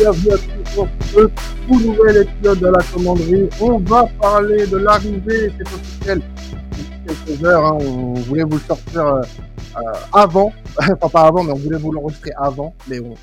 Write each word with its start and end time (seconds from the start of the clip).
bienvenue 0.00 0.32
à 0.32 0.38
tous 0.38 0.74
pour 0.74 0.88
ce 1.12 1.26
tout 1.66 1.78
nouvel 1.78 2.22
épisode 2.22 2.58
de 2.58 2.68
la 2.68 2.82
commanderie. 2.84 3.50
On 3.60 3.78
va 3.80 4.06
parler 4.18 4.66
de 4.66 4.78
l'arrivée, 4.78 5.52
c'est 5.58 5.66
officiel, 5.74 6.22
quelques 7.06 7.44
heures, 7.44 7.66
hein, 7.66 7.78
on 7.82 8.14
voulait 8.14 8.44
vous 8.44 8.56
le 8.56 8.60
sortir 8.60 9.06
euh, 9.06 9.20
euh, 9.76 9.92
avant, 10.14 10.54
enfin 10.78 11.08
pas 11.10 11.26
avant, 11.26 11.44
mais 11.44 11.52
on 11.52 11.56
voulait 11.56 11.76
vous 11.76 11.92
l'enregistrer 11.92 12.32
avant, 12.38 12.74
mais 12.88 12.98
on, 13.00 13.14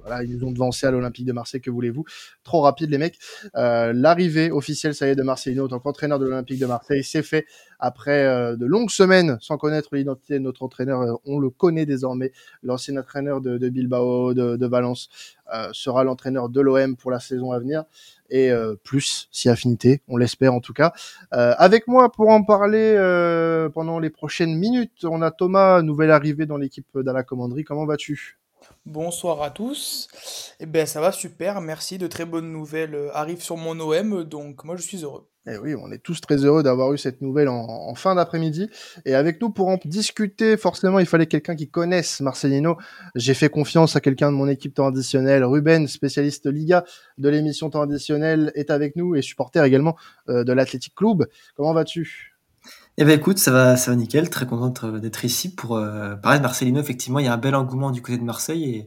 voilà, 0.00 0.22
ils 0.22 0.36
nous 0.36 0.46
ont 0.46 0.52
devancé 0.52 0.86
à 0.86 0.90
l'Olympique 0.90 1.26
de 1.26 1.32
Marseille, 1.32 1.60
que 1.60 1.70
voulez-vous 1.70 2.04
Trop 2.42 2.62
rapide 2.62 2.90
les 2.90 2.98
mecs. 2.98 3.18
Euh, 3.56 3.92
L'arrivée 3.94 4.50
officielle, 4.50 4.94
ça 4.94 5.06
y 5.06 5.10
est, 5.10 5.16
de 5.16 5.22
Marcelino 5.22 5.64
en 5.64 5.68
tant 5.68 5.78
qu'entraîneur 5.78 6.18
de 6.18 6.24
l'Olympique 6.24 6.58
de 6.58 6.66
Marseille, 6.66 7.04
c'est 7.04 7.22
fait 7.22 7.46
après 7.78 8.24
euh, 8.24 8.56
de 8.56 8.66
longues 8.66 8.90
semaines 8.90 9.36
sans 9.40 9.56
connaître 9.58 9.94
l'identité 9.94 10.34
de 10.34 10.44
notre 10.44 10.62
entraîneur. 10.62 11.00
Euh, 11.02 11.14
on 11.26 11.38
le 11.38 11.50
connaît 11.50 11.86
désormais. 11.86 12.32
L'ancien 12.62 12.96
entraîneur 12.96 13.40
de, 13.40 13.68
Bilbao, 13.68 14.34
de, 14.34 14.66
Valence, 14.66 15.08
sera 15.72 16.04
l'entraîneur 16.04 16.48
de 16.48 16.60
l'OM 16.60 16.96
pour 16.96 17.10
la 17.10 17.20
saison 17.20 17.52
à 17.52 17.58
venir. 17.58 17.84
Et 18.30 18.50
plus, 18.82 19.28
si 19.30 19.48
affinité, 19.48 20.00
on 20.08 20.16
l'espère 20.16 20.54
en 20.54 20.60
tout 20.60 20.72
cas. 20.72 20.92
avec 21.30 21.86
moi 21.86 22.10
pour 22.10 22.30
en 22.30 22.42
parler 22.42 22.96
pendant 23.74 23.98
les 23.98 24.10
prochaines 24.10 24.56
minutes, 24.56 25.04
on 25.04 25.20
a 25.22 25.30
Thomas, 25.30 25.82
nouvelle 25.82 26.10
arrivée 26.10 26.46
dans 26.46 26.56
l'équipe 26.56 26.86
d'Ala 26.94 27.22
Commanderie. 27.22 27.64
Comment 27.64 27.84
vas-tu? 27.86 28.38
Bonsoir 28.86 29.40
à 29.42 29.50
tous. 29.50 30.08
Eh 30.60 30.66
ben 30.66 30.84
ça 30.84 31.00
va 31.00 31.10
super, 31.10 31.62
merci. 31.62 31.96
De 31.96 32.06
très 32.06 32.26
bonnes 32.26 32.52
nouvelles 32.52 32.94
euh, 32.94 33.16
arrivent 33.16 33.42
sur 33.42 33.56
mon 33.56 33.80
OM, 33.80 34.24
donc 34.24 34.62
moi 34.64 34.76
je 34.76 34.82
suis 34.82 35.04
heureux. 35.04 35.26
Eh 35.46 35.56
oui, 35.56 35.74
on 35.74 35.90
est 35.90 36.02
tous 36.02 36.20
très 36.20 36.36
heureux 36.36 36.62
d'avoir 36.62 36.92
eu 36.92 36.98
cette 36.98 37.22
nouvelle 37.22 37.48
en, 37.48 37.94
fin 37.94 38.14
d'après-midi. 38.14 38.68
Et 39.06 39.14
avec 39.14 39.40
nous 39.40 39.50
pour 39.50 39.68
en 39.68 39.78
discuter, 39.84 40.56
forcément, 40.58 40.98
il 40.98 41.06
fallait 41.06 41.26
quelqu'un 41.26 41.54
qui 41.54 41.68
connaisse 41.68 42.20
Marcelino. 42.20 42.76
J'ai 43.14 43.34
fait 43.34 43.50
confiance 43.50 43.94
à 43.96 44.00
quelqu'un 44.00 44.30
de 44.30 44.36
mon 44.36 44.48
équipe 44.48 44.74
traditionnelle. 44.74 45.44
Ruben, 45.44 45.86
spécialiste 45.86 46.46
Liga 46.46 46.84
de 47.18 47.28
l'émission 47.28 47.68
traditionnelle, 47.68 48.52
est 48.54 48.70
avec 48.70 48.96
nous 48.96 49.16
et 49.16 49.22
supporter 49.22 49.64
également 49.64 49.96
euh, 50.30 50.44
de 50.44 50.52
l'Athletic 50.52 50.94
Club. 50.94 51.26
Comment 51.56 51.74
vas-tu? 51.74 52.33
Eh 52.96 53.04
ben 53.04 53.18
écoute, 53.18 53.38
ça 53.38 53.50
va, 53.50 53.76
ça 53.76 53.90
va 53.90 53.96
nickel. 53.96 54.30
Très 54.30 54.46
content 54.46 54.88
d'être 54.98 55.24
ici 55.24 55.52
pour 55.52 55.76
euh, 55.76 56.14
parler 56.14 56.38
de 56.38 56.44
Marcelino. 56.44 56.80
Effectivement, 56.80 57.18
il 57.18 57.26
y 57.26 57.28
a 57.28 57.32
un 57.32 57.38
bel 57.38 57.56
engouement 57.56 57.90
du 57.90 58.00
côté 58.02 58.18
de 58.18 58.22
Marseille 58.22 58.86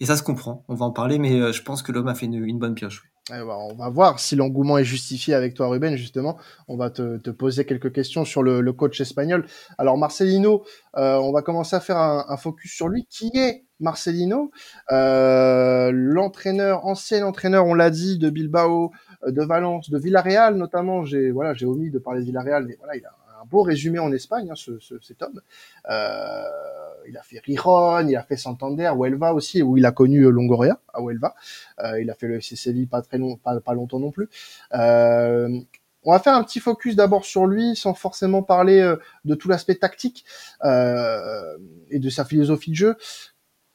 et, 0.00 0.06
ça 0.06 0.16
se 0.16 0.22
comprend. 0.22 0.64
On 0.68 0.74
va 0.74 0.86
en 0.86 0.90
parler, 0.92 1.18
mais 1.18 1.32
euh, 1.32 1.52
je 1.52 1.62
pense 1.62 1.82
que 1.82 1.92
l'homme 1.92 2.08
a 2.08 2.14
fait 2.14 2.26
une, 2.26 2.58
bonne 2.58 2.74
pioche. 2.74 3.04
Eh 3.30 3.38
ben, 3.38 3.56
on 3.70 3.74
va 3.74 3.88
voir 3.88 4.18
si 4.18 4.36
l'engouement 4.36 4.76
est 4.76 4.84
justifié 4.84 5.34
avec 5.34 5.54
toi, 5.54 5.68
Ruben. 5.68 5.96
Justement, 5.96 6.38
on 6.68 6.76
va 6.76 6.90
te, 6.90 7.30
poser 7.30 7.64
quelques 7.64 7.92
questions 7.92 8.24
sur 8.24 8.42
le, 8.42 8.72
coach 8.72 9.00
espagnol. 9.00 9.46
Alors 9.78 9.96
Marcelino, 9.96 10.64
euh, 10.96 11.16
on 11.16 11.32
va 11.32 11.40
commencer 11.42 11.76
à 11.76 11.80
faire 11.80 11.98
un, 11.98 12.36
focus 12.36 12.72
sur 12.72 12.88
lui. 12.88 13.06
Qui 13.08 13.30
est 13.34 13.64
Marcelino? 13.80 14.50
Euh, 14.92 15.90
L'entraîneur, 15.92 16.86
ancien 16.86 17.26
entraîneur, 17.26 17.66
on 17.66 17.74
l'a 17.74 17.90
dit, 17.90 18.18
de 18.18 18.28
Bilbao, 18.28 18.90
euh, 19.26 19.30
de 19.30 19.42
Valence, 19.42 19.90
de 19.90 19.98
Villarreal 19.98 20.56
notamment. 20.56 21.04
J'ai 21.04 21.30
voilà, 21.30 21.54
j'ai 21.54 21.66
omis 21.66 21.90
de 21.90 21.98
parler 21.98 22.20
de 22.20 22.26
Villarreal, 22.26 22.66
mais 22.66 22.76
voilà, 22.78 22.96
il 22.96 23.04
a 23.04 23.23
beau 23.44 23.62
résumé 23.62 23.98
en 23.98 24.12
Espagne, 24.12 24.50
hein, 24.50 24.56
ce, 24.56 24.78
ce, 24.78 24.94
cet 25.00 25.22
homme. 25.22 25.40
Euh, 25.90 26.42
il 27.08 27.16
a 27.16 27.22
fait 27.22 27.40
Riron, 27.44 28.06
il 28.08 28.16
a 28.16 28.22
fait 28.22 28.36
Santander, 28.36 28.90
Huelva 28.94 29.34
aussi, 29.34 29.62
où 29.62 29.76
il 29.76 29.86
a 29.86 29.92
connu 29.92 30.22
euh, 30.22 30.30
Longoria, 30.30 30.80
à 30.92 31.00
Huelva. 31.00 31.34
Euh, 31.80 32.00
il 32.00 32.10
a 32.10 32.14
fait 32.14 32.26
le 32.26 32.36
FC 32.36 32.56
Séville 32.56 32.86
pas 32.86 33.02
très 33.02 33.18
long, 33.18 33.36
pas, 33.36 33.60
pas 33.60 33.74
longtemps 33.74 34.00
non 34.00 34.10
plus. 34.10 34.28
Euh, 34.74 35.60
on 36.04 36.12
va 36.12 36.18
faire 36.18 36.34
un 36.34 36.44
petit 36.44 36.60
focus 36.60 36.96
d'abord 36.96 37.24
sur 37.24 37.46
lui, 37.46 37.76
sans 37.76 37.94
forcément 37.94 38.42
parler 38.42 38.80
euh, 38.80 38.96
de 39.24 39.34
tout 39.34 39.48
l'aspect 39.48 39.76
tactique 39.76 40.24
euh, 40.64 41.56
et 41.90 41.98
de 41.98 42.10
sa 42.10 42.24
philosophie 42.24 42.70
de 42.70 42.76
jeu. 42.76 42.96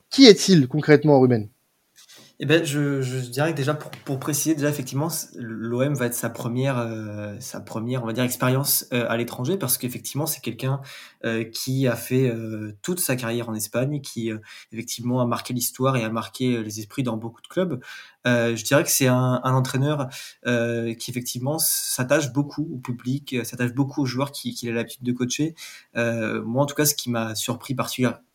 Qui 0.10 0.26
est-il 0.26 0.68
concrètement, 0.68 1.20
Ruben? 1.20 1.50
Eh 2.42 2.46
ben, 2.46 2.64
je, 2.64 3.02
je 3.02 3.18
dirais 3.18 3.52
que 3.52 3.58
déjà 3.58 3.74
pour, 3.74 3.92
pour 4.06 4.18
préciser 4.18 4.56
déjà 4.56 4.70
effectivement 4.70 5.10
l'OM 5.36 5.94
va 5.94 6.06
être 6.06 6.14
sa 6.14 6.30
première 6.30 6.78
euh, 6.80 7.36
sa 7.40 7.60
première 7.60 8.04
on 8.04 8.06
va 8.06 8.14
dire 8.14 8.24
expérience 8.24 8.88
euh, 8.94 9.06
à 9.10 9.18
l'étranger 9.18 9.58
parce 9.58 9.78
qu'effectivement 9.78 10.26
c'est 10.26 10.40
quelqu'un 10.40 10.80
qui 11.54 11.88
a 11.88 11.96
fait 11.96 12.30
euh, 12.30 12.78
toute 12.82 13.00
sa 13.00 13.16
carrière 13.16 13.50
en 13.50 13.54
Espagne 13.54 14.02
qui 14.02 14.32
euh, 14.32 14.38
effectivement 14.72 15.22
a 15.22 15.26
marqué 15.26 15.54
l'histoire 15.54 15.98
et 15.98 16.04
a 16.04 16.10
marqué 16.10 16.64
les 16.64 16.80
esprits 16.80 17.04
dans 17.04 17.18
beaucoup 17.18 17.42
de 17.42 17.48
clubs 17.48 17.82
je 18.26 18.64
dirais 18.64 18.84
que 18.84 18.92
c'est 18.92 19.08
un, 19.08 19.42
un, 19.44 19.54
entraîneur 19.54 20.08
qui 20.46 21.12
effectivement 21.12 21.58
s'attache 21.58 22.32
beaucoup 22.32 22.70
au 22.74 22.78
public 22.78 23.38
s'attache 23.44 23.74
beaucoup 23.74 24.04
aux 24.04 24.06
joueurs 24.06 24.32
qu'il 24.32 24.54
qui 24.54 24.70
a 24.70 24.74
l'habitude 24.74 25.04
de 25.04 25.12
coacher 25.14 25.56
moi 25.96 26.64
en 26.64 26.66
tout 26.66 26.76
cas 26.76 26.86
ce 26.86 26.94
qui 26.94 27.10
m'a 27.10 27.34
surpris 27.34 27.76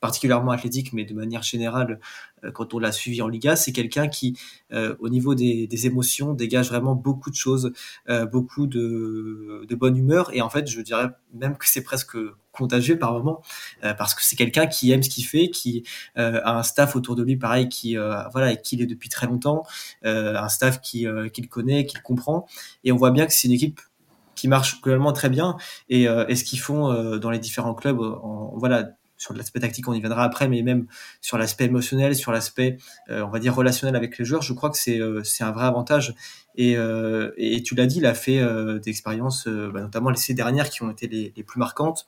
particulièrement 0.01 0.51
athlétique 0.51 0.93
mais 0.95 1.05
de 1.05 1.15
manière 1.15 1.43
générale 1.43 2.01
euh, 2.45 2.51
quand 2.51 2.75
on 2.75 2.79
l'a 2.79 2.93
suivi 2.93 3.23
en 3.23 3.29
Liga, 3.29 3.57
c'est 3.57 3.73
quelqu'un 3.73 4.09
qui, 4.09 4.39
euh, 4.73 4.95
au 5.01 5.09
niveau 5.09 5.35
des, 5.35 5.67
des, 5.67 5.87
émotions, 5.87 6.33
dégage 6.35 6.69
vraiment 6.69 6.95
beaucoup 6.95 7.31
de 7.31 7.37
choses, 7.37 7.73
euh, 8.09 8.27
beaucoup 8.27 8.67
de, 8.67 9.65
de, 9.69 9.75
bonne 9.75 9.97
humeur. 9.97 10.31
Et 10.35 10.43
en 10.43 10.51
fait, 10.51 10.69
je 10.69 10.81
dirais 10.81 11.09
même 11.33 11.57
que 11.57 11.69
c'est 11.69 11.83
presque 11.83 12.17
contagieux 12.55 12.99
par 12.99 13.13
moment, 13.13 13.43
euh, 13.85 13.95
parce 13.95 14.15
que 14.15 14.23
c'est 14.25 14.37
quelqu'un 14.37 14.67
qui 14.67 14.93
aime 14.93 15.03
ce 15.03 15.11
qu'il 15.11 15.25
fait, 15.27 15.51
qui 15.51 15.85
euh, 16.19 16.41
a 16.45 16.59
un 16.59 16.63
staff 16.63 16.97
autour 16.97 17.17
de 17.17 17.23
lui, 17.23 17.37
pareil, 17.37 17.69
qui 17.69 17.97
voilà, 18.33 18.53
et 18.53 18.61
qui 18.61 18.81
est 18.81 18.87
depuis 18.87 19.09
très 19.09 19.27
longtemps, 19.27 19.65
un 20.03 20.49
staff 20.49 20.81
qui 20.81 21.07
qu'il 21.33 21.49
connaît, 21.49 21.87
qu'il 21.87 22.03
comprend. 22.03 22.47
Et 22.85 22.93
on 22.93 22.97
voit 22.97 23.11
bien 23.11 23.27
que 23.27 23.33
c'est 23.33 23.49
une 23.49 23.55
équipe 23.55 23.81
qui 24.35 24.49
marche 24.49 24.81
globalement 24.83 25.13
très 25.13 25.29
bien 25.29 25.57
et, 25.89 26.05
et 26.05 26.37
ce 26.37 26.45
qu'ils 26.45 26.59
font 26.59 27.19
dans 27.19 27.31
les 27.31 27.39
différents 27.39 27.75
clubs 27.75 28.01
en, 28.01 28.53
voilà 28.57 28.89
sur 29.17 29.35
l'aspect 29.35 29.61
tactique, 29.61 29.89
on 29.89 29.95
y 29.95 30.01
viendra 30.01 30.25
après, 30.25 30.49
mais 30.49 30.63
même 30.63 30.87
sur 31.21 31.39
l'aspect 31.39 31.65
émotionnel, 31.65 32.15
sur 32.15 32.33
l'aspect, 32.33 32.79
euh, 33.11 33.23
on 33.23 33.31
va 33.31 33.39
dire, 33.39 33.55
relationnel 33.55 33.97
avec 33.97 34.19
les 34.19 34.25
joueurs, 34.25 34.43
je 34.43 34.53
crois 34.53 34.71
que 34.71 34.77
c'est 34.77 35.01
euh, 35.01 35.23
un 35.41 35.51
vrai 35.53 35.65
avantage. 35.65 36.15
Et, 36.57 36.77
euh, 36.77 37.33
et 37.37 37.63
tu 37.63 37.75
l'as 37.75 37.87
dit, 37.87 37.99
il 37.99 38.07
a 38.07 38.15
fait 38.15 38.41
des 38.81 38.91
expériences, 38.91 39.49
bah, 39.49 39.81
notamment 39.81 40.11
les 40.11 40.17
ces 40.17 40.35
dernières 40.35 40.71
qui 40.71 40.83
ont 40.83 40.91
été 40.91 41.09
les 41.09 41.43
plus 41.43 41.59
marquantes. 41.59 42.07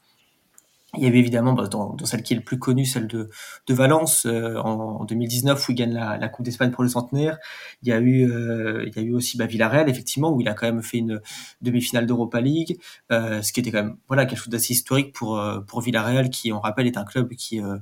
Il 0.97 1.05
y 1.05 1.07
avait 1.07 1.19
évidemment 1.19 1.53
bah, 1.53 1.67
dans, 1.67 1.95
dans, 1.95 2.07
celle 2.07 2.23
qui 2.23 2.35
est 2.35 2.37
le 2.37 2.43
plus 2.43 2.59
connue, 2.59 2.85
celle 2.85 3.07
de, 3.07 3.31
de 3.67 3.75
Valence 3.75 4.27
euh, 4.27 4.57
en, 4.59 5.01
en, 5.01 5.05
2019 5.05 5.69
où 5.69 5.73
il 5.73 5.75
gagne 5.75 5.93
la, 5.93 6.17
la 6.17 6.29
Coupe 6.29 6.45
d'Espagne 6.45 6.71
pour 6.71 6.83
le 6.83 6.89
centenaire. 6.89 7.39
Il 7.83 7.89
y 7.89 7.93
a 7.93 7.99
eu, 7.99 8.31
euh, 8.31 8.85
il 8.87 8.95
y 8.97 8.99
a 8.99 9.03
eu 9.03 9.15
aussi 9.15 9.37
bah, 9.37 9.47
Villarreal 9.47 9.89
effectivement 9.89 10.33
où 10.33 10.41
il 10.41 10.49
a 10.49 10.55
quand 10.55 10.67
même 10.67 10.83
fait 10.83 10.99
une 10.99 11.21
demi-finale 11.61 12.07
d'Europa 12.07 12.41
League, 12.41 12.79
euh, 13.13 13.43
ce 13.43 13.53
qui 13.53 13.61
était 13.61 13.71
quand 13.71 13.83
même 13.83 13.97
voilà 14.09 14.27
quelque 14.27 14.39
chose 14.39 14.49
d'assez 14.49 14.73
historique 14.73 15.13
pour 15.13 15.39
euh, 15.39 15.61
pour 15.61 15.81
Villarreal 15.81 16.31
qui, 16.31 16.53
on 16.53 16.61
rappelle, 16.61 16.87
est 16.87 16.97
un 16.97 17.05
club 17.05 17.35
qui 17.35 17.61
euh, 17.61 17.77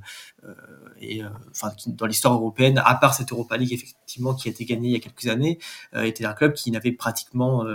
est 1.01 1.21
enfin 1.51 1.71
dans 1.87 2.05
l'histoire 2.05 2.33
européenne, 2.33 2.81
à 2.83 2.95
part 2.95 3.13
cette 3.13 3.31
Europa 3.31 3.57
League 3.57 3.73
effectivement 3.73 4.33
qui 4.33 4.47
a 4.47 4.51
été 4.51 4.65
gagnée 4.65 4.89
il 4.89 4.93
y 4.93 4.97
a 4.97 4.99
quelques 4.99 5.27
années, 5.27 5.59
était 5.95 6.25
un 6.25 6.33
club 6.33 6.53
qui 6.53 6.71
n'avait 6.71 6.91
pratiquement 6.91 7.65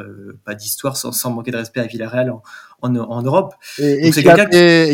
pas 0.44 0.54
d'histoire 0.54 0.96
sans, 0.96 1.12
sans 1.12 1.30
manquer 1.30 1.50
de 1.50 1.56
respect 1.56 1.80
à 1.80 1.86
Villarreal 1.86 2.30
en, 2.30 2.42
en, 2.82 2.94
en 2.96 3.22
Europe. 3.22 3.54
Et, 3.78 4.08
et 4.08 4.10
qu'il 4.10 4.22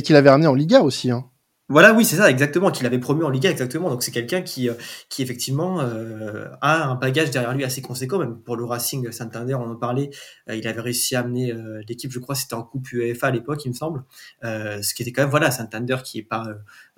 qui... 0.03 0.15
avait 0.15 0.31
ramené 0.31 0.47
en 0.47 0.55
Liga 0.55 0.81
aussi. 0.81 1.11
Hein. 1.11 1.25
Voilà, 1.69 1.93
oui, 1.95 2.05
c'est 2.05 2.15
ça, 2.15 2.31
exactement, 2.31 2.71
qu'il 2.71 2.87
avait 2.87 3.01
promu 3.01 3.25
en 3.25 3.29
Liga, 3.29 3.51
exactement. 3.51 3.91
Donc 3.91 4.05
c'est 4.05 4.13
quelqu'un 4.13 4.43
qui, 4.43 4.69
euh, 4.69 4.75
qui 5.09 5.23
effectivement 5.23 5.81
euh, 5.81 6.47
a 6.61 6.85
un 6.85 6.95
bagage 6.95 7.33
derrière 7.33 7.53
lui 7.55 7.65
assez 7.65 7.83
conséquent, 7.83 8.21
même 8.21 8.37
pour 8.39 8.55
le 8.57 8.65
Racing 8.65 9.11
Santander, 9.11 9.55
on 9.55 9.73
en 9.73 9.75
parlait. 9.75 10.11
Euh, 10.49 10.55
il 10.55 10.69
avait 10.69 10.81
réussi 10.81 11.17
à 11.17 11.21
amener 11.21 11.53
euh, 11.53 11.83
l'équipe, 11.89 12.13
je 12.13 12.21
crois, 12.21 12.37
c'était 12.37 12.55
en 12.55 12.63
Coupe 12.63 12.93
UEFA 12.93 13.27
à 13.27 13.31
l'époque, 13.33 13.65
il 13.65 13.71
me 13.71 13.75
semble. 13.75 14.05
Euh, 14.45 14.81
ce 14.81 14.95
qui 14.95 15.03
était 15.03 15.11
quand 15.11 15.23
même, 15.23 15.31
voilà, 15.31 15.51
Santander 15.51 15.97
qui 16.05 16.21
est 16.21 16.23
pas 16.23 16.47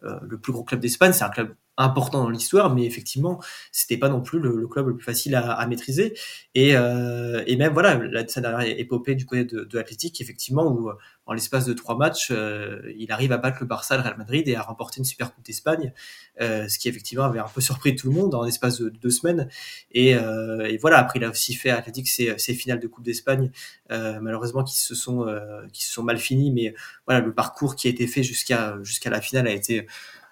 le 0.03 0.39
plus 0.39 0.53
gros 0.53 0.65
club 0.65 0.81
d'Espagne, 0.81 1.13
c'est 1.15 1.25
un 1.25 1.31
club 1.31 1.55
important 1.79 2.23
dans 2.23 2.31
l'histoire, 2.31 2.75
mais 2.75 2.85
effectivement, 2.85 3.41
c'était 3.73 3.97
pas 3.97 4.09
non 4.09 4.21
plus 4.21 4.39
le, 4.41 4.57
le, 4.57 4.67
club 4.69 4.89
le 4.89 4.97
plus 4.97 5.05
facile 5.05 5.35
à, 5.35 5.53
à 5.53 5.67
maîtriser. 5.67 6.15
Et, 6.55 6.77
euh, 6.77 7.43
et 7.47 7.57
même 7.57 7.73
voilà, 7.73 7.97
la, 7.97 8.27
sa 8.29 8.41
dernière 8.41 8.79
épopée 8.79 9.15
du 9.15 9.25
côté 9.25 9.45
de, 9.45 9.65
de 9.65 9.79
l'Athletic, 9.79 10.21
effectivement, 10.21 10.67
où 10.67 10.91
en 11.29 11.35
l'espace 11.35 11.67
de 11.67 11.75
trois 11.75 11.97
matchs, 11.97 12.29
euh, 12.31 12.81
il 12.97 13.13
arrive 13.13 13.33
à 13.33 13.37
battre 13.37 13.59
le 13.61 13.67
Barça, 13.67 13.97
le 13.97 14.03
Real 14.03 14.17
Madrid 14.17 14.49
et 14.49 14.57
à 14.57 14.63
remporter 14.63 14.99
une 14.99 15.05
super 15.05 15.35
coupe 15.35 15.45
d'Espagne, 15.45 15.93
euh, 16.41 16.67
ce 16.69 16.79
qui 16.79 16.89
effectivement 16.89 17.25
avait 17.25 17.39
un 17.39 17.47
peu 17.55 17.61
surpris 17.61 17.95
tout 17.95 18.09
le 18.09 18.15
monde 18.15 18.35
en 18.35 18.45
l'espace 18.45 18.81
de, 18.81 18.89
de, 18.89 18.97
deux 18.97 19.11
semaines. 19.11 19.47
Et, 19.93 20.15
euh, 20.15 20.67
et, 20.67 20.79
voilà, 20.79 20.99
après 20.99 21.19
il 21.19 21.25
a 21.25 21.31
aussi 21.31 21.55
fait 21.55 21.69
à 21.69 21.77
Athletic 21.77 22.09
ses, 22.09 22.39
ses 22.39 22.55
finales 22.55 22.81
de 22.81 22.89
coupe 22.89 23.05
d'Espagne, 23.05 23.51
euh, 23.93 24.19
malheureusement 24.23 24.65
qui 24.65 24.79
se 24.79 24.95
sont 24.95 25.27
euh, 25.29 25.67
qui 25.71 25.85
se 25.85 25.93
sont 25.93 26.03
mal 26.03 26.17
finies, 26.17 26.51
mais 26.51 26.75
voilà 27.07 27.21
le 27.21 27.35
parcours 27.35 27.77
qui 27.77 27.89
a 27.89 27.91
été 27.91 28.07
fait 28.07 28.23
jusqu'à 28.23 28.79
jusqu'à 28.83 29.11
la 29.11 29.21
finale 29.21 29.47
a 29.49 29.53
été 29.53 29.87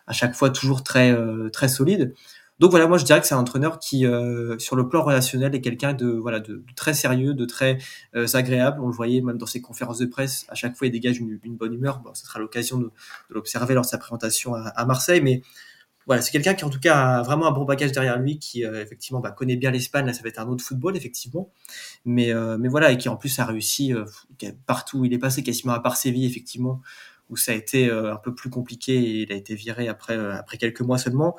à 0.06 0.12
chaque 0.12 0.34
fois 0.34 0.50
toujours 0.50 0.82
très 0.82 1.12
euh, 1.12 1.50
très 1.50 1.68
solide. 1.68 2.14
Donc 2.58 2.70
voilà, 2.70 2.86
moi 2.86 2.96
je 2.96 3.04
dirais 3.04 3.20
que 3.20 3.26
c'est 3.26 3.34
un 3.34 3.38
entraîneur 3.38 3.78
qui, 3.78 4.06
euh, 4.06 4.58
sur 4.58 4.76
le 4.76 4.88
plan 4.88 5.02
relationnel, 5.02 5.54
est 5.54 5.60
quelqu'un 5.60 5.92
de 5.92 6.06
voilà 6.08 6.40
de, 6.40 6.54
de, 6.54 6.74
très 6.74 6.94
sérieux, 6.94 7.34
de 7.34 7.44
très 7.44 7.76
euh, 8.14 8.26
agréable. 8.32 8.80
On 8.80 8.86
le 8.86 8.94
voyait 8.94 9.20
même 9.20 9.36
dans 9.36 9.46
ses 9.46 9.60
conférences 9.60 9.98
de 9.98 10.06
presse. 10.06 10.46
À 10.48 10.54
chaque 10.54 10.74
fois, 10.74 10.86
il 10.86 10.90
dégage 10.90 11.18
une, 11.18 11.38
une 11.44 11.56
bonne 11.56 11.74
humeur. 11.74 11.98
Bon, 12.00 12.14
ce 12.14 12.24
sera 12.24 12.38
l'occasion 12.38 12.78
de, 12.78 12.84
de 12.84 13.34
l'observer 13.34 13.74
lors 13.74 13.84
de 13.84 13.88
sa 13.88 13.98
présentation 13.98 14.54
à, 14.54 14.68
à 14.68 14.86
Marseille, 14.86 15.20
mais 15.20 15.42
voilà, 16.06 16.22
c'est 16.22 16.30
quelqu'un 16.30 16.54
qui 16.54 16.64
en 16.64 16.70
tout 16.70 16.78
cas 16.78 17.18
a 17.18 17.22
vraiment 17.22 17.46
un 17.48 17.50
bon 17.50 17.64
bagage 17.64 17.90
derrière 17.90 18.18
lui, 18.18 18.38
qui 18.38 18.64
euh, 18.64 18.80
effectivement 18.80 19.20
bah, 19.20 19.32
connaît 19.32 19.56
bien 19.56 19.72
l'Espagne. 19.72 20.06
Là, 20.06 20.12
ça 20.12 20.22
va 20.22 20.28
être 20.28 20.38
un 20.38 20.46
autre 20.46 20.64
football 20.64 20.96
effectivement, 20.96 21.50
mais 22.04 22.32
euh, 22.32 22.56
mais 22.58 22.68
voilà 22.68 22.92
et 22.92 22.96
qui 22.96 23.08
en 23.08 23.16
plus 23.16 23.36
a 23.40 23.44
réussi 23.44 23.92
euh, 23.92 24.04
partout 24.66 25.00
où 25.00 25.04
il 25.04 25.12
est 25.12 25.18
passé, 25.18 25.42
quasiment 25.42 25.72
à 25.72 25.80
part 25.80 25.96
Séville 25.96 26.24
effectivement, 26.24 26.80
où 27.28 27.36
ça 27.36 27.52
a 27.52 27.54
été 27.54 27.90
un 27.90 28.16
peu 28.16 28.34
plus 28.34 28.50
compliqué 28.50 28.94
et 28.94 29.22
il 29.22 29.32
a 29.32 29.36
été 29.36 29.54
viré 29.54 29.88
après 29.88 30.16
après 30.16 30.58
quelques 30.58 30.80
mois 30.80 30.98
seulement. 30.98 31.36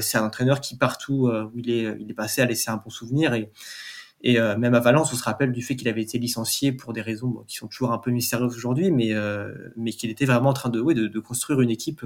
c'est 0.00 0.18
un 0.18 0.24
entraîneur 0.24 0.60
qui 0.60 0.76
partout 0.76 1.28
où 1.28 1.58
il 1.58 1.70
est 1.70 1.96
il 2.00 2.10
est 2.10 2.14
passé 2.14 2.40
a 2.42 2.46
laissé 2.46 2.70
un 2.70 2.76
bon 2.76 2.90
souvenir 2.90 3.34
et 3.34 3.50
et 4.22 4.38
même 4.40 4.74
à 4.74 4.80
Valence, 4.80 5.12
on 5.12 5.16
se 5.16 5.22
rappelle 5.22 5.52
du 5.52 5.62
fait 5.62 5.76
qu'il 5.76 5.88
avait 5.88 6.02
été 6.02 6.18
licencié 6.18 6.72
pour 6.72 6.92
des 6.92 7.02
raisons 7.02 7.44
qui 7.46 7.56
sont 7.56 7.68
toujours 7.68 7.92
un 7.92 7.98
peu 7.98 8.10
mystérieuses 8.10 8.56
aujourd'hui, 8.56 8.90
mais 8.90 9.12
mais 9.76 9.92
qu'il 9.92 10.10
était 10.10 10.24
vraiment 10.24 10.50
en 10.50 10.54
train 10.54 10.70
de, 10.70 10.80
de, 10.80 11.06
de 11.06 11.20
construire 11.20 11.60
une 11.60 11.70
équipe 11.70 12.04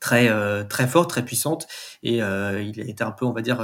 très 0.00 0.28
très 0.68 0.86
forte, 0.86 1.10
très 1.10 1.24
puissante, 1.24 1.66
et 2.02 2.16
il 2.16 2.22
a 2.22 2.60
été 2.60 3.02
un 3.04 3.12
peu, 3.12 3.24
on 3.24 3.32
va 3.32 3.42
dire, 3.42 3.60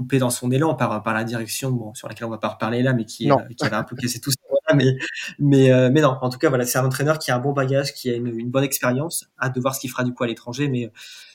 coupé 0.00 0.18
dans 0.18 0.30
son 0.30 0.50
élan 0.50 0.74
par, 0.74 1.02
par 1.02 1.12
la 1.14 1.24
direction 1.24 1.70
bon, 1.70 1.92
sur 1.94 2.08
laquelle 2.08 2.26
on 2.26 2.30
va 2.30 2.38
pas 2.38 2.48
reparler 2.48 2.82
là, 2.82 2.94
mais 2.94 3.04
qui, 3.04 3.30
euh, 3.30 3.36
qui 3.56 3.66
avait 3.66 3.76
un 3.76 3.84
peu 3.84 3.96
cassé 3.96 4.20
tout 4.20 4.30
ça. 4.30 4.36
mais, 4.76 4.96
mais, 5.38 5.72
euh, 5.72 5.90
mais 5.92 6.00
non, 6.00 6.16
en 6.20 6.30
tout 6.30 6.38
cas, 6.38 6.48
voilà, 6.48 6.66
c'est 6.66 6.78
un 6.78 6.84
entraîneur 6.84 7.18
qui 7.18 7.30
a 7.30 7.36
un 7.36 7.38
bon 7.38 7.52
bagage, 7.52 7.92
qui 7.94 8.10
a 8.10 8.14
une, 8.14 8.50
bonne 8.50 8.64
expérience. 8.64 9.30
Hâte 9.40 9.54
de 9.54 9.60
voir 9.60 9.74
ce 9.74 9.80
qu'il 9.80 9.90
fera 9.90 10.04
du 10.04 10.12
coup 10.12 10.24
à 10.24 10.26
l'étranger, 10.26 10.68
mais 10.68 10.86
euh, 10.86 10.90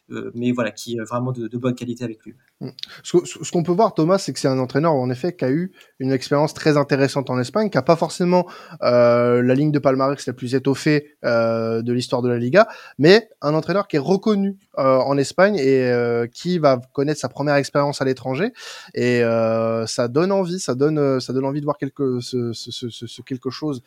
mais 0.10 0.52
voilà, 0.52 0.72
qui 0.72 0.98
est 0.98 1.04
vraiment 1.04 1.32
de, 1.32 1.48
de 1.48 1.58
bonne 1.58 1.76
qualité 1.76 2.04
avec 2.04 2.24
lui. 2.24 2.36
Mm. 2.62 2.70
Ce, 3.04 3.52
qu'on 3.52 3.64
peut 3.64 3.72
voir, 3.72 3.94
Thomas, 3.94 4.18
c'est 4.18 4.34
que 4.34 4.40
c'est 4.40 4.48
un 4.48 4.60
entraîneur 4.60 4.94
en 4.94 5.10
effet 5.10 5.36
qui 5.36 5.46
a 5.46 5.52
eu 5.52 5.72
une 6.00 6.12
expérience 6.12 6.54
très 6.54 6.78
intéressante 6.78 7.30
en 7.30 7.40
Espagne, 7.40 7.70
qui 7.70 7.78
a 7.78 7.82
pas 7.82 7.96
forcément 7.96 8.46
euh, 8.84 9.42
la 9.42 9.56
ligne 9.56 9.72
de 9.72 9.80
palmarès 9.80 10.26
la 10.26 10.34
plus 10.34 10.56
étoffée 10.56 11.16
euh, 11.26 11.82
de 11.82 11.94
l'histoire 11.94 12.22
de 12.22 12.30
la 12.30 12.38
Liga, 12.38 12.68
mais 12.98 13.30
un 13.42 13.54
entraîneur 13.54 13.88
qui 13.88 13.96
est 13.96 14.00
reconnu 14.00 14.58
euh, 14.78 14.98
en 14.98 15.18
Espagne 15.18 15.56
et 15.56 15.92
euh, 15.92 16.28
qui 16.28 16.60
va 16.60 16.80
connaître 16.94 17.20
sa 17.20 17.30
première 17.30 17.56
expérience 17.56 18.02
à 18.02 18.06
l'étranger. 18.06 18.52
Et 18.94 19.24
euh, 19.24 19.86
ça 19.88 20.08
donne 20.08 20.32
envie, 20.32 20.60
ça 20.60 20.76
donne, 20.76 21.20
ça 21.20 21.34
donne 21.34 21.46
envie 21.46 21.62
de 21.62 21.66
voir 21.66 21.78
quelque, 21.78 22.20
ce, 22.20 22.54
ce, 22.54 22.72
ce, 22.72 22.90
ce 22.90 23.22
quelque 23.22 23.50
chose 23.50 23.82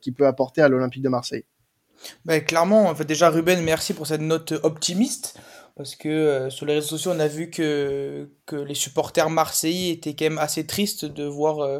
qui 0.00 0.12
peut 0.12 0.26
apporter 0.26 0.62
à 0.62 0.68
l'Olympique 0.68 1.02
de 1.02 1.08
Marseille. 1.08 1.44
Ben, 2.24 2.42
clairement, 2.44 2.88
en 2.88 2.94
fait, 2.94 3.04
déjà 3.04 3.30
Ruben, 3.30 3.62
merci 3.62 3.94
pour 3.94 4.06
cette 4.06 4.20
note 4.20 4.52
optimiste. 4.62 5.38
Parce 5.78 5.94
que 5.94 6.08
euh, 6.08 6.50
sur 6.50 6.66
les 6.66 6.74
réseaux 6.74 6.88
sociaux, 6.88 7.12
on 7.14 7.20
a 7.20 7.28
vu 7.28 7.50
que, 7.50 8.28
que 8.46 8.56
les 8.56 8.74
supporters 8.74 9.30
marseillais 9.30 9.92
étaient 9.92 10.16
quand 10.16 10.24
même 10.24 10.38
assez 10.38 10.66
tristes 10.66 11.04
de 11.04 11.24
voir 11.24 11.60
euh, 11.60 11.78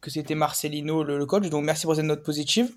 que 0.00 0.10
c'était 0.10 0.36
Marcelino 0.36 1.02
le, 1.02 1.26
coach. 1.26 1.48
Donc 1.50 1.64
merci 1.64 1.84
pour 1.84 1.96
cette 1.96 2.04
note 2.04 2.22
positive. 2.22 2.70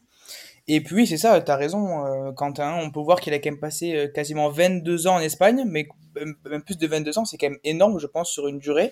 Et 0.67 0.81
puis 0.81 1.05
c'est 1.05 1.17
ça, 1.17 1.39
tu 1.39 1.51
as 1.51 1.55
raison, 1.55 2.03
euh, 2.07 2.31
Quentin. 2.31 2.73
On 2.81 2.89
peut 2.89 2.99
voir 2.99 3.19
qu'il 3.19 3.31
a 3.33 3.38
quand 3.38 3.51
même 3.51 3.59
passé 3.59 4.09
quasiment 4.15 4.49
22 4.49 5.05
ans 5.05 5.17
en 5.17 5.19
Espagne, 5.19 5.65
mais 5.67 5.88
même 6.15 6.63
plus 6.63 6.79
de 6.79 6.88
22 6.88 7.19
ans, 7.19 7.25
c'est 7.25 7.38
quand 7.38 7.49
même 7.51 7.59
énorme, 7.63 7.99
je 7.99 8.07
pense, 8.07 8.31
sur 8.31 8.47
une 8.47 8.57
durée. 8.57 8.91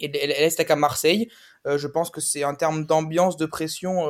Et 0.00 0.10
elle 0.22 0.32
reste 0.32 0.64
qu'à 0.64 0.76
Marseille. 0.76 1.28
je 1.66 1.86
pense 1.86 2.08
que 2.08 2.22
c'est 2.22 2.44
en 2.44 2.54
termes 2.54 2.86
d'ambiance, 2.86 3.36
de 3.36 3.44
pression 3.44 4.06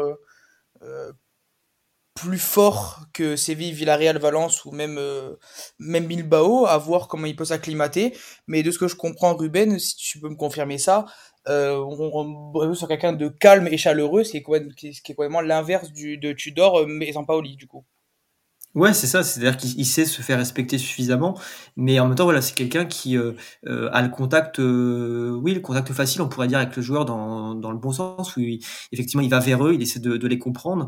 plus 2.20 2.38
fort 2.38 3.06
que 3.12 3.36
Séville, 3.36 3.72
Villarreal, 3.72 4.18
Valence 4.18 4.64
ou 4.64 4.72
même, 4.72 4.96
euh, 4.98 5.36
même 5.78 6.06
Bilbao, 6.06 6.66
à 6.66 6.76
voir 6.78 7.08
comment 7.08 7.26
il 7.26 7.36
peut 7.36 7.44
s'acclimater. 7.44 8.16
Mais 8.46 8.62
de 8.62 8.70
ce 8.70 8.78
que 8.78 8.88
je 8.88 8.96
comprends, 8.96 9.34
Ruben, 9.36 9.78
si 9.78 9.96
tu 9.96 10.20
peux 10.20 10.28
me 10.28 10.36
confirmer 10.36 10.78
ça, 10.78 11.06
euh, 11.48 11.76
on, 11.76 12.52
on, 12.54 12.74
sur 12.74 12.88
quelqu'un 12.88 13.12
de 13.12 13.28
calme 13.28 13.68
et 13.68 13.76
chaleureux, 13.78 14.24
c'est 14.24 14.42
qui 14.76 14.88
est 14.88 15.14
complètement 15.14 15.40
l'inverse 15.40 15.92
de 15.92 16.32
Tudor, 16.32 16.80
euh, 16.80 16.86
mais 16.86 17.12
sans 17.12 17.24
Paoli, 17.24 17.56
du 17.56 17.66
coup. 17.66 17.84
Ouais, 18.78 18.94
c'est 18.94 19.08
ça. 19.08 19.24
C'est-à-dire 19.24 19.56
qu'il 19.56 19.84
sait 19.84 20.04
se 20.04 20.22
faire 20.22 20.38
respecter 20.38 20.78
suffisamment, 20.78 21.36
mais 21.76 21.98
en 21.98 22.06
même 22.06 22.14
temps, 22.14 22.22
voilà, 22.22 22.40
c'est 22.40 22.54
quelqu'un 22.54 22.84
qui 22.84 23.16
euh, 23.16 23.32
euh, 23.66 23.90
a 23.92 24.02
le 24.02 24.08
contact, 24.08 24.60
euh, 24.60 25.32
oui, 25.42 25.52
le 25.52 25.58
contact 25.58 25.92
facile, 25.92 26.22
on 26.22 26.28
pourrait 26.28 26.46
dire, 26.46 26.58
avec 26.58 26.76
le 26.76 26.82
joueur 26.82 27.04
dans, 27.04 27.56
dans 27.56 27.72
le 27.72 27.78
bon 27.78 27.90
sens, 27.90 28.36
où 28.36 28.40
effectivement, 28.92 29.22
il 29.22 29.30
va 29.30 29.40
vers 29.40 29.66
eux, 29.66 29.74
il 29.74 29.82
essaie 29.82 29.98
de, 29.98 30.16
de 30.16 30.28
les 30.28 30.38
comprendre. 30.38 30.86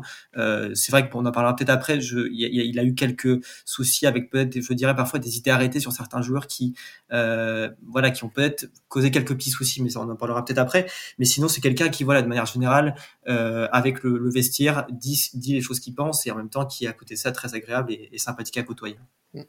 c'est 0.73 0.91
vrai 0.91 1.09
qu'on 1.09 1.25
en 1.25 1.31
parlera 1.33 1.53
peut-être 1.53 1.69
après. 1.69 1.99
Je, 1.99 2.29
il, 2.31 2.79
a 2.79 2.83
eu 2.85 2.95
quelques 2.95 3.43
soucis 3.65 4.07
avec 4.07 4.29
peut-être, 4.29 4.61
je 4.61 4.73
dirais 4.73 4.95
parfois 4.95 5.19
des 5.19 5.35
idées 5.37 5.51
arrêtées 5.51 5.81
sur 5.81 5.91
certains 5.91 6.21
joueurs 6.21 6.47
qui, 6.47 6.73
voilà, 7.09 8.11
qui 8.11 8.23
ont 8.23 8.29
peut-être 8.29 8.69
causé 8.87 9.11
quelques 9.11 9.33
petits 9.35 9.49
soucis, 9.51 9.83
mais 9.83 9.89
ça, 9.89 9.99
on 9.99 10.09
en 10.09 10.15
parlera 10.15 10.45
peut-être 10.45 10.59
après. 10.59 10.85
Mais 11.19 11.25
sinon, 11.25 11.49
c'est 11.49 11.59
quelqu'un 11.59 11.89
qui, 11.89 12.05
voilà, 12.05 12.21
de 12.21 12.27
manière 12.27 12.45
générale, 12.45 12.95
avec 13.25 14.03
le, 14.03 14.17
le 14.17 14.29
vestiaire, 14.31 14.87
dit, 14.89 15.29
dit 15.33 15.53
les 15.53 15.61
choses 15.61 15.79
qu'il 15.79 15.93
pense 15.93 16.25
et 16.25 16.31
en 16.31 16.35
même 16.35 16.49
temps 16.49 16.65
qui 16.65 16.85
est 16.85 16.87
à 16.87 16.93
côté 16.93 17.15
de 17.15 17.19
ça 17.19 17.31
très 17.31 17.53
agréable 17.53 17.93
et, 17.93 18.17
sympathique 18.17 18.57
à 18.57 18.63
côtoyer. 18.63 18.97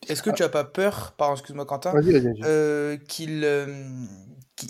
Est-ce 0.08 0.22
que 0.22 0.30
tu 0.30 0.42
as 0.42 0.48
pas 0.48 0.64
peur, 0.64 1.14
pardon, 1.16 1.34
excuse-moi 1.34 1.66
Quentin, 1.66 1.92
euh, 2.44 2.96
qu'il 3.08 3.42
euh, 3.44 3.66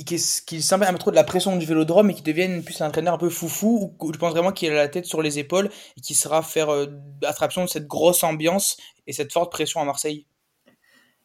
qu'il 0.07 0.63
s'en 0.63 0.81
un 0.81 0.93
peu 0.93 0.99
trop 0.99 1.11
de 1.11 1.17
la 1.17 1.25
pression 1.25 1.57
du 1.57 1.67
vélodrome 1.67 2.11
et 2.11 2.15
qu'il 2.15 2.25
devienne 2.25 2.63
plus 2.63 2.81
un 2.81 2.89
entraîneur 2.89 3.15
un 3.15 3.19
peu 3.19 3.29
foufou 3.29 3.95
ou 4.01 4.13
je 4.13 4.19
pense 4.19 4.33
vraiment 4.33 4.53
qu'il 4.53 4.71
a 4.71 4.75
la 4.75 4.89
tête 4.89 5.05
sur 5.05 5.21
les 5.21 5.39
épaules 5.39 5.69
et 5.97 6.01
qu'il 6.01 6.17
sera 6.17 6.43
faire 6.43 6.71
euh, 6.71 6.87
attraction 7.25 7.65
de 7.65 7.69
cette 7.69 7.87
grosse 7.87 8.25
ambiance 8.25 8.77
et 9.07 9.13
cette 9.13 9.33
forte 9.33 9.53
pression 9.53 9.81
à 9.81 9.85
Marseille? 9.85 10.27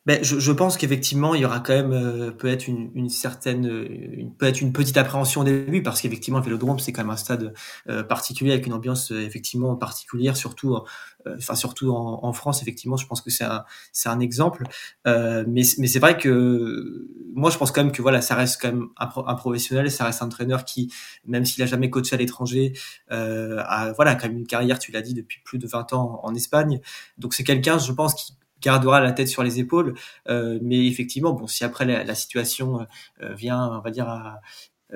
Ben, 0.07 0.23
je, 0.23 0.39
je 0.39 0.51
pense 0.53 0.77
qu'effectivement, 0.77 1.35
il 1.35 1.41
y 1.41 1.45
aura 1.45 1.59
quand 1.59 1.73
même 1.73 1.91
euh, 1.91 2.31
peut-être 2.31 2.69
une, 2.69 2.91
une, 2.95 3.09
certaine, 3.09 3.65
une, 3.65 4.33
peut-être 4.33 4.61
une 4.61 4.71
petite 4.71 4.95
appréhension 4.95 5.41
au 5.41 5.43
début, 5.43 5.83
parce 5.83 5.99
qu'effectivement, 5.99 6.39
le 6.39 6.45
Vélodrome, 6.45 6.79
c'est 6.79 6.93
quand 6.93 7.01
même 7.01 7.09
un 7.09 7.17
stade 7.17 7.53
euh, 7.89 8.03
particulier 8.03 8.53
avec 8.53 8.65
une 8.65 8.71
ambiance 8.71 9.11
euh, 9.11 9.19
effectivement 9.19 9.75
particulière, 9.75 10.37
surtout, 10.37 10.77
enfin 11.25 11.55
surtout 11.55 11.91
en, 11.91 12.23
en, 12.23 12.31
France. 12.31 12.61
Effectivement, 12.61 12.95
je 12.95 13.05
pense 13.05 13.19
que 13.19 13.29
c'est 13.29 13.43
un, 13.43 13.65
c'est 13.91 14.07
un 14.07 14.21
exemple. 14.21 14.63
mais, 15.05 15.63
mais 15.77 15.87
c'est 15.87 15.99
vrai 15.99 16.17
que 16.17 17.05
moi, 17.35 17.49
je 17.49 17.57
pense 17.57 17.71
quand 17.71 17.83
même 17.83 17.91
que 17.91 18.01
voilà, 18.01 18.21
ça 18.21 18.35
reste 18.35 18.61
quand 18.61 18.69
même 18.71 18.87
un, 18.97 19.09
un 19.25 19.35
professionnel, 19.35 19.91
ça 19.91 20.05
reste 20.05 20.21
un 20.21 20.27
entraîneur 20.27 20.63
qui, 20.63 20.89
même 21.25 21.43
s'il 21.43 21.61
a 21.63 21.65
jamais 21.65 21.89
coaché 21.89 22.15
à 22.15 22.17
l'étranger, 22.17 22.71
a 23.09 23.91
voilà 23.91 24.15
quand 24.15 24.29
même 24.29 24.37
une 24.37 24.47
carrière, 24.47 24.79
tu 24.79 24.93
l'as 24.93 25.01
dit, 25.01 25.13
depuis 25.13 25.41
plus 25.43 25.57
de 25.57 25.67
20 25.67 25.91
ans 25.91 26.21
en 26.23 26.33
Espagne. 26.33 26.79
Donc 27.17 27.33
c'est 27.33 27.43
quelqu'un, 27.43 27.77
je 27.77 27.91
pense, 27.91 28.13
qui 28.13 28.37
gardera 28.61 28.99
la 28.99 29.11
tête 29.11 29.27
sur 29.27 29.43
les 29.43 29.59
épaules. 29.59 29.93
Euh, 30.29 30.59
mais 30.61 30.87
effectivement, 30.87 31.33
bon, 31.33 31.47
si 31.47 31.63
après 31.63 31.85
la, 31.85 32.03
la 32.03 32.15
situation 32.15 32.85
euh, 33.21 33.33
vient, 33.33 33.77
on 33.77 33.81
va 33.81 33.91
dire 33.91 34.09
à, 34.09 34.41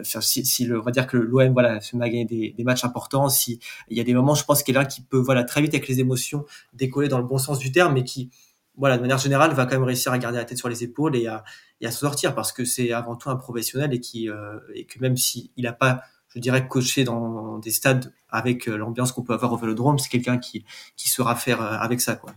si, 0.03 0.45
si 0.45 0.65
le, 0.65 0.79
on 0.79 0.83
va 0.83 0.91
dire 0.91 1.07
que 1.07 1.17
l'OM 1.17 1.53
voilà 1.53 1.81
se 1.81 1.95
met 1.95 2.05
à 2.05 2.09
gagner 2.09 2.25
des, 2.25 2.53
des, 2.55 2.63
matchs 2.63 2.85
importants, 2.85 3.29
si 3.29 3.59
il 3.89 3.97
y 3.97 4.01
a 4.01 4.03
des 4.03 4.13
moments, 4.13 4.35
je 4.35 4.45
pense 4.45 4.63
qu'il 4.63 4.75
y 4.75 4.77
a 4.77 4.85
qui 4.85 5.01
peut 5.01 5.17
voilà 5.19 5.43
très 5.43 5.61
vite 5.61 5.73
avec 5.73 5.87
les 5.87 5.99
émotions 5.99 6.45
décoller 6.73 7.07
dans 7.07 7.17
le 7.17 7.25
bon 7.25 7.37
sens 7.37 7.59
du 7.59 7.71
terme, 7.71 7.93
mais 7.93 8.03
qui 8.03 8.29
voilà 8.77 8.95
de 8.97 9.01
manière 9.01 9.17
générale 9.17 9.53
va 9.53 9.65
quand 9.65 9.75
même 9.75 9.83
réussir 9.83 10.11
à 10.11 10.17
garder 10.17 10.37
la 10.37 10.45
tête 10.45 10.57
sur 10.57 10.69
les 10.69 10.83
épaules 10.83 11.15
et 11.15 11.27
à, 11.27 11.43
et 11.81 11.87
à 11.87 11.91
se 11.91 11.99
sortir 11.99 12.33
parce 12.33 12.51
que 12.53 12.63
c'est 12.63 12.93
avant 12.93 13.15
tout 13.15 13.29
un 13.29 13.35
professionnel 13.35 13.93
et 13.93 13.99
qui 13.99 14.29
euh, 14.29 14.59
et 14.73 14.85
que 14.85 14.99
même 14.99 15.17
s'il 15.17 15.49
n'a 15.57 15.73
pas 15.73 16.01
je 16.33 16.39
dirais 16.39 16.65
coaché 16.65 17.03
dans 17.03 17.57
des 17.59 17.71
stades 17.71 18.13
avec 18.29 18.67
l'ambiance 18.67 19.11
qu'on 19.11 19.23
peut 19.23 19.33
avoir 19.33 19.51
au 19.51 19.57
Vélodrome, 19.57 19.99
c'est 19.99 20.09
quelqu'un 20.09 20.37
qui 20.37 20.63
qui 20.95 21.09
saura 21.09 21.35
faire 21.35 21.61
avec 21.61 21.99
ça 21.99 22.15
quoi. 22.15 22.33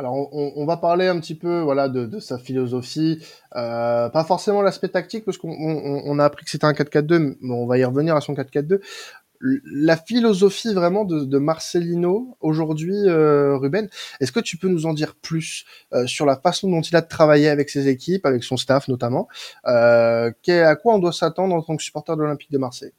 Alors, 0.00 0.14
on, 0.14 0.52
on, 0.54 0.64
va 0.64 0.76
parler 0.76 1.08
un 1.08 1.18
petit 1.18 1.34
peu, 1.34 1.58
voilà, 1.58 1.88
de, 1.88 2.06
de 2.06 2.20
sa 2.20 2.38
philosophie, 2.38 3.20
euh, 3.56 4.08
pas 4.08 4.22
forcément 4.22 4.62
l'aspect 4.62 4.88
tactique, 4.90 5.24
parce 5.24 5.38
qu'on 5.38 5.50
on, 5.50 6.02
on 6.04 6.18
a 6.20 6.24
appris 6.24 6.44
que 6.44 6.52
c'était 6.52 6.66
un 6.66 6.72
4-4-2, 6.72 7.36
mais 7.40 7.52
on 7.52 7.66
va 7.66 7.78
y 7.78 7.84
revenir 7.84 8.14
à 8.14 8.20
son 8.20 8.34
4-4-2. 8.34 8.80
La 9.40 9.96
philosophie 9.96 10.72
vraiment 10.72 11.04
de, 11.04 11.24
de 11.24 11.38
Marcelino 11.38 12.36
aujourd'hui, 12.40 12.94
euh, 12.94 13.56
Ruben, 13.56 13.88
est-ce 14.20 14.30
que 14.30 14.38
tu 14.38 14.56
peux 14.56 14.68
nous 14.68 14.86
en 14.86 14.94
dire 14.94 15.16
plus 15.16 15.64
euh, 15.92 16.06
sur 16.06 16.26
la 16.26 16.36
façon 16.36 16.70
dont 16.70 16.80
il 16.80 16.94
a 16.94 17.00
de 17.00 17.08
travailler 17.08 17.48
avec 17.48 17.68
ses 17.68 17.88
équipes, 17.88 18.24
avec 18.24 18.44
son 18.44 18.56
staff 18.56 18.86
notamment 18.86 19.26
euh, 19.66 20.30
À 20.46 20.76
quoi 20.76 20.94
on 20.94 21.00
doit 21.00 21.12
s'attendre 21.12 21.56
en 21.56 21.62
tant 21.62 21.76
que 21.76 21.82
supporter 21.82 22.16
de 22.16 22.22
l'Olympique 22.22 22.52
de 22.52 22.58
Marseille? 22.58 22.92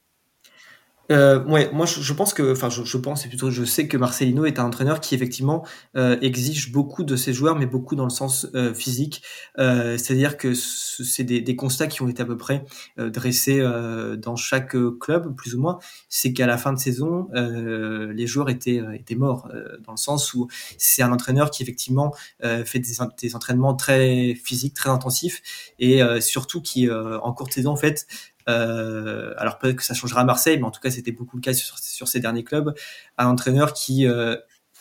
Euh, 1.11 1.43
ouais, 1.45 1.71
moi 1.73 1.85
je, 1.85 2.01
je, 2.01 2.13
pense 2.13 2.33
que, 2.33 2.51
enfin 2.51 2.69
je, 2.69 2.83
je, 2.83 2.97
pense, 2.97 3.25
et 3.25 3.29
plutôt 3.29 3.49
je 3.49 3.63
sais 3.63 3.87
que 3.87 3.97
Marcelino 3.97 4.45
est 4.45 4.59
un 4.59 4.65
entraîneur 4.65 5.01
qui 5.01 5.15
effectivement 5.15 5.65
euh, 5.97 6.17
exige 6.21 6.71
beaucoup 6.71 7.03
de 7.03 7.15
ses 7.15 7.33
joueurs, 7.33 7.55
mais 7.55 7.65
beaucoup 7.65 7.95
dans 7.95 8.03
le 8.03 8.11
sens 8.11 8.47
euh, 8.53 8.73
physique. 8.73 9.23
Euh, 9.57 9.97
c'est-à-dire 9.97 10.37
que 10.37 10.53
c'est 10.53 11.23
des, 11.23 11.41
des, 11.41 11.55
constats 11.55 11.87
qui 11.87 12.03
ont 12.03 12.07
été 12.07 12.21
à 12.21 12.25
peu 12.25 12.37
près 12.37 12.63
euh, 12.99 13.09
dressés 13.09 13.59
euh, 13.59 14.17
dans 14.17 14.35
chaque 14.35 14.75
club, 14.99 15.35
plus 15.35 15.55
ou 15.55 15.61
moins. 15.61 15.79
C'est 16.09 16.31
qu'à 16.31 16.45
la 16.45 16.57
fin 16.57 16.73
de 16.73 16.79
saison, 16.79 17.27
les 17.33 18.27
joueurs 18.27 18.49
étaient 18.49 18.81
étaient 18.93 19.15
morts, 19.15 19.49
dans 19.85 19.93
le 19.93 19.97
sens 19.97 20.33
où 20.33 20.47
c'est 20.77 21.01
un 21.01 21.11
entraîneur 21.11 21.51
qui 21.51 21.63
effectivement 21.63 22.13
fait 22.41 22.79
des, 22.79 22.93
des, 23.21 23.35
entraînements 23.35 23.75
très 23.75 24.35
physiques, 24.35 24.73
très 24.73 24.89
intensifs, 24.89 25.41
et 25.79 26.01
surtout 26.21 26.61
qui 26.61 26.89
en 26.89 27.33
courte 27.33 27.53
saison 27.53 27.71
en 27.71 27.75
fait 27.75 28.07
euh, 28.49 29.33
alors 29.37 29.59
peut-être 29.59 29.77
que 29.77 29.83
ça 29.83 29.93
changera 29.93 30.21
à 30.21 30.23
Marseille, 30.23 30.57
mais 30.57 30.65
en 30.65 30.71
tout 30.71 30.81
cas 30.81 30.91
c'était 30.91 31.11
beaucoup 31.11 31.37
le 31.37 31.41
cas 31.41 31.53
sur, 31.53 31.77
sur 31.77 32.07
ces 32.07 32.19
derniers 32.19 32.43
clubs, 32.43 32.73
un 33.17 33.27
entraîneur 33.27 33.73
qui 33.73 34.07
euh, 34.07 34.35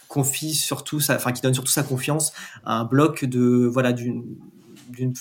confie 0.09 0.55
surtout, 0.55 1.01
sa, 1.01 1.17
enfin 1.17 1.33
qui 1.33 1.43
donne 1.43 1.55
surtout 1.55 1.71
sa 1.71 1.83
confiance 1.83 2.33
à 2.65 2.75
un 2.75 2.85
bloc 2.85 3.25
de 3.25 3.69
voilà 3.71 3.93
d'une 3.93 4.25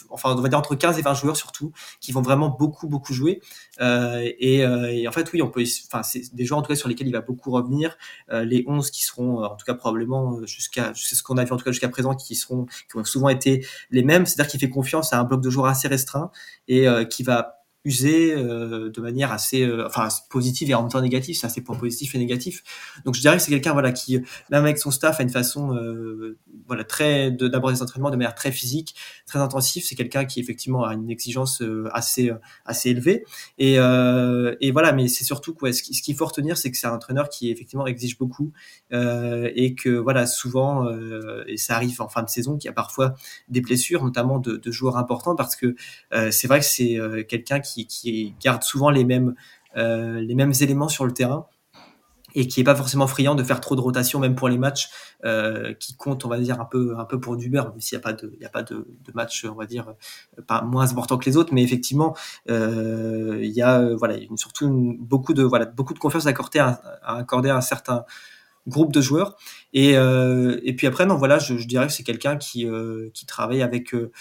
enfin 0.10 0.34
on 0.36 0.42
va 0.42 0.50
dire 0.50 0.58
entre 0.58 0.76
15 0.76 0.98
et 0.98 1.02
20 1.04 1.14
joueurs 1.14 1.38
surtout 1.38 1.72
qui 2.00 2.12
vont 2.12 2.22
vraiment 2.22 2.50
beaucoup 2.50 2.88
beaucoup 2.88 3.14
jouer. 3.14 3.42
Euh, 3.82 4.28
et, 4.40 4.66
en 5.08 5.12
fait 5.12 5.32
oui 5.34 5.42
on 5.42 5.50
peut 5.50 5.64
enfin 5.86 6.02
c'est 6.02 6.34
des 6.34 6.46
joueurs 6.46 6.60
en 6.60 6.62
tout 6.64 6.70
cas 6.70 6.76
sur 6.76 6.88
lesquels 6.88 7.06
il 7.06 7.14
va 7.14 7.22
beaucoup 7.22 7.52
revenir. 7.52 7.98
Les 8.32 8.64
11 8.66 8.90
qui 8.90 9.04
seront 9.04 9.44
en 9.44 9.56
tout 9.56 9.66
cas 9.66 9.74
probablement 9.74 10.44
jusqu'à 10.46 10.94
c'est 10.96 11.16
ce 11.16 11.22
qu'on 11.22 11.38
a 11.38 11.44
vu 11.44 11.52
en 11.52 11.58
tout 11.58 11.66
cas 11.66 11.72
jusqu'à 11.72 11.90
présent 11.90 12.16
qui 12.16 12.36
seront 12.36 12.66
qui 12.90 12.98
ont 12.98 13.04
souvent 13.04 13.30
été 13.30 13.68
les 13.92 14.04
mêmes. 14.04 14.26
C'est-à-dire 14.26 14.50
qu'il 14.50 14.60
fait 14.60 14.70
confiance 14.70 15.14
à 15.14 15.20
un 15.20 15.26
bloc 15.26 15.42
de 15.42 15.50
joueurs 15.50 15.68
assez 15.68 15.90
restreint 15.90 16.32
et 16.68 16.88
qui 17.10 17.24
va 17.24 17.57
usé 17.88 18.36
de 18.36 19.02
manière 19.02 19.32
assez, 19.32 19.70
enfin 19.86 20.08
positive 20.30 20.70
et 20.70 20.74
en 20.74 20.84
même 20.84 20.92
temps 20.92 21.02
négative. 21.02 21.38
C'est 21.38 21.48
assez 21.48 21.62
point 21.62 21.78
positif 21.78 22.16
et 22.16 22.18
négatif. 22.18 22.64
Donc 23.06 23.16
je 23.16 23.22
dirais 23.22 23.38
que 23.38 23.44
c'est 23.44 23.52
quelqu'un 23.52 23.74
voilà 23.74 23.92
qui 23.92 24.18
même 24.50 24.64
avec 24.64 24.78
son 24.78 24.92
staff 24.92 25.20
a 25.20 25.24
une 25.24 25.30
façon 25.30 25.78
voilà 26.68 26.84
très 26.84 27.32
d'aborder 27.32 27.76
les 27.76 27.82
entraînements 27.82 28.10
de 28.10 28.16
manière 28.16 28.36
très 28.36 28.52
physique, 28.52 28.96
très 29.26 29.40
intensive. 29.40 29.84
C'est 29.86 29.96
quelqu'un 29.96 30.26
qui 30.26 30.40
effectivement 30.40 30.84
a 30.84 30.94
une 30.94 31.10
exigence 31.10 31.64
assez 31.94 32.32
assez 32.66 32.90
élevée 32.90 33.24
et, 33.58 33.76
et 33.76 34.72
voilà. 34.72 34.92
Mais 34.92 35.08
c'est 35.08 35.24
surtout 35.24 35.54
quoi. 35.54 35.72
Ce 35.72 35.82
qu'il 35.82 36.16
faut 36.16 36.26
retenir, 36.26 36.58
c'est 36.58 36.72
que 36.72 36.78
c'est 36.78 36.88
un 36.88 36.94
entraîneur 36.94 37.30
qui 37.30 37.52
effectivement 37.52 37.88
exige 37.88 38.18
beaucoup 38.18 38.52
et 38.92 39.76
que 39.76 39.90
voilà 39.90 40.28
souvent 40.28 40.88
et 41.48 41.58
ça 41.58 41.76
arrive 41.76 42.02
en 42.02 42.10
fin 42.10 42.24
de 42.24 42.30
saison 42.30 42.58
qu'il 42.58 42.68
y 42.68 42.72
a 42.72 42.74
parfois 42.74 43.16
des 43.50 43.62
blessures, 43.62 44.04
notamment 44.04 44.40
de, 44.40 44.72
joueurs 44.72 44.98
importants, 44.98 45.36
parce 45.36 45.56
que 45.56 45.76
euh, 46.14 46.32
c'est 46.32 46.48
vrai 46.48 46.60
que 46.60 46.66
c'est 46.66 47.00
euh, 47.00 47.24
quelqu'un 47.24 47.60
qui, 47.60 47.77
qui, 47.86 48.36
garde 48.42 48.64
souvent 48.64 48.90
les 48.90 49.04
mêmes, 49.04 49.36
euh, 49.76 50.20
les 50.20 50.36
mêmes 50.36 50.54
éléments 50.62 50.90
sur 50.90 51.06
le 51.06 51.14
terrain 51.14 51.48
et 52.36 52.48
qui 52.48 52.60
est 52.60 52.64
pas 52.64 52.76
forcément 52.76 53.08
friand 53.08 53.36
de 53.36 53.44
faire 53.44 53.62
trop 53.62 53.76
de 53.76 53.82
rotation 53.82 54.20
même 54.20 54.36
pour 54.36 54.50
les 54.50 54.58
matchs 54.58 54.90
euh, 55.24 55.74
qui 55.74 55.96
comptent 55.96 56.26
on 56.26 56.30
va 56.30 56.38
dire 56.38 56.60
un 56.60 56.66
peu 56.66 56.94
un 56.98 57.06
peu 57.06 57.20
pour 57.20 57.38
du 57.38 57.50
beurre 57.50 57.70
même 57.70 57.80
s'il 57.80 57.98
n'y 57.98 58.02
a 58.02 58.04
pas 58.04 58.14
de 58.14 58.38
y 58.40 58.46
a 58.46 58.50
pas 58.50 58.64
de, 58.64 58.86
match 59.16 59.46
on 59.46 59.56
va 59.56 59.66
dire 59.66 59.94
pas 60.46 60.62
moins 60.62 60.92
important 60.92 61.18
que 61.18 61.26
les 61.26 61.38
autres 61.38 61.54
mais 61.54 61.64
effectivement 61.64 62.16
euh, 62.50 63.40
il 63.42 63.52
y 63.52 63.62
a 63.62 63.96
voilà 63.96 64.18
surtout 64.36 64.98
beaucoup 65.00 65.34
de 65.34 65.42
voilà 65.42 65.66
beaucoup 65.66 65.94
de 65.94 66.00
confiance 66.00 66.28
à 66.28 66.30
accorder 66.32 66.60
à, 66.60 66.82
à 67.02 67.58
un 67.58 67.62
certain 67.62 68.06
groupe 68.68 68.94
de 68.94 69.02
joueurs. 69.02 69.38
Et, 69.74 69.98
euh, 69.98 70.60
et 70.64 70.76
puis 70.76 70.88
après, 70.88 71.06
non, 71.06 71.16
voilà, 71.16 71.40
je, 71.40 71.58
je 71.58 71.68
dirais 71.68 71.88
que 71.88 71.94
c'est 71.94 72.04
quelqu'un 72.04 72.38
qui, 72.38 72.68
euh, 72.68 73.10
qui 73.14 73.26
travaille 73.26 73.62
avec 73.62 73.94
euh, 73.94 74.00
euh, 74.02 74.12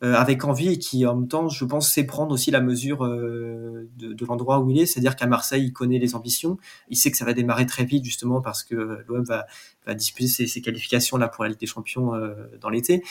avec 0.00 0.44
envie 0.44 0.68
et 0.68 0.78
qui 0.78 1.04
en 1.06 1.16
même 1.16 1.28
temps, 1.28 1.48
je 1.48 1.64
pense, 1.64 1.92
sait 1.92 2.04
prendre 2.04 2.32
aussi 2.32 2.50
la 2.50 2.60
mesure 2.60 3.04
euh, 3.04 3.88
de, 3.96 4.12
de 4.12 4.24
l'endroit 4.26 4.60
où 4.60 4.70
il 4.70 4.78
est. 4.78 4.86
C'est-à-dire 4.86 5.16
qu'à 5.16 5.26
Marseille, 5.26 5.64
il 5.64 5.72
connaît 5.72 5.98
les 5.98 6.14
ambitions. 6.14 6.56
Il 6.88 6.96
sait 6.96 7.10
que 7.10 7.16
ça 7.16 7.24
va 7.24 7.32
démarrer 7.32 7.66
très 7.66 7.84
vite 7.84 8.04
justement 8.04 8.40
parce 8.40 8.62
que 8.62 9.04
l'OM 9.08 9.24
va, 9.24 9.46
va 9.86 9.94
disputer 9.94 10.28
ses, 10.28 10.46
ses, 10.46 10.60
qualifications 10.60 11.16
là 11.16 11.28
pour 11.28 11.42
la 11.42 11.50
Ligue 11.50 11.58
des 11.58 11.66
Champions 11.66 12.14
euh, 12.14 12.34
dans 12.60 12.68
l'été. 12.68 13.02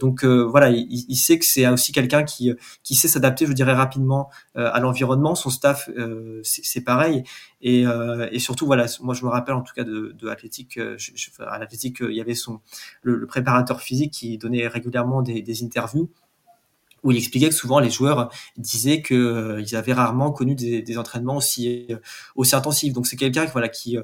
donc 0.00 0.24
voilà, 0.24 0.70
il, 0.70 0.86
il, 1.08 1.16
sait 1.16 1.38
que 1.38 1.44
c'est 1.44 1.66
aussi 1.68 1.92
quelqu'un 1.92 2.24
qui, 2.24 2.52
qui 2.82 2.94
sait 2.94 3.08
s'adapter, 3.08 3.46
je 3.46 3.52
dirais 3.52 3.74
rapidement 3.74 4.30
à 4.54 4.80
l'environnement. 4.80 5.34
Son 5.34 5.50
staff, 5.50 5.88
c'est 6.42 6.80
pareil. 6.80 7.22
Et, 7.60 7.84
et, 8.30 8.38
surtout, 8.38 8.66
voilà, 8.66 8.86
moi 9.00 9.14
je 9.14 9.24
me 9.24 9.30
rappelle 9.30 9.54
en 9.54 9.62
tout 9.62 9.74
cas 9.74 9.84
de, 9.84 10.14
de 10.18 10.28
Athletic, 10.28 10.78
à 10.78 11.58
l'Athletic, 11.58 11.98
il 12.00 12.14
y 12.14 12.20
avait 12.20 12.34
son 12.34 12.60
le, 13.02 13.16
le, 13.16 13.26
préparateur 13.26 13.80
physique 13.80 14.12
qui 14.12 14.38
donnait 14.38 14.66
régulièrement 14.68 15.22
des, 15.22 15.42
des 15.42 15.64
interviews 15.64 16.10
où 17.02 17.12
il 17.12 17.18
expliquait 17.18 17.48
que 17.48 17.54
souvent 17.54 17.78
les 17.78 17.90
joueurs 17.90 18.30
disaient 18.56 19.02
qu'ils 19.02 19.16
euh, 19.16 19.64
avaient 19.72 19.92
rarement 19.92 20.32
connu 20.32 20.54
des, 20.54 20.82
des 20.82 20.98
entraînements 20.98 21.36
aussi 21.36 21.86
euh, 21.90 21.96
aussi 22.34 22.56
intensifs. 22.56 22.92
Donc 22.92 23.06
c'est 23.06 23.16
quelqu'un 23.16 23.44
voilà 23.46 23.68
qui 23.68 23.96
euh, 23.96 24.02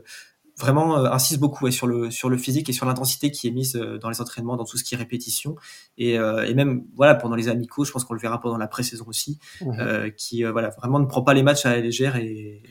vraiment 0.59 0.97
insiste 0.97 1.41
beaucoup 1.41 1.71
sur 1.71 1.87
le 1.87 2.11
sur 2.11 2.29
le 2.29 2.37
physique 2.37 2.69
et 2.69 2.73
sur 2.73 2.87
l'intensité 2.87 3.31
qui 3.31 3.49
est 3.49 3.51
mise 3.51 3.73
dans 3.73 4.11
les 4.11 4.21
entraînements, 4.21 4.57
dans 4.57 4.65
tout 4.65 4.77
ce 4.77 4.85
qui 4.85 4.95
est 4.95 4.99
répétition 4.99 5.57
et, 5.97 6.13
et 6.13 6.55
même 6.55 6.85
voilà 6.95 7.15
pendant 7.15 7.35
les 7.35 7.49
amicaux, 7.49 7.87
je 7.87 7.91
pense 7.91 8.05
qu'on 8.05 8.13
le 8.13 8.21
verra 8.21 8.39
pendant 8.39 8.59
la 8.59 8.69
pré-saison 8.69 9.07
aussi, 9.09 9.39
mmh. 9.63 10.11
qui 10.17 10.45
voilà 10.45 10.69
vraiment 10.69 11.01
ne 11.01 11.07
prend 11.07 11.23
pas 11.23 11.33
les 11.33 11.43
matchs 11.43 11.65
à 11.65 11.71
la 11.71 11.81
légère 11.81 12.17
et, 12.17 12.63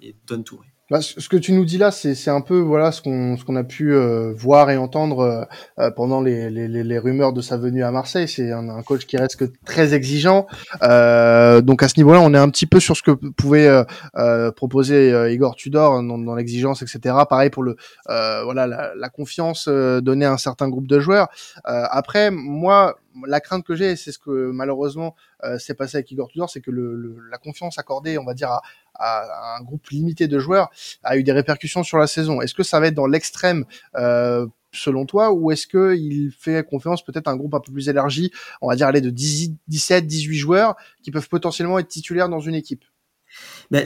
et 0.00 0.16
donne 0.26 0.44
tout. 0.44 0.60
Bah, 0.90 1.00
ce 1.00 1.30
que 1.30 1.38
tu 1.38 1.52
nous 1.52 1.64
dis 1.64 1.78
là, 1.78 1.90
c'est 1.90 2.28
un 2.28 2.42
peu 2.42 2.58
voilà 2.58 2.92
ce 2.92 3.00
qu'on 3.00 3.38
ce 3.38 3.44
qu'on 3.46 3.56
a 3.56 3.64
pu 3.64 3.94
euh, 3.94 4.34
voir 4.36 4.70
et 4.70 4.76
entendre 4.76 5.20
euh, 5.20 5.44
euh, 5.78 5.90
pendant 5.90 6.20
les, 6.20 6.50
les, 6.50 6.68
les, 6.68 6.98
rumeurs 6.98 7.32
de 7.32 7.40
sa 7.40 7.56
venue 7.56 7.82
à 7.82 7.90
Marseille. 7.90 8.28
C'est 8.28 8.52
un, 8.52 8.68
un, 8.68 8.82
coach 8.82 9.06
qui 9.06 9.16
reste 9.16 9.36
que 9.36 9.46
très 9.64 9.94
exigeant. 9.94 10.46
donc 10.82 11.82
à 11.82 11.88
ce 11.88 11.96
niveau-là, 11.96 12.20
on 12.20 12.34
est 12.34 12.38
un 12.38 12.50
petit 12.50 12.66
peu 12.66 12.80
sur 12.80 12.98
ce 12.98 13.02
que 13.02 13.12
pouvait 13.12 13.70
proposer 14.56 15.32
Igor 15.32 15.56
Tudor 15.56 16.02
dans, 16.02 16.18
dans 16.18 16.34
l'exigence, 16.34 16.82
etc. 16.82 17.16
Pareil 17.30 17.48
pour 17.48 17.62
le 17.62 17.76
voilà 18.06 18.66
la, 18.66 18.92
la 18.94 19.08
confiance 19.08 19.68
donnée 19.68 20.26
à 20.26 20.32
un 20.32 20.38
certain 20.38 20.68
groupe 20.68 20.86
de 20.86 21.00
joueurs. 21.00 21.28
après, 21.64 22.30
moi, 22.30 22.98
la 23.26 23.40
crainte 23.40 23.64
que 23.64 23.74
j'ai, 23.74 23.96
c'est 23.96 24.12
ce 24.12 24.18
que 24.18 24.50
malheureusement 24.50 25.14
s'est 25.58 25.74
passé 25.74 25.96
avec 25.96 26.10
Igor 26.10 26.28
Tudor, 26.28 26.50
c'est 26.50 26.60
que 26.60 26.70
le, 26.70 26.94
le, 26.94 27.16
la 27.30 27.38
confiance 27.38 27.78
accordée, 27.78 28.18
on 28.18 28.24
va 28.24 28.34
dire 28.34 28.50
à, 28.50 28.60
à, 28.94 29.56
un 29.56 29.62
groupe 29.62 29.88
limité 29.88 30.28
de 30.28 30.38
joueurs 30.38 30.70
a 31.02 31.16
eu 31.16 31.22
des 31.22 31.32
répercussions 31.32 31.82
sur 31.82 31.98
la 31.98 32.06
saison. 32.06 32.40
Est-ce 32.40 32.54
que 32.54 32.62
ça 32.62 32.80
va 32.80 32.88
être 32.88 32.94
dans 32.94 33.06
l'extrême 33.06 33.64
euh, 33.96 34.46
selon 34.72 35.06
toi, 35.06 35.32
ou 35.32 35.50
est-ce 35.52 35.66
que 35.66 35.94
il 35.96 36.32
fait 36.32 36.66
confiance 36.66 37.04
peut-être 37.04 37.28
à 37.28 37.30
un 37.30 37.36
groupe 37.36 37.54
un 37.54 37.60
peu 37.60 37.72
plus 37.72 37.88
élargi, 37.88 38.32
on 38.60 38.68
va 38.68 38.76
dire 38.76 38.88
aller 38.88 39.00
de 39.00 39.10
10, 39.10 39.52
17, 39.68 40.06
18 40.06 40.36
joueurs 40.36 40.76
qui 41.02 41.10
peuvent 41.10 41.28
potentiellement 41.28 41.78
être 41.78 41.88
titulaires 41.88 42.28
dans 42.28 42.40
une 42.40 42.54
équipe? 42.54 42.84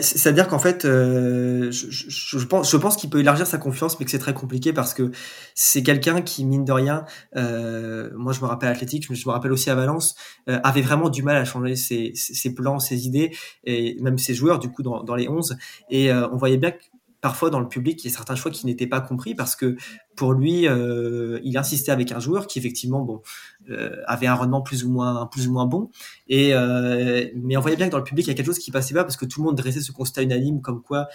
C'est-à-dire 0.00 0.48
qu'en 0.48 0.58
fait, 0.58 0.84
euh, 0.84 1.70
je, 1.70 1.86
je, 1.90 2.44
pense, 2.46 2.70
je 2.70 2.98
qu'il 2.98 3.10
peut 3.10 3.20
élargir 3.20 3.46
sa 3.46 3.58
confiance, 3.58 3.98
mais 3.98 4.04
que 4.04 4.10
c'est 4.10 4.18
très 4.18 4.34
compliqué 4.34 4.72
parce 4.72 4.92
que 4.92 5.10
c'est 5.54 5.82
quelqu'un 5.82 6.20
qui, 6.20 6.44
mine 6.44 6.64
de 6.64 6.72
rien, 6.72 7.04
euh, 7.36 8.10
moi 8.14 8.32
je 8.32 8.40
me 8.40 8.46
rappelle 8.46 8.68
Athlétique, 8.68 9.08
mais 9.08 9.16
je 9.16 9.26
me 9.26 9.32
rappelle 9.32 9.52
aussi 9.52 9.70
à 9.70 9.74
Valence, 9.74 10.14
euh, 10.48 10.58
avait 10.62 10.82
vraiment 10.82 11.08
du 11.08 11.22
mal 11.22 11.36
à 11.36 11.44
changer 11.44 11.76
ses, 11.76 12.12
plans, 12.54 12.78
ses 12.78 13.06
idées, 13.06 13.34
et 13.64 13.96
même 14.00 14.18
ses 14.18 14.34
joueurs 14.34 14.58
du 14.58 14.70
coup 14.70 14.82
dans, 14.82 15.02
dans 15.02 15.14
les 15.14 15.28
11. 15.28 15.56
Et 15.90 16.12
on 16.12 16.36
voyait 16.36 16.58
bien 16.58 16.72
que 16.72 16.78
parfois 17.20 17.50
dans 17.50 17.60
le 17.60 17.68
public, 17.68 18.02
il 18.04 18.08
y 18.08 18.12
a 18.12 18.14
certains 18.14 18.36
choix 18.36 18.50
qui 18.50 18.66
n'étaient 18.66 18.86
pas 18.86 19.00
compris 19.00 19.34
parce 19.34 19.56
que 19.56 19.76
pour 20.14 20.32
lui, 20.32 20.68
euh, 20.68 21.40
il 21.42 21.56
insistait 21.58 21.92
avec 21.92 22.12
un 22.12 22.20
joueur 22.20 22.46
qui 22.46 22.58
effectivement 22.58 23.00
bon 23.00 23.22
euh, 23.70 24.02
avait 24.06 24.26
un 24.26 24.34
rendement 24.34 24.62
plus 24.62 24.84
ou 24.84 24.90
moins 24.90 25.26
plus 25.26 25.48
ou 25.48 25.52
moins 25.52 25.66
bon. 25.66 25.90
Et 26.28 26.54
euh, 26.54 27.28
mais 27.36 27.56
on 27.56 27.60
voyait 27.60 27.76
bien 27.76 27.86
que 27.86 27.92
dans 27.92 27.98
le 27.98 28.04
public, 28.04 28.26
il 28.26 28.30
y 28.30 28.32
a 28.32 28.34
quelque 28.34 28.46
chose 28.46 28.58
qui 28.58 28.70
passait 28.70 28.94
pas 28.94 29.04
parce 29.04 29.16
que 29.16 29.24
tout 29.24 29.40
le 29.40 29.46
monde 29.46 29.56
dressait 29.56 29.80
ce 29.80 29.92
constat 29.92 30.22
unanime 30.22 30.60
comme 30.60 30.82
quoi 30.82 31.08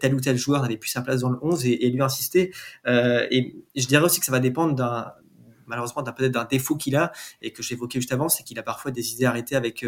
tel 0.00 0.14
ou 0.14 0.20
tel 0.20 0.36
joueur 0.36 0.62
n'avait 0.62 0.76
plus 0.76 0.90
sa 0.90 1.02
place 1.02 1.20
dans 1.20 1.30
le 1.30 1.38
11 1.42 1.66
et, 1.66 1.90
lui 1.90 2.02
insistait. 2.02 2.50
Et 2.86 3.56
je 3.76 3.86
dirais 3.86 4.04
aussi 4.04 4.20
que 4.20 4.26
ça 4.26 4.32
va 4.32 4.40
dépendre 4.40 4.74
d'un 4.74 5.12
malheureusement 5.66 6.02
peut-être 6.02 6.32
d'un 6.32 6.44
défaut 6.44 6.74
qu'il 6.74 6.96
a 6.96 7.12
et 7.42 7.52
que 7.52 7.62
j'évoquais 7.62 8.00
juste 8.00 8.12
avant, 8.12 8.28
c'est 8.28 8.42
qu'il 8.42 8.58
a 8.58 8.62
parfois 8.64 8.90
des 8.90 9.12
idées 9.12 9.24
arrêtées 9.24 9.54
avec 9.54 9.86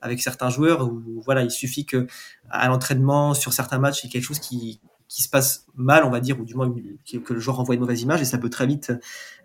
avec 0.00 0.22
certains 0.22 0.48
joueurs 0.48 0.86
où 0.86 1.20
voilà, 1.24 1.42
il 1.42 1.50
suffit 1.50 1.86
que 1.86 2.06
à 2.50 2.68
l'entraînement 2.68 3.34
sur 3.34 3.52
certains 3.52 3.78
matchs, 3.78 4.04
il 4.04 4.06
y 4.06 4.10
ait 4.10 4.12
quelque 4.12 4.26
chose 4.26 4.38
qui 4.38 4.80
qui 5.08 5.22
se 5.22 5.28
passe 5.28 5.66
mal, 5.74 6.04
on 6.04 6.10
va 6.10 6.20
dire, 6.20 6.40
ou 6.40 6.44
du 6.44 6.54
moins 6.54 6.72
que 7.06 7.32
le 7.32 7.40
joueur 7.40 7.60
envoie 7.60 7.74
une 7.74 7.80
mauvaise 7.80 8.02
image 8.02 8.22
et 8.22 8.24
ça 8.24 8.38
peut 8.38 8.50
très 8.50 8.66
vite, 8.66 8.92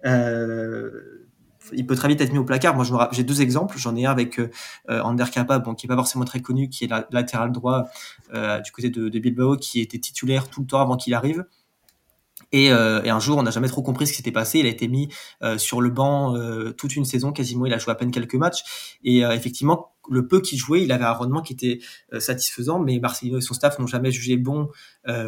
euh, 0.05 1.19
il 1.73 1.85
peut 1.85 1.95
très 1.95 2.07
vite 2.07 2.21
être 2.21 2.31
mis 2.31 2.37
au 2.37 2.43
placard. 2.43 2.75
Moi, 2.75 3.09
j'ai 3.11 3.23
deux 3.23 3.41
exemples. 3.41 3.77
J'en 3.77 3.95
ai 3.95 4.05
un 4.05 4.11
avec 4.11 4.39
euh, 4.39 4.49
Ander 4.87 5.25
Kappa, 5.31 5.61
qui 5.77 5.85
est 5.85 5.89
pas 5.89 5.95
forcément 5.95 6.25
très 6.25 6.41
connu, 6.41 6.69
qui 6.69 6.85
est 6.85 6.87
la, 6.87 7.07
latéral 7.11 7.51
droit 7.51 7.89
euh, 8.33 8.59
du 8.61 8.71
côté 8.71 8.89
de, 8.89 9.19
Bilbao, 9.19 9.57
qui 9.57 9.79
était 9.79 9.99
titulaire 9.99 10.49
tout 10.49 10.61
le 10.61 10.67
temps 10.67 10.81
avant 10.81 10.97
qu'il 10.97 11.13
arrive. 11.13 11.45
Et, 12.51 12.71
euh, 12.71 13.03
et, 13.03 13.09
un 13.09 13.19
jour, 13.19 13.37
on 13.37 13.43
n'a 13.43 13.51
jamais 13.51 13.67
trop 13.67 13.83
compris 13.83 14.07
ce 14.07 14.11
qui 14.13 14.17
s'était 14.17 14.31
passé. 14.31 14.59
Il 14.59 14.65
a 14.65 14.69
été 14.69 14.87
mis 14.87 15.09
sur 15.57 15.81
le 15.81 15.89
banc 15.89 16.35
toute 16.77 16.95
une 16.95 17.05
saison, 17.05 17.31
quasiment. 17.31 17.65
Il 17.65 17.73
a 17.73 17.77
joué 17.77 17.91
à 17.91 17.95
peine 17.95 18.11
quelques 18.11 18.35
matchs. 18.35 18.97
Et 19.03 19.19
effectivement, 19.19 19.93
le 20.09 20.27
peu 20.27 20.41
qu'il 20.41 20.57
jouait, 20.57 20.81
il 20.81 20.91
avait 20.91 21.05
un 21.05 21.11
rendement 21.11 21.41
qui 21.41 21.53
était 21.53 21.79
satisfaisant, 22.17 22.79
mais 22.79 22.99
Marcelino 22.99 23.37
et 23.37 23.41
son 23.41 23.53
staff 23.53 23.77
n'ont 23.77 23.87
jamais 23.87 24.11
jugé 24.11 24.37
bon, 24.37 24.69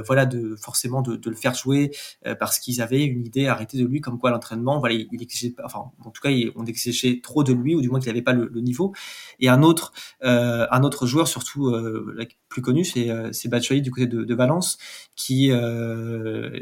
voilà, 0.06 0.26
de 0.26 0.56
forcément 0.56 1.02
de, 1.02 1.16
de 1.16 1.30
le 1.30 1.36
faire 1.36 1.54
jouer 1.54 1.92
euh, 2.26 2.36
parce 2.36 2.60
qu'ils 2.60 2.82
avaient 2.82 3.04
une 3.04 3.26
idée 3.26 3.48
arrêtée 3.48 3.78
de 3.78 3.86
lui, 3.86 4.02
comme 4.02 4.20
quoi 4.20 4.32
l'entraînement, 4.32 4.80
voilà, 4.80 4.96
il, 4.96 5.08
il 5.12 5.22
exigeait, 5.22 5.56
enfin, 5.64 5.92
en 6.04 6.10
tout 6.12 6.22
cas, 6.22 6.30
on 6.56 6.66
exigeait 6.66 7.20
trop 7.22 7.44
de 7.44 7.54
lui, 7.54 7.76
ou 7.76 7.82
du 7.82 7.90
moins 7.90 8.00
qu'il 8.00 8.10
n'avait 8.10 8.22
pas 8.22 8.34
le, 8.34 8.50
le, 8.52 8.62
niveau. 8.62 8.94
Et 9.40 9.50
un 9.50 9.64
autre, 9.64 9.94
euh, 10.24 10.68
un 10.72 10.84
autre 10.84 11.06
joueur, 11.06 11.28
surtout 11.28 11.70
euh, 11.70 12.18
plus 12.50 12.62
connu, 12.62 12.84
c'est 12.84 13.10
c'est 13.32 13.50
Batshuayi 13.50 13.82
du 13.82 13.92
côté 13.92 14.08
de, 14.08 14.24
de 14.24 14.36
Valence, 14.36 14.78
qui 15.16 15.52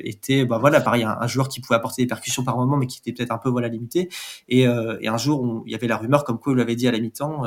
était, 0.03 0.45
bah 0.45 0.57
voilà, 0.57 0.81
pareil, 0.81 1.03
un, 1.03 1.27
joueur 1.27 1.49
qui 1.49 1.61
pouvait 1.61 1.75
apporter 1.75 2.03
des 2.03 2.07
percussions 2.07 2.43
par 2.43 2.57
moment, 2.57 2.77
mais 2.77 2.87
qui 2.87 2.99
était 2.99 3.11
peut-être 3.11 3.31
un 3.31 3.37
peu 3.37 3.49
voilà 3.49 3.67
limité. 3.67 4.09
Et, 4.47 4.61
et 4.61 5.07
un 5.07 5.17
jour, 5.17 5.63
il 5.65 5.71
y 5.71 5.75
avait 5.75 5.87
la 5.87 5.97
rumeur 5.97 6.23
comme 6.23 6.39
quoi 6.39 6.53
il 6.53 6.57
l'avait 6.57 6.75
dit 6.75 6.87
à 6.87 6.91
la 6.91 6.99
mi-temps 6.99 7.43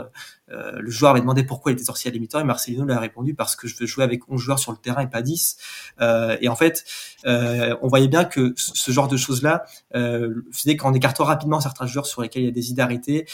euh, 0.53 0.73
le 0.81 0.91
joueur 0.91 1.13
avait 1.13 1.21
demandé 1.21 1.45
pourquoi 1.45 1.73
il 1.73 1.75
était 1.75 1.85
sorti 1.85 2.09
à 2.09 2.11
la 2.11 2.19
mi-temps 2.19 2.41
et 2.41 2.45
Marcelino 2.45 2.85
lui 2.85 2.93
a 2.93 2.99
répondu 2.99 3.35
parce 3.35 3.57
que 3.57 3.67
je 3.69 3.77
veux 3.79 3.87
jouer 3.87 4.05
avec 4.05 4.29
11 4.29 4.41
joueurs 4.41 4.59
sur 4.59 4.73
le 4.73 4.79
terrain 4.79 5.03
et 5.03 5.09
pas 5.09 5.23
10. 5.23 5.57
Euh, 6.01 6.37
et 6.41 6.49
en 6.49 6.57
fait, 6.57 6.85
euh, 7.27 7.77
on 7.83 7.89
voyait 7.89 8.09
bien 8.09 8.25
que 8.25 8.55
ce 8.57 8.91
genre 8.91 9.09
de 9.09 9.17
choses-là 9.17 9.65
euh, 9.95 10.43
faisait 10.53 10.77
qu'en 10.77 10.95
écartant 10.95 11.25
rapidement 11.25 11.61
certains 11.61 11.87
joueurs 11.87 12.07
sur 12.07 12.23
lesquels 12.23 12.43
il 12.43 12.47
y 12.47 12.49
a 12.49 12.53
des 12.53 12.71
idées 12.71 12.83
arrêtées, 12.83 13.27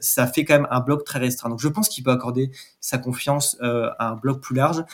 ça 0.00 0.26
fait 0.26 0.44
quand 0.44 0.54
même 0.54 0.68
un 0.70 0.80
bloc 0.80 1.04
très 1.04 1.18
restreint. 1.18 1.48
Donc 1.48 1.60
je 1.60 1.68
pense 1.68 1.88
qu'il 1.88 2.04
peut 2.04 2.10
accorder 2.10 2.50
sa 2.80 2.98
confiance 2.98 3.56
à 3.60 4.08
un 4.08 4.16
bloc 4.16 4.40
plus 4.40 4.54
large. 4.54 4.84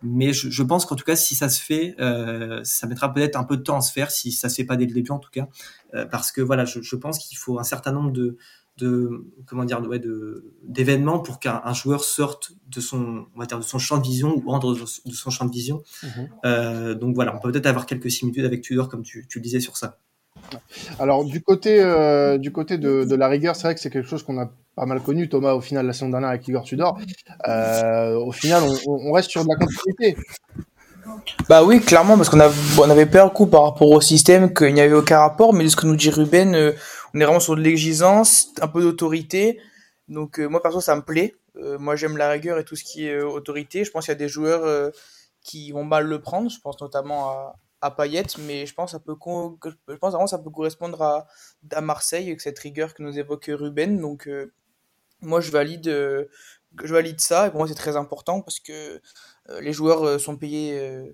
Mais 0.00 0.32
je, 0.32 0.62
pense 0.62 0.86
qu'en 0.86 0.94
tout 0.94 1.04
cas, 1.04 1.16
si 1.16 1.34
ça 1.34 1.48
se 1.48 1.60
fait, 1.60 1.96
ça 2.62 2.86
mettra 2.86 3.12
peut-être 3.12 3.36
un 3.36 3.44
peu 3.44 3.56
de 3.56 3.62
temps 3.62 3.78
à 3.78 3.80
se 3.80 3.92
faire, 3.92 4.10
si 4.10 4.32
ça 4.32 4.48
se 4.48 4.56
fait 4.56 4.64
pas 4.64 4.76
dès 4.76 4.86
le 4.86 4.92
début 4.92 5.10
en 5.10 5.18
tout 5.18 5.30
cas, 5.30 5.48
parce 6.10 6.32
que 6.32 6.40
voilà, 6.40 6.64
je 6.64 6.96
pense 6.96 7.18
qu'il 7.18 7.36
faut 7.36 7.58
un 7.58 7.64
certain 7.64 7.92
nombre 7.92 8.12
de, 8.12 8.36
de 8.78 9.26
comment 9.46 9.64
dire 9.64 9.80
ouais, 9.88 9.98
de 9.98 10.54
d'événements 10.62 11.18
pour 11.18 11.40
qu'un 11.40 11.72
joueur 11.72 12.04
sorte 12.04 12.52
de 12.68 12.80
son 12.80 13.26
on 13.34 13.40
va 13.40 13.46
dire 13.46 13.58
de 13.58 13.64
son 13.64 13.78
champ 13.78 13.98
de 13.98 14.04
vision 14.04 14.34
ou 14.36 14.50
entre 14.50 14.74
de 14.74 15.14
son 15.14 15.30
champ 15.30 15.44
de 15.44 15.52
vision. 15.52 15.82
Mmh. 16.02 16.08
Euh, 16.44 16.94
donc 16.94 17.14
voilà, 17.14 17.34
on 17.36 17.40
peut 17.40 17.50
peut-être 17.50 17.66
avoir 17.66 17.86
quelques 17.86 18.10
similitudes 18.10 18.44
avec 18.44 18.62
Tudor 18.62 18.88
comme 18.88 19.02
tu, 19.02 19.26
tu 19.28 19.38
le 19.38 19.42
disais 19.42 19.60
sur 19.60 19.76
ça. 19.76 19.98
Alors 20.98 21.24
du 21.24 21.42
côté 21.42 21.82
euh, 21.82 22.38
du 22.38 22.52
côté 22.52 22.78
de, 22.78 23.04
de 23.04 23.14
la 23.14 23.28
rigueur, 23.28 23.56
c'est 23.56 23.64
vrai 23.64 23.74
que 23.74 23.80
c'est 23.80 23.90
quelque 23.90 24.08
chose 24.08 24.22
qu'on 24.22 24.40
a 24.40 24.50
pas 24.76 24.86
mal 24.86 25.02
connu, 25.02 25.28
Thomas, 25.28 25.54
au 25.54 25.60
final 25.60 25.86
la 25.86 25.92
saison 25.92 26.10
dernière 26.10 26.30
avec 26.30 26.46
Igor 26.46 26.62
Tudor. 26.62 26.98
Euh, 27.48 28.14
au 28.14 28.32
final, 28.32 28.62
on, 28.62 29.08
on 29.08 29.12
reste 29.12 29.30
sur 29.30 29.42
de 29.42 29.48
la 29.48 29.56
continuité. 29.56 30.16
Bah 31.48 31.64
oui, 31.64 31.80
clairement, 31.80 32.16
parce 32.16 32.28
qu'on 32.28 32.38
on 32.38 32.90
avait 32.90 33.06
peur 33.06 33.32
coup 33.32 33.46
par 33.46 33.64
rapport 33.64 33.90
au 33.90 34.00
système 34.00 34.52
qu'il 34.52 34.74
n'y 34.74 34.80
avait 34.80 34.94
aucun 34.94 35.18
rapport, 35.18 35.52
mais 35.52 35.64
de 35.64 35.68
ce 35.68 35.76
que 35.76 35.86
nous 35.86 35.96
dit 35.96 36.10
Ruben, 36.10 36.54
euh, 36.54 36.72
on 37.14 37.20
est 37.20 37.24
vraiment 37.24 37.40
sur 37.40 37.56
de 37.56 37.60
l'exigence, 37.60 38.48
un 38.60 38.68
peu 38.68 38.82
d'autorité. 38.82 39.60
Donc 40.08 40.40
euh, 40.40 40.48
moi 40.48 40.62
perso 40.62 40.80
ça 40.80 40.96
me 40.96 41.02
plaît. 41.02 41.34
Euh, 41.56 41.78
moi 41.78 41.96
j'aime 41.96 42.16
la 42.16 42.30
rigueur 42.30 42.58
et 42.58 42.64
tout 42.64 42.76
ce 42.76 42.84
qui 42.84 43.06
est 43.06 43.20
autorité. 43.20 43.84
Je 43.84 43.90
pense 43.90 44.04
qu'il 44.04 44.12
y 44.12 44.16
a 44.16 44.18
des 44.18 44.28
joueurs 44.28 44.92
qui 45.42 45.72
vont 45.72 45.84
mal 45.84 46.06
le 46.06 46.20
prendre. 46.20 46.50
Je 46.50 46.60
pense 46.60 46.80
notamment 46.80 47.30
à, 47.30 47.56
à 47.80 47.90
Payet, 47.90 48.24
mais 48.40 48.66
je 48.66 48.74
pense 48.74 48.92
ça 48.92 49.00
peut 49.00 49.16
je 49.24 49.94
pense 49.96 50.12
vraiment 50.12 50.26
ça 50.26 50.38
peut 50.38 50.50
correspondre 50.50 51.02
à, 51.02 51.26
à 51.72 51.80
Marseille 51.80 52.28
avec 52.28 52.40
cette 52.40 52.58
rigueur 52.58 52.94
que 52.94 53.02
nous 53.02 53.18
évoque 53.18 53.50
Ruben. 53.52 54.00
Donc 54.00 54.28
moi 55.20 55.40
je 55.40 55.50
valide 55.50 56.28
je 56.82 56.92
valide 56.92 57.20
ça 57.20 57.46
et 57.46 57.50
pour 57.50 57.58
moi 57.58 57.68
c'est 57.68 57.74
très 57.74 57.96
important 57.96 58.40
parce 58.40 58.60
que 58.60 59.00
euh, 59.50 59.60
les 59.60 59.72
joueurs 59.72 60.04
euh, 60.04 60.18
sont 60.18 60.36
payés 60.36 60.78
euh, 60.78 61.12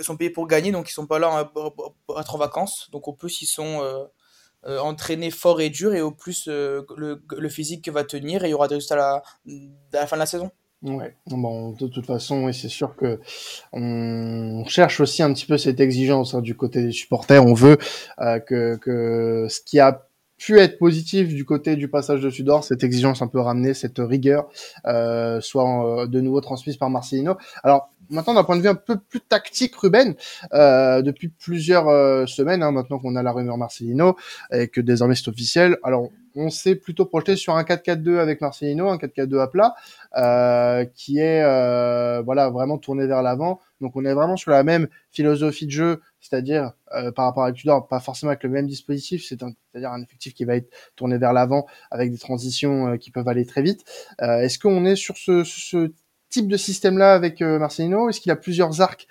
sont 0.00 0.16
payés 0.16 0.30
pour 0.30 0.46
gagner, 0.46 0.70
donc 0.72 0.88
ils 0.90 0.92
sont 0.92 1.06
pas 1.06 1.18
là 1.18 1.28
à 1.28 2.20
être 2.20 2.34
en 2.34 2.38
vacances. 2.38 2.88
Donc 2.92 3.08
au 3.08 3.12
plus 3.12 3.42
ils 3.42 3.46
sont 3.46 4.08
entraînés 4.66 5.30
fort 5.30 5.60
et 5.60 5.70
dur, 5.70 5.94
et 5.94 6.00
au 6.00 6.12
plus 6.12 6.46
le, 6.46 6.86
le, 6.96 7.48
physique 7.48 7.88
va 7.88 8.04
tenir, 8.04 8.44
et 8.44 8.48
il 8.48 8.50
y 8.50 8.54
aura 8.54 8.68
des 8.68 8.76
résultats 8.76 8.94
à 8.94 8.98
la, 8.98 9.14
à 9.92 10.02
la 10.02 10.06
fin 10.06 10.16
de 10.16 10.20
la 10.20 10.26
saison. 10.26 10.50
Ouais, 10.82 11.14
bon, 11.26 11.70
de 11.70 11.86
toute 11.86 12.06
façon, 12.06 12.44
oui, 12.44 12.54
c'est 12.54 12.68
sûr 12.68 12.96
que 12.96 13.20
on 13.72 14.64
cherche 14.66 15.00
aussi 15.00 15.22
un 15.22 15.32
petit 15.32 15.46
peu 15.46 15.56
cette 15.56 15.78
exigence 15.78 16.34
hein, 16.34 16.40
du 16.40 16.56
côté 16.56 16.82
des 16.82 16.90
supporters. 16.90 17.44
On 17.44 17.54
veut 17.54 17.78
que, 18.18 18.76
que 18.76 19.46
ce 19.48 19.60
qui 19.60 19.78
a 19.78 20.06
pu 20.42 20.58
être 20.58 20.78
positif 20.78 21.28
du 21.28 21.44
côté 21.44 21.76
du 21.76 21.88
passage 21.88 22.20
de 22.20 22.28
Sudor, 22.28 22.64
cette 22.64 22.82
exigence 22.82 23.22
un 23.22 23.28
peu 23.28 23.38
ramenée, 23.38 23.74
cette 23.74 23.98
rigueur, 23.98 24.48
euh, 24.86 25.40
soit 25.40 26.02
euh, 26.02 26.06
de 26.08 26.20
nouveau 26.20 26.40
transmise 26.40 26.76
par 26.76 26.90
Marcelino. 26.90 27.36
Alors 27.62 27.90
maintenant, 28.12 28.34
d'un 28.34 28.44
point 28.44 28.56
de 28.56 28.62
vue 28.62 28.68
un 28.68 28.74
peu 28.74 28.98
plus 28.98 29.20
tactique, 29.20 29.74
Ruben, 29.76 30.14
euh, 30.52 31.02
depuis 31.02 31.28
plusieurs 31.28 31.88
euh, 31.88 32.26
semaines, 32.26 32.62
hein, 32.62 32.72
maintenant 32.72 32.98
qu'on 32.98 33.16
a 33.16 33.22
la 33.22 33.32
rumeur 33.32 33.58
Marcelino 33.58 34.16
et 34.52 34.68
que 34.68 34.80
désormais 34.80 35.14
c'est 35.14 35.28
officiel, 35.28 35.78
alors 35.82 36.10
on 36.34 36.50
s'est 36.50 36.74
plutôt 36.74 37.04
projeté 37.06 37.36
sur 37.36 37.56
un 37.56 37.62
4-4-2 37.62 38.18
avec 38.18 38.40
Marcelino, 38.40 38.88
un 38.88 38.96
4-4-2 38.96 39.40
à 39.40 39.46
plat, 39.48 39.74
euh, 40.16 40.84
qui 40.94 41.18
est 41.18 41.42
euh, 41.42 42.22
voilà 42.22 42.50
vraiment 42.50 42.78
tourné 42.78 43.06
vers 43.06 43.22
l'avant. 43.22 43.60
Donc 43.80 43.96
on 43.96 44.04
est 44.04 44.14
vraiment 44.14 44.36
sur 44.36 44.50
la 44.50 44.62
même 44.62 44.88
philosophie 45.10 45.66
de 45.66 45.72
jeu, 45.72 46.00
c'est-à-dire 46.20 46.72
euh, 46.94 47.10
par 47.12 47.26
rapport 47.26 47.44
à 47.44 47.52
Tudor, 47.52 47.88
pas 47.88 48.00
forcément 48.00 48.30
avec 48.30 48.42
le 48.44 48.50
même 48.50 48.66
dispositif, 48.66 49.24
c'est-à-dire 49.26 49.90
un, 49.90 50.02
effectif 50.02 50.34
qui 50.34 50.44
va 50.44 50.56
être 50.56 50.70
tourné 50.96 51.18
vers 51.18 51.32
l'avant 51.32 51.66
avec 51.90 52.10
des 52.10 52.18
transitions 52.18 52.96
qui 52.96 53.10
peuvent 53.10 53.28
aller 53.28 53.46
très 53.46 53.62
vite. 53.62 53.84
Est-ce 54.20 54.58
qu'on 54.58 54.84
est 54.84 54.96
sur 54.96 55.16
ce, 55.16 55.44
ce 55.44 55.92
type 56.32 56.48
de 56.48 56.56
système-là 56.56 57.14
avec 57.14 57.40
Marcelino? 57.40 58.08
Est-ce 58.08 58.20
qu'il 58.20 58.32
a 58.32 58.36
plusieurs 58.36 58.80
arcs, 58.80 59.06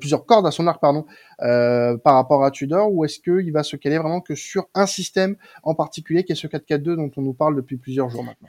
plusieurs 0.00 0.26
cordes 0.26 0.46
à 0.46 0.50
son 0.50 0.66
arc, 0.66 0.80
pardon, 0.80 1.06
par 1.38 2.14
rapport 2.14 2.44
à 2.44 2.50
Tudor, 2.50 2.92
ou 2.92 3.04
est-ce 3.04 3.20
qu'il 3.20 3.52
va 3.52 3.62
se 3.62 3.76
caler 3.76 3.98
vraiment 3.98 4.20
que 4.20 4.34
sur 4.34 4.68
un 4.74 4.86
système 4.86 5.36
en 5.62 5.74
particulier, 5.74 6.24
qui 6.24 6.32
est 6.32 6.36
ce 6.36 6.46
4-4-2 6.46 6.96
dont 6.96 7.10
on 7.16 7.22
nous 7.22 7.34
parle 7.34 7.56
depuis 7.56 7.76
plusieurs 7.76 8.10
jours 8.10 8.24
maintenant? 8.24 8.48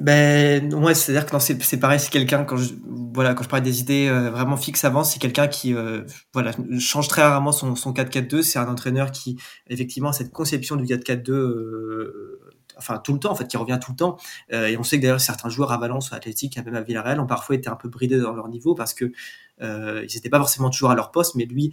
Ben 0.00 0.72
ouais, 0.72 0.94
c'est-à-dire 0.94 1.26
que 1.26 1.38
c'est 1.38 1.76
pareil, 1.76 2.00
c'est 2.00 2.10
quelqu'un 2.10 2.44
quand 2.44 2.56
je 2.56 2.72
voilà 3.12 3.34
quand 3.34 3.42
je 3.42 3.48
parlais 3.48 3.64
des 3.64 3.80
idées 3.80 4.08
euh, 4.08 4.30
vraiment 4.30 4.56
fixes 4.56 4.84
avant, 4.84 5.04
c'est 5.04 5.18
quelqu'un 5.18 5.48
qui 5.48 5.74
euh, 5.74 6.04
voilà 6.32 6.52
change 6.78 7.08
très 7.08 7.20
rarement 7.20 7.52
son, 7.52 7.76
son 7.76 7.92
4-4-2. 7.92 8.42
C'est 8.42 8.58
un 8.58 8.68
entraîneur 8.68 9.10
qui 9.10 9.38
effectivement 9.68 10.12
cette 10.12 10.32
conception 10.32 10.76
du 10.76 10.84
4-4-2 10.86 11.30
euh, 11.30 12.40
enfin 12.76 12.98
tout 12.98 13.12
le 13.12 13.18
temps 13.18 13.32
en 13.32 13.34
fait 13.34 13.46
qui 13.46 13.56
revient 13.56 13.78
tout 13.82 13.92
le 13.92 13.96
temps. 13.96 14.16
Et 14.50 14.76
on 14.76 14.82
sait 14.82 14.96
que 14.98 15.02
d'ailleurs 15.02 15.20
certains 15.20 15.48
joueurs 15.48 15.72
à 15.72 15.78
Valence 15.78 16.12
à 16.12 16.16
Athletic 16.16 16.56
même 16.56 16.74
à 16.74 16.82
Villarreal 16.82 17.20
ont 17.20 17.26
parfois 17.26 17.56
été 17.56 17.68
un 17.68 17.76
peu 17.76 17.88
bridés 17.88 18.18
dans 18.18 18.32
leur 18.32 18.48
niveau 18.48 18.74
parce 18.74 18.94
que 18.94 19.12
ils 19.60 20.14
n'étaient 20.14 20.30
pas 20.30 20.38
forcément 20.38 20.70
toujours 20.70 20.90
à 20.90 20.94
leur 20.94 21.10
poste 21.10 21.34
mais 21.34 21.44
lui 21.44 21.72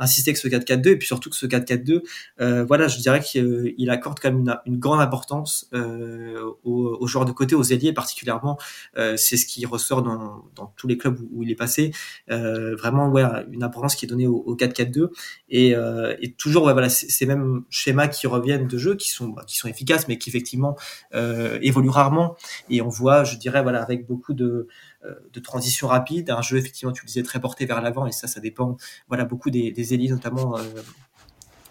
insister 0.00 0.32
que 0.32 0.38
ce 0.38 0.48
4-4-2 0.48 0.88
et 0.88 0.96
puis 0.96 1.06
surtout 1.06 1.30
que 1.30 1.36
ce 1.36 1.46
4-4-2, 1.46 2.02
euh, 2.40 2.64
voilà, 2.64 2.88
je 2.88 2.98
dirais 2.98 3.20
qu'il 3.20 3.90
accorde 3.90 4.18
quand 4.18 4.30
même 4.30 4.40
une, 4.40 4.58
une 4.66 4.78
grande 4.78 5.00
importance 5.00 5.68
euh, 5.74 6.40
aux, 6.64 6.96
aux, 7.00 7.06
joueurs 7.06 7.24
de 7.24 7.32
côté, 7.32 7.54
aux 7.54 7.62
ailiers 7.62 7.92
particulièrement. 7.92 8.58
Euh, 8.96 9.16
c'est 9.16 9.36
ce 9.36 9.46
qui 9.46 9.64
ressort 9.66 10.02
dans, 10.02 10.44
dans, 10.56 10.72
tous 10.76 10.88
les 10.88 10.96
clubs 10.96 11.18
où, 11.32 11.42
il 11.42 11.50
est 11.50 11.54
passé. 11.56 11.92
Euh, 12.30 12.74
vraiment, 12.76 13.08
ouais, 13.10 13.22
une 13.52 13.62
importance 13.62 13.94
qui 13.94 14.06
est 14.06 14.08
donnée 14.08 14.26
au, 14.26 14.56
4-4-2 14.56 15.10
et, 15.48 15.74
euh, 15.76 16.16
et, 16.20 16.32
toujours, 16.32 16.64
ouais, 16.64 16.72
voilà, 16.72 16.88
ces 16.88 17.26
mêmes 17.26 17.62
schémas 17.70 18.08
qui 18.08 18.26
reviennent 18.26 18.66
de 18.66 18.78
jeu, 18.78 18.94
qui 18.96 19.10
sont 19.10 19.34
qui 19.46 19.56
sont 19.56 19.68
efficaces, 19.68 20.08
mais 20.08 20.18
qui 20.18 20.30
effectivement 20.30 20.76
euh, 21.14 21.58
évoluent 21.62 21.90
rarement. 21.90 22.36
Et 22.68 22.82
on 22.82 22.88
voit, 22.88 23.24
je 23.24 23.36
dirais, 23.36 23.62
voilà, 23.62 23.82
avec 23.82 24.06
beaucoup 24.06 24.34
de 24.34 24.44
euh, 24.44 24.66
de 25.32 25.40
transition 25.40 25.88
rapide, 25.88 26.30
un 26.30 26.42
jeu 26.42 26.58
effectivement 26.58 26.92
tu 26.92 27.02
le 27.02 27.06
disais 27.06 27.22
très 27.22 27.40
porté 27.40 27.66
vers 27.66 27.80
l'avant 27.80 28.06
et 28.06 28.12
ça 28.12 28.26
ça 28.26 28.40
dépend 28.40 28.76
voilà 29.08 29.24
beaucoup 29.24 29.50
des, 29.50 29.70
des 29.70 29.94
élites 29.94 30.10
notamment 30.10 30.58
euh, 30.58 30.62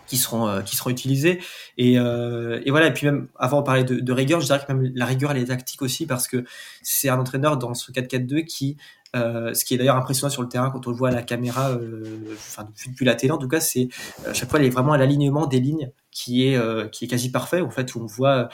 qui 0.08 0.18
seront 0.18 0.48
euh, 0.48 0.62
qui 0.62 0.76
seront 0.76 0.90
utilisés 0.90 1.40
et, 1.78 1.94
et 1.94 2.72
voilà 2.72 2.88
et 2.88 2.94
puis 2.94 3.06
même 3.06 3.28
avant 3.38 3.60
de 3.60 3.66
parler 3.66 3.84
de, 3.84 4.00
de, 4.00 4.14
rigueur 4.14 4.42
je 4.42 4.48
dirais 4.48 4.60
que 4.66 4.74
même 4.74 4.92
la 4.96 5.06
rigueur 5.06 5.32
elle 5.32 5.38
est 5.38 5.46
tactique 5.46 5.82
aussi 5.82 6.08
parce 6.08 6.28
que 6.28 6.44
c'est 6.82 7.10
un 7.10 7.20
entraîneur 7.20 7.58
dans 7.58 7.76
ce 7.76 7.92
4-4-2 7.92 8.46
qui 8.46 8.78
euh, 9.16 9.56
ce 9.56 9.66
qui 9.66 9.74
est 9.74 9.78
d'ailleurs 9.78 9.96
impressionnant 9.96 10.30
sur 10.30 10.44
le 10.44 10.50
terrain 10.50 10.70
quand 10.70 10.86
on 10.86 10.92
le 10.92 10.96
voit 10.96 11.10
à 11.10 11.12
la 11.12 11.24
caméra, 11.24 11.72
euh, 11.72 12.36
enfin 12.36 12.68
depuis, 12.88 13.06
la 13.06 13.16
télé 13.16 13.32
en 13.32 13.40
tout 13.40 13.48
cas, 13.48 13.60
c'est 13.60 13.90
à 14.28 14.34
chaque 14.34 14.50
fois 14.50 14.60
il 14.60 14.66
est 14.66 14.70
vraiment 14.70 14.94
à 14.94 15.00
l'alignement 15.00 15.48
des 15.48 15.60
lignes 15.60 15.92
qui 16.20 16.46
est 16.46 16.58
euh, 16.58 16.90
qui 16.90 17.06
est 17.06 17.08
quasi 17.08 17.32
parfait 17.32 17.62
en 17.62 17.70
fait 17.70 17.96
où 17.96 18.02
on 18.02 18.06
voit 18.06 18.50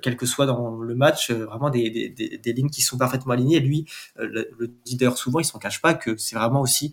quel 0.00 0.16
que 0.16 0.24
soit 0.24 0.46
dans 0.46 0.78
le 0.80 0.94
match 0.94 1.30
vraiment 1.30 1.68
des, 1.68 1.90
des, 1.90 2.38
des, 2.38 2.52
lignes 2.52 2.70
qui 2.70 2.80
sont 2.80 2.96
parfaitement 2.96 3.34
alignées. 3.34 3.56
Et 3.56 3.60
lui 3.60 3.86
le, 4.16 4.48
le 4.58 4.68
dit 4.86 4.98
souvent, 5.16 5.40
il 5.40 5.44
s'en 5.44 5.58
cache 5.58 5.82
pas 5.82 5.94
que 5.94 6.16
c'est 6.16 6.36
vraiment 6.36 6.60
aussi 6.60 6.92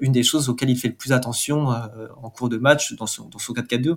une 0.00 0.12
des 0.12 0.22
choses 0.22 0.48
auxquelles 0.48 0.70
il 0.70 0.78
fait 0.78 0.88
le 0.88 0.94
plus 0.94 1.12
attention 1.12 1.66
en 1.68 2.30
cours 2.30 2.48
de 2.48 2.56
match 2.56 2.94
dans 2.94 3.06
son 3.06 3.28
dans 3.28 3.38
son 3.38 3.52
4-4-2. 3.52 3.96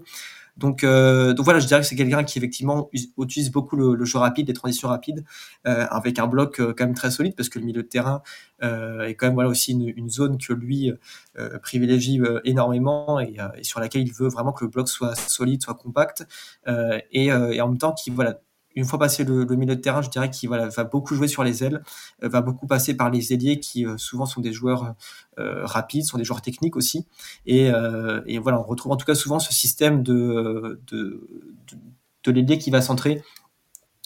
Donc, 0.58 0.84
euh, 0.84 1.34
donc 1.34 1.46
voilà, 1.46 1.60
je 1.60 1.68
dirais 1.68 1.82
que 1.82 1.88
c'est 1.88 1.96
quelqu'un 1.96 2.24
qui 2.24 2.38
effectivement 2.38 2.90
utilise 3.18 3.52
beaucoup 3.52 3.76
le, 3.76 4.04
jeu 4.06 4.20
rapide, 4.20 4.48
les 4.48 4.54
transitions 4.54 4.90
rapides, 4.90 5.24
euh, 5.66 5.86
avec 5.90 6.20
un 6.20 6.28
bloc 6.28 6.60
euh, 6.60 6.74
quand 6.78 6.86
même 6.86 6.96
très 6.96 7.12
solide 7.12 7.36
parce 7.36 7.50
que 7.50 7.60
le 7.60 7.66
milieu 7.66 7.84
de 7.84 7.88
terrain 7.88 8.22
euh, 8.64 9.02
est 9.04 9.16
quand 9.16 9.28
même 9.28 9.36
voilà 9.36 9.50
aussi 9.50 9.72
une, 9.72 10.10
zone 10.10 10.38
que 10.38 10.54
lui 10.54 10.92
euh, 11.40 11.58
privilégie 11.60 12.20
énormément 12.44 13.20
et, 13.20 13.38
et, 13.58 13.64
sur 13.64 13.80
laquelle 13.80 14.02
il 14.02 14.12
veut 14.12 14.28
vraiment 14.28 14.52
que 14.52 14.66
le 14.66 14.70
bloc 14.70 14.90
soit 14.90 15.16
solide, 15.16 15.62
soit 15.62 15.76
compact 15.76 16.28
et, 17.12 17.28
et 17.28 17.62
en 17.62 17.68
même 17.70 17.78
temps 17.78 17.94
qui 17.94 18.10
voilà 18.12 18.40
une 18.76 18.86
fois 18.86 19.00
passé 19.00 19.24
le, 19.24 19.44
le, 19.44 19.56
milieu 19.56 19.76
de 19.76 19.82
terrain, 19.82 20.02
je 20.02 20.10
dirais 20.10 20.30
qu'il 20.30 20.50
voilà, 20.50 20.68
va 20.70 20.84
beaucoup 20.84 21.16
jouer 21.16 21.28
sur 21.28 21.44
les 21.44 21.64
ailes, 21.64 21.84
euh, 22.24 22.30
va 22.30 22.42
beaucoup 22.42 22.68
passer 22.68 22.96
par 22.96 23.10
les 23.10 23.34
ailiers 23.34 23.60
qui 23.60 23.86
euh, 23.86 23.98
souvent 23.98 24.26
sont 24.26 24.42
des 24.42 24.54
joueurs 24.54 24.96
euh, 25.40 25.66
rapides, 25.66 26.06
sont 26.06 26.18
des 26.18 26.24
joueurs 26.24 26.42
techniques 26.42 26.76
aussi. 26.76 27.06
Et, 27.46 27.70
euh, 27.72 28.22
et, 28.26 28.38
voilà, 28.38 28.60
on 28.60 28.64
retrouve 28.64 28.92
en 28.92 28.98
tout 28.98 29.06
cas 29.06 29.16
souvent 29.16 29.40
ce 29.40 29.54
système 29.54 30.04
de, 30.04 30.82
de, 30.88 31.28
de, 31.72 31.78
de 32.24 32.32
l'ailier 32.32 32.58
qui 32.58 32.70
va 32.70 32.82
centrer. 32.82 33.22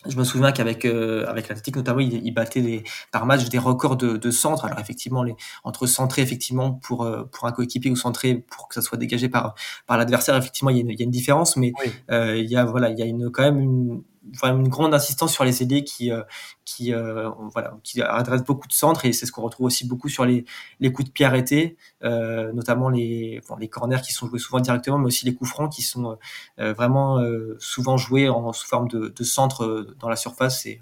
Je 0.08 0.18
me 0.18 0.24
souviens 0.24 0.52
qu'avec 0.52 0.86
euh, 0.86 1.26
avec 1.26 1.48
l'Atlétique 1.48 1.76
notamment, 1.76 2.00
il, 2.00 2.24
il, 2.24 2.32
battait 2.32 2.62
des, 2.62 2.84
par 3.12 3.26
match 3.26 3.50
des 3.50 3.58
records 3.58 3.98
de, 3.98 4.18
de 4.18 4.32
centre. 4.32 4.66
Alors 4.66 4.80
effectivement, 4.80 5.24
les, 5.24 5.36
entre 5.64 5.88
centrer 5.88 6.22
effectivement 6.22 6.74
pour 6.74 7.10
pour 7.32 7.48
un 7.48 7.52
coéquipier 7.52 7.90
ou 7.90 7.96
centrer 7.96 8.36
pour 8.36 8.68
que 8.68 8.76
ça 8.76 8.82
soit 8.84 9.00
dégagé 9.00 9.30
par 9.30 9.56
par 9.88 9.98
l'adversaire, 9.98 10.36
effectivement, 10.36 10.70
il 10.70 10.78
y, 10.78 10.80
a 10.80 10.82
une, 10.84 10.92
il 10.92 11.00
y 11.00 11.02
a 11.02 11.06
une 11.06 11.10
différence, 11.10 11.58
mais 11.58 11.74
oui. 11.84 11.92
il 12.40 12.46
y 12.46 12.56
a 12.56 12.66
voilà, 12.66 12.92
il 12.92 13.00
y 13.00 13.02
a 13.02 13.06
une 13.06 13.32
quand 13.32 13.42
même 13.42 13.60
une 13.60 14.04
vraiment 14.34 14.60
une 14.60 14.70
grande 14.70 14.94
insistance 14.94 15.34
sur 15.34 15.44
les 15.44 15.62
ailiers 15.62 15.84
qui 15.84 16.12
euh, 16.12 16.24
qui 16.66 16.94
euh, 16.94 17.30
voilà 17.54 17.78
qui 17.84 18.02
adressent 18.02 18.44
beaucoup 18.44 18.68
de 18.68 18.74
centres 18.74 19.06
et 19.06 19.14
c'est 19.14 19.26
ce 19.26 19.32
qu'on 19.32 19.44
retrouve 19.44 19.68
aussi 19.68 19.88
beaucoup 19.88 20.10
sur 20.10 20.26
les 20.26 20.46
les 20.80 20.92
coups 20.92 21.08
de 21.08 21.14
pied 21.14 21.26
arrêtés 21.26 21.78
euh, 22.04 22.52
notamment 22.54 22.90
les 22.90 23.42
bon, 23.48 23.56
les 23.58 23.70
corners 23.70 24.02
qui 24.02 24.14
sont 24.14 24.28
joués 24.28 24.40
souvent 24.40 24.60
directement 24.60 24.98
mais 24.98 25.08
aussi 25.08 25.26
les 25.26 25.34
coups 25.36 25.50
francs 25.50 25.72
qui 25.72 25.82
sont 25.82 26.18
euh, 26.60 26.74
vraiment 26.74 27.20
euh, 27.20 27.56
souvent 27.60 27.98
joués 27.98 28.30
en 28.30 28.52
sous 28.54 28.68
forme 28.68 28.88
de, 28.88 29.10
de 29.10 29.24
centre 29.24 29.88
dans 30.00 30.10
la 30.10 30.16
surface 30.16 30.66
et 30.66 30.82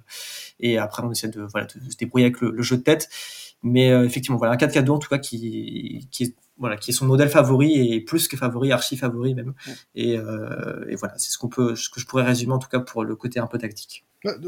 et 0.60 0.78
après 0.78 1.04
on 1.04 1.12
essaie 1.12 1.30
de 1.30 1.42
voilà 1.42 1.68
de, 1.68 1.80
de 1.84 1.92
se 1.92 1.98
débrouiller 1.98 2.28
avec 2.28 2.42
le, 2.42 2.52
le, 2.52 2.62
jeu 2.62 2.78
de 2.78 2.84
tête. 2.84 3.10
Mais 3.66 3.88
effectivement 3.88 4.38
voilà 4.38 4.54
un 4.54 4.58
4-4-2 4.58 4.92
en 4.92 5.00
tout 5.00 5.10
cas 5.10 5.18
qui 5.18 6.08
qui 6.12 6.24
est 6.24 6.36
voilà, 6.64 6.78
qui 6.78 6.92
est 6.92 6.94
son 6.94 7.06
modèle 7.06 7.28
favori 7.28 7.94
et 7.94 8.00
plus 8.00 8.30
que 8.30 8.38
favori, 8.38 8.72
archi 8.72 8.96
favori 8.96 9.36
même. 9.36 9.54
Ouais. 9.68 9.74
Et, 9.96 10.18
euh, 10.18 10.86
et, 10.88 10.96
voilà, 10.96 11.14
c'est 11.18 11.30
ce 11.30 11.38
qu'on 11.38 11.50
peut, 11.50 11.76
ce 11.76 11.90
que 11.90 12.00
je 12.00 12.06
pourrais 12.06 12.24
résumer 12.24 12.54
en 12.54 12.60
tout 12.60 12.70
cas 12.70 12.80
pour 12.80 13.04
le 13.04 13.18
côté 13.18 13.42
un 13.42 13.48
peu 13.48 13.58
tactique. 13.58 14.06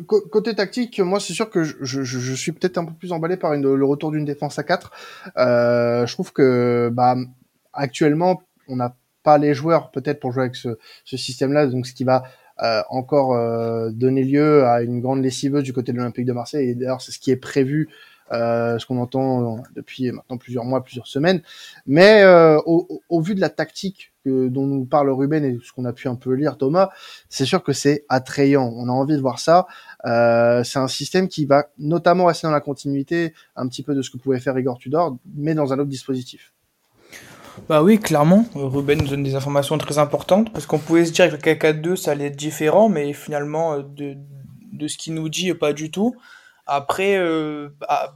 Côté 0.08 0.56
tactique, 0.56 1.02
moi 1.02 1.20
c'est 1.20 1.34
sûr 1.34 1.50
que 1.50 1.66
je, 1.66 1.76
je, 1.82 2.04
je 2.04 2.34
suis 2.34 2.54
peut-être 2.54 2.78
un 2.78 2.86
peu 2.86 2.94
plus 2.94 3.12
emballé 3.12 3.36
par 3.36 3.52
une, 3.52 3.76
le 3.76 3.86
retour 3.86 4.12
d'une 4.12 4.24
défense 4.24 4.58
à 4.58 4.64
4. 4.64 4.92
Euh, 5.36 6.06
je 6.06 6.14
trouve 6.14 6.32
que 6.32 6.90
bah, 6.94 7.18
actuellement 7.74 8.42
on 8.70 8.78
n'a 8.78 8.96
pas 9.24 9.38
les 9.38 9.54
joueurs 9.54 9.92
peut-être 9.92 10.22
pour 10.22 10.32
jouer 10.32 10.44
avec 10.44 10.56
ce, 10.56 10.78
ce 11.04 11.18
système-là, 11.18 11.68
donc 11.68 11.86
ce 11.86 11.94
qui 11.94 12.06
va 12.06 12.24
euh, 12.64 12.84
encore 12.90 13.34
euh, 13.34 13.90
donner 13.92 14.24
lieu 14.24 14.64
à 14.64 14.82
une 14.82 15.02
grande 15.02 15.22
lessiveuse 15.22 15.64
du 15.64 15.74
côté 15.74 15.92
de 15.92 15.98
l'Olympique 15.98 16.26
de 16.26 16.32
Marseille. 16.32 16.70
Et 16.70 16.76
d'ailleurs 16.76 17.02
c'est 17.02 17.12
ce 17.12 17.20
qui 17.20 17.32
est 17.32 17.36
prévu 17.36 17.90
euh, 18.32 18.80
ce 18.80 18.86
qu'on 18.88 18.98
entend 18.98 19.64
depuis 19.76 20.12
maintenant 20.12 20.38
plusieurs 20.38 20.66
mois, 20.66 20.84
plusieurs 20.84 21.08
semaines. 21.08 21.42
Mais 21.86 22.24
euh, 22.24 22.58
au, 22.66 23.02
au, 23.10 23.22
vu 23.22 23.36
de 23.36 23.42
la 23.42 23.50
tactique 23.50 24.14
que, 24.24 24.48
dont 24.48 24.66
nous 24.66 24.86
parle 24.86 25.12
Ruben 25.12 25.46
et 25.46 25.60
ce 25.64 25.72
qu'on 25.72 25.86
a 25.86 25.94
pu 25.94 26.08
un 26.08 26.16
peu 26.16 26.34
lire 26.34 26.58
Thomas, 26.58 26.90
c'est 27.30 27.46
sûr 27.46 27.64
que 27.64 27.72
c'est 27.72 28.04
attrayant. 28.10 28.74
On 28.76 28.90
a 28.90 28.92
envie 28.92 29.16
de 29.16 29.22
voir 29.22 29.38
ça. 29.38 29.68
Euh, 30.06 30.64
c'est 30.64 30.80
un 30.80 30.88
système 30.88 31.28
qui 31.28 31.46
va 31.46 31.68
notamment 31.78 32.26
rester 32.26 32.48
dans 32.48 32.54
la 32.54 32.62
continuité 32.62 33.34
un 33.56 33.68
petit 33.68 33.84
peu 33.84 33.94
de 33.94 34.02
ce 34.02 34.10
que 34.10 34.18
pouvait 34.18 34.40
faire 34.40 34.58
Igor 34.58 34.80
Tudor, 34.80 35.18
mais 35.36 35.54
dans 35.54 35.72
un 35.72 35.78
autre 35.78 35.90
dispositif. 35.90 36.52
Bah 37.70 37.84
oui, 37.84 38.00
clairement. 38.00 38.46
Ruben 38.56 39.02
nous 39.02 39.08
donne 39.08 39.24
des 39.24 39.36
informations 39.36 39.78
très 39.78 39.98
importantes 40.00 40.52
parce 40.52 40.66
qu'on 40.66 40.80
pouvait 40.80 41.06
se 41.06 41.12
dire 41.12 41.28
que 41.30 41.36
le 41.36 41.42
KK2 41.42 41.96
ça 41.96 42.12
allait 42.12 42.26
être 42.26 42.36
différent, 42.36 42.90
mais 42.90 43.14
finalement, 43.14 43.80
de, 43.80 44.18
de 44.74 44.88
ce 44.88 44.98
qu'il 44.98 45.14
nous 45.14 45.30
dit, 45.30 45.54
pas 45.54 45.74
du 45.74 45.92
tout. 45.92 46.16
Après, 46.66 47.18
euh, 47.18 47.70
bah, 47.80 48.16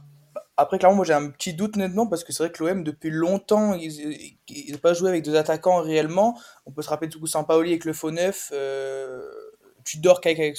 après 0.56 0.78
clairement, 0.78 0.96
moi 0.96 1.04
j'ai 1.04 1.14
un 1.14 1.30
petit 1.30 1.54
doute 1.54 1.76
nettement 1.76 2.06
parce 2.06 2.24
que 2.24 2.32
c'est 2.32 2.42
vrai 2.42 2.52
que 2.52 2.62
l'OM 2.62 2.84
depuis 2.84 3.10
longtemps, 3.10 3.74
ils 3.74 4.36
n'ont 4.70 4.78
pas 4.78 4.92
joué 4.92 5.08
avec 5.08 5.24
deux 5.24 5.36
attaquants 5.36 5.80
réellement. 5.80 6.38
On 6.66 6.72
peut 6.72 6.82
se 6.82 6.88
rappeler 6.88 7.08
de 7.08 7.16
coup 7.16 7.26
Sampaoli 7.26 7.70
avec 7.70 7.84
le 7.84 7.92
faux 7.92 8.10
neuf. 8.10 8.50
Euh, 8.52 9.22
Tudor 9.84 10.20
avec, 10.24 10.58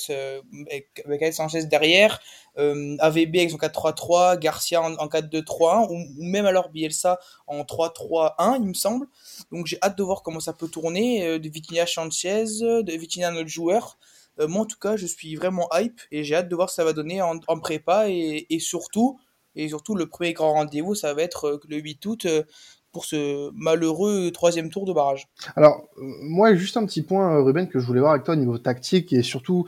avec, 1.06 1.34
Sanchez 1.34 1.66
derrière, 1.66 2.20
euh, 2.58 2.98
AVB 3.00 3.38
avec 3.38 3.52
son 3.52 3.58
4-3-3, 3.58 4.40
Garcia 4.40 4.82
en, 4.82 5.08
4-2-3-1, 5.08 5.92
ou, 5.92 6.24
même 6.24 6.46
alors 6.46 6.70
Bielsa 6.70 7.20
en 7.48 7.62
3-3-1, 7.62 8.58
il 8.62 8.68
me 8.68 8.74
semble. 8.74 9.08
Donc 9.52 9.68
j'ai 9.68 9.78
hâte 9.84 9.98
de 9.98 10.04
voir 10.04 10.24
comment 10.24 10.40
ça 10.40 10.54
peut 10.54 10.68
tourner, 10.68 11.26
euh, 11.26 11.40
de 11.40 11.50
Vitinha 11.50 11.86
Sanchez, 11.86 12.46
de 12.62 12.98
Vitinha 12.98 13.32
notre 13.32 13.50
joueur. 13.50 13.98
Euh, 14.40 14.48
moi 14.48 14.62
en 14.62 14.66
tout 14.66 14.80
cas, 14.80 14.96
je 14.96 15.06
suis 15.06 15.36
vraiment 15.36 15.68
hype 15.74 16.00
et 16.12 16.24
j'ai 16.24 16.36
hâte 16.36 16.50
de 16.50 16.56
voir 16.56 16.70
ce 16.70 16.76
que 16.76 16.82
ça 16.82 16.86
va 16.86 16.94
donner 16.94 17.22
en, 17.22 17.40
prépa 17.60 18.06
et, 18.10 18.60
surtout, 18.60 19.20
et 19.56 19.68
surtout 19.70 19.96
le 19.96 20.08
premier 20.08 20.34
grand 20.34 20.54
rendez-vous, 20.54 20.96
ça 20.96 21.14
va 21.14 21.22
être 21.22 21.46
euh, 21.46 21.60
le 21.68 21.78
8 21.78 22.06
août 22.06 22.26
euh, 22.26 22.44
pour 22.92 23.06
ce 23.06 23.50
malheureux 23.54 24.32
troisième 24.32 24.70
tour 24.70 24.86
de 24.86 24.92
barrage. 24.92 25.30
Alors, 25.56 25.88
moi, 25.96 26.54
juste 26.56 26.76
un 26.76 26.86
petit 26.86 27.02
point, 27.02 27.42
Ruben, 27.42 27.70
que 27.70 27.80
je 27.80 27.86
voulais 27.86 28.02
voir 28.02 28.12
avec 28.12 28.26
toi 28.26 28.34
au 28.34 28.38
niveau 28.38 28.58
tactique 28.58 29.14
et 29.14 29.24
surtout 29.24 29.66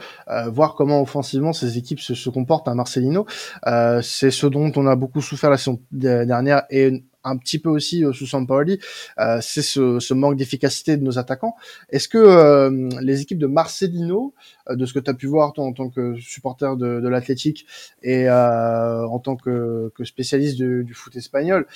voir 0.48 0.76
comment 0.76 1.02
offensivement 1.02 1.54
ces 1.54 1.78
équipes 1.78 2.02
se, 2.02 2.30
comportent 2.30 2.68
à 2.68 2.76
Marcelino. 2.76 3.26
Euh, 3.66 4.02
c'est 4.02 4.30
ce 4.30 4.46
dont 4.46 4.74
on 4.76 4.88
a 4.88 4.98
beaucoup 4.98 5.22
souffert 5.22 5.50
la 5.50 5.56
saison 5.56 5.80
dernière 5.94 6.64
et 6.70 7.06
un 7.24 7.38
petit 7.38 7.60
peu 7.60 7.70
aussi 7.70 8.04
sous 8.14 8.28
Sampaoli, 8.28 8.80
euh, 9.20 9.40
c'est 9.42 9.62
ce, 9.62 10.00
ce, 10.00 10.14
manque 10.14 10.36
d'efficacité 10.36 10.98
de 10.98 11.04
nos 11.04 11.18
attaquants. 11.18 11.56
Est-ce 11.90 12.08
que 12.08 12.18
euh, 12.18 12.90
les 13.02 13.22
équipes 13.22 13.40
de 13.40 13.48
Marcelino, 13.48 14.34
euh, 14.70 14.76
de 14.76 14.86
ce 14.86 14.94
que 14.94 15.00
tu 15.00 15.10
as 15.10 15.14
pu 15.14 15.28
voir 15.28 15.54
toi 15.54 15.66
en 15.66 15.74
tant 15.74 15.90
que 15.90 16.16
supporter 16.16 16.76
de, 16.78 17.00
de 17.00 17.08
l'athlétique 17.08 17.66
et 18.02 18.30
en 18.30 19.20
tant 19.20 19.36
que, 19.36 19.92
que 19.96 20.04
spécialiste 20.04 20.58
du, 20.58 20.84
du 20.84 20.94
foot 20.94 21.16
espagnol, 21.16 21.68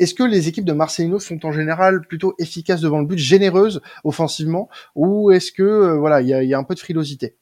est-ce 0.00 0.14
que 0.14 0.24
les 0.24 0.48
équipes 0.48 0.64
de 0.64 0.72
Marcelino 0.72 1.20
sont 1.20 1.46
en 1.46 1.52
général 1.52 2.00
plutôt 2.02 2.34
efficaces 2.38 2.80
devant 2.80 2.98
le 2.98 3.06
but, 3.06 3.18
généreuses 3.18 3.80
offensivement, 4.02 4.68
ou 4.96 5.30
est-ce 5.30 5.52
que 5.52 5.96
voilà, 5.96 6.20
il 6.20 6.28
y 6.28 6.34
a, 6.34 6.42
y 6.42 6.52
a, 6.52 6.58
un 6.58 6.64
peu 6.64 6.74
de 6.74 6.80
frilosité? 6.80 7.36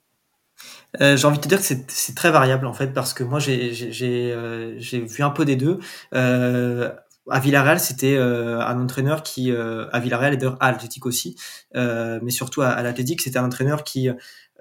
Euh, 1.01 1.17
j'ai 1.17 1.27
envie 1.27 1.39
de 1.39 1.43
te 1.43 1.49
dire 1.49 1.59
que 1.59 1.65
c'est 1.65 2.15
très 2.15 2.31
variable 2.31 2.67
en 2.67 2.75
fait 2.75 2.89
parce 2.89 3.15
que 3.15 3.25
moi 3.25 3.39
j'ai 3.39 4.33
euh, 4.33 4.79
vu 4.79 5.23
un 5.23 5.31
peu 5.31 5.45
des 5.45 5.57
deux. 5.57 5.79
Euh, 6.15 6.91
à 7.31 7.39
Villarreal, 7.39 7.79
c'était 7.79 8.17
euh, 8.17 8.61
un 8.61 8.83
entraîneur 8.83 9.23
qui, 9.23 9.53
euh, 9.53 9.87
à 9.93 10.01
Villarreal 10.01 10.35
et 10.35 10.37
d'ailleurs 10.37 10.57
à 10.59 10.69
Athletic 10.69 11.07
aussi, 11.07 11.37
mais 11.75 12.31
surtout 12.31 12.63
à, 12.63 12.71
à 12.71 12.83
l'Athletic, 12.83 13.21
c'était 13.21 13.39
un 13.39 13.45
entraîneur 13.45 13.85
qui 13.85 14.11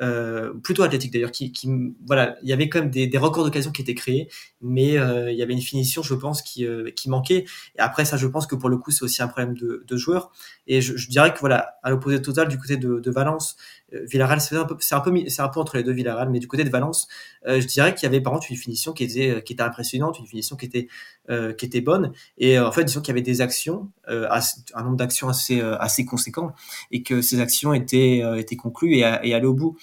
euh, 0.02 0.54
plutôt 0.64 0.82
athlétique 0.82 1.14
d'ailleurs, 1.14 1.32
qui, 1.32 1.52
qui, 1.52 1.70
voilà, 2.08 2.36
il 2.42 2.50
y 2.50 2.54
avait 2.54 2.70
quand 2.70 2.80
même 2.80 2.90
des, 2.90 3.06
des 3.06 3.18
records 3.20 3.44
d'occasion 3.44 3.72
qui 3.72 3.84
étaient 3.84 3.94
créés, 3.94 4.30
mais 4.60 4.98
euh, 4.98 5.32
il 5.32 5.38
y 5.38 5.44
avait 5.44 5.54
une 5.54 5.62
finition, 5.62 6.02
je 6.02 6.16
pense, 6.16 6.42
qui, 6.42 6.66
euh, 6.66 6.90
qui 6.92 7.10
manquait. 7.10 7.46
Et 7.76 7.80
après 7.80 8.04
ça, 8.04 8.18
je 8.18 8.26
pense 8.26 8.48
que 8.48 8.56
pour 8.56 8.70
le 8.70 8.78
coup, 8.78 8.90
c'est 8.90 9.04
aussi 9.04 9.22
un 9.22 9.28
problème 9.28 9.56
de, 9.56 9.84
de 9.86 9.98
joueurs. 9.98 10.32
Et 10.66 10.82
je, 10.82 10.98
je, 10.98 11.08
dirais 11.10 11.34
que 11.34 11.40
voilà, 11.40 11.76
à 11.84 11.92
l'opposé 11.92 12.20
total 12.22 12.48
du 12.48 12.58
côté 12.58 12.78
de, 12.78 13.00
de 13.00 13.12
Valence, 13.12 13.56
euh, 13.58 13.81
Villarreal, 13.92 14.40
c'est 14.42 14.56
un 14.56 14.66
peu, 14.66 15.60
entre 15.60 15.78
les 15.78 15.84
deux 15.84 15.92
Villarreal, 15.92 16.30
mais 16.30 16.40
du 16.40 16.48
côté 16.48 16.64
de 16.64 16.70
Valence, 16.70 17.08
je 17.46 17.66
dirais 17.66 17.94
qu'il 17.94 18.04
y 18.04 18.06
avait 18.06 18.22
par 18.22 18.34
contre 18.34 18.48
une 18.50 18.58
finition 18.58 18.94
qui 18.94 19.04
était, 19.04 19.38
était 19.40 19.62
impressionnante, 19.62 20.20
une 20.20 20.28
finition 20.28 20.56
qui 20.56 20.66
était, 20.66 21.82
bonne. 21.82 22.14
Et 22.38 22.60
en 22.60 22.72
fait, 22.72 22.84
disons 22.84 23.02
qu'il 23.02 23.10
y 23.10 23.12
avait 23.12 23.22
des 23.22 23.42
actions, 23.42 23.90
un 24.08 24.84
nombre 24.84 24.98
d'actions 24.98 25.30
assez, 25.30 25.62
assez 25.62 26.06
conséquent, 26.06 26.54
et 26.92 27.04
que 27.04 27.22
ces 27.22 27.40
actions 27.40 27.74
étaient, 27.74 28.24
conclues 28.58 28.96
et, 28.96 29.04
allaient 29.04 29.46
au 29.46 29.54
bout. 29.54 29.78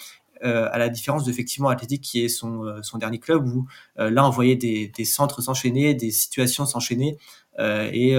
Euh, 0.45 0.69
à 0.71 0.79
la 0.79 0.89
différence 0.89 1.25
d'effectivement 1.25 1.69
Athletic 1.69 2.01
qui 2.01 2.25
est 2.25 2.29
son, 2.29 2.65
euh, 2.65 2.99
dernier 2.99 3.19
club 3.19 3.49
où 3.49 3.67
euh, 3.99 4.09
là 4.09 4.25
on 4.25 4.31
voyait 4.31 4.55
des, 4.55 5.05
centres 5.05 5.43
s'enchaîner, 5.43 5.95
des 5.95 6.13
situations 6.13 6.65
s'enchaîner 6.65 7.19
et 7.59 8.15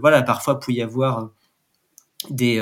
voilà 0.00 0.22
parfois 0.22 0.58
pouvait 0.58 0.78
y 0.78 0.82
avoir 0.82 1.30
des, 2.30 2.60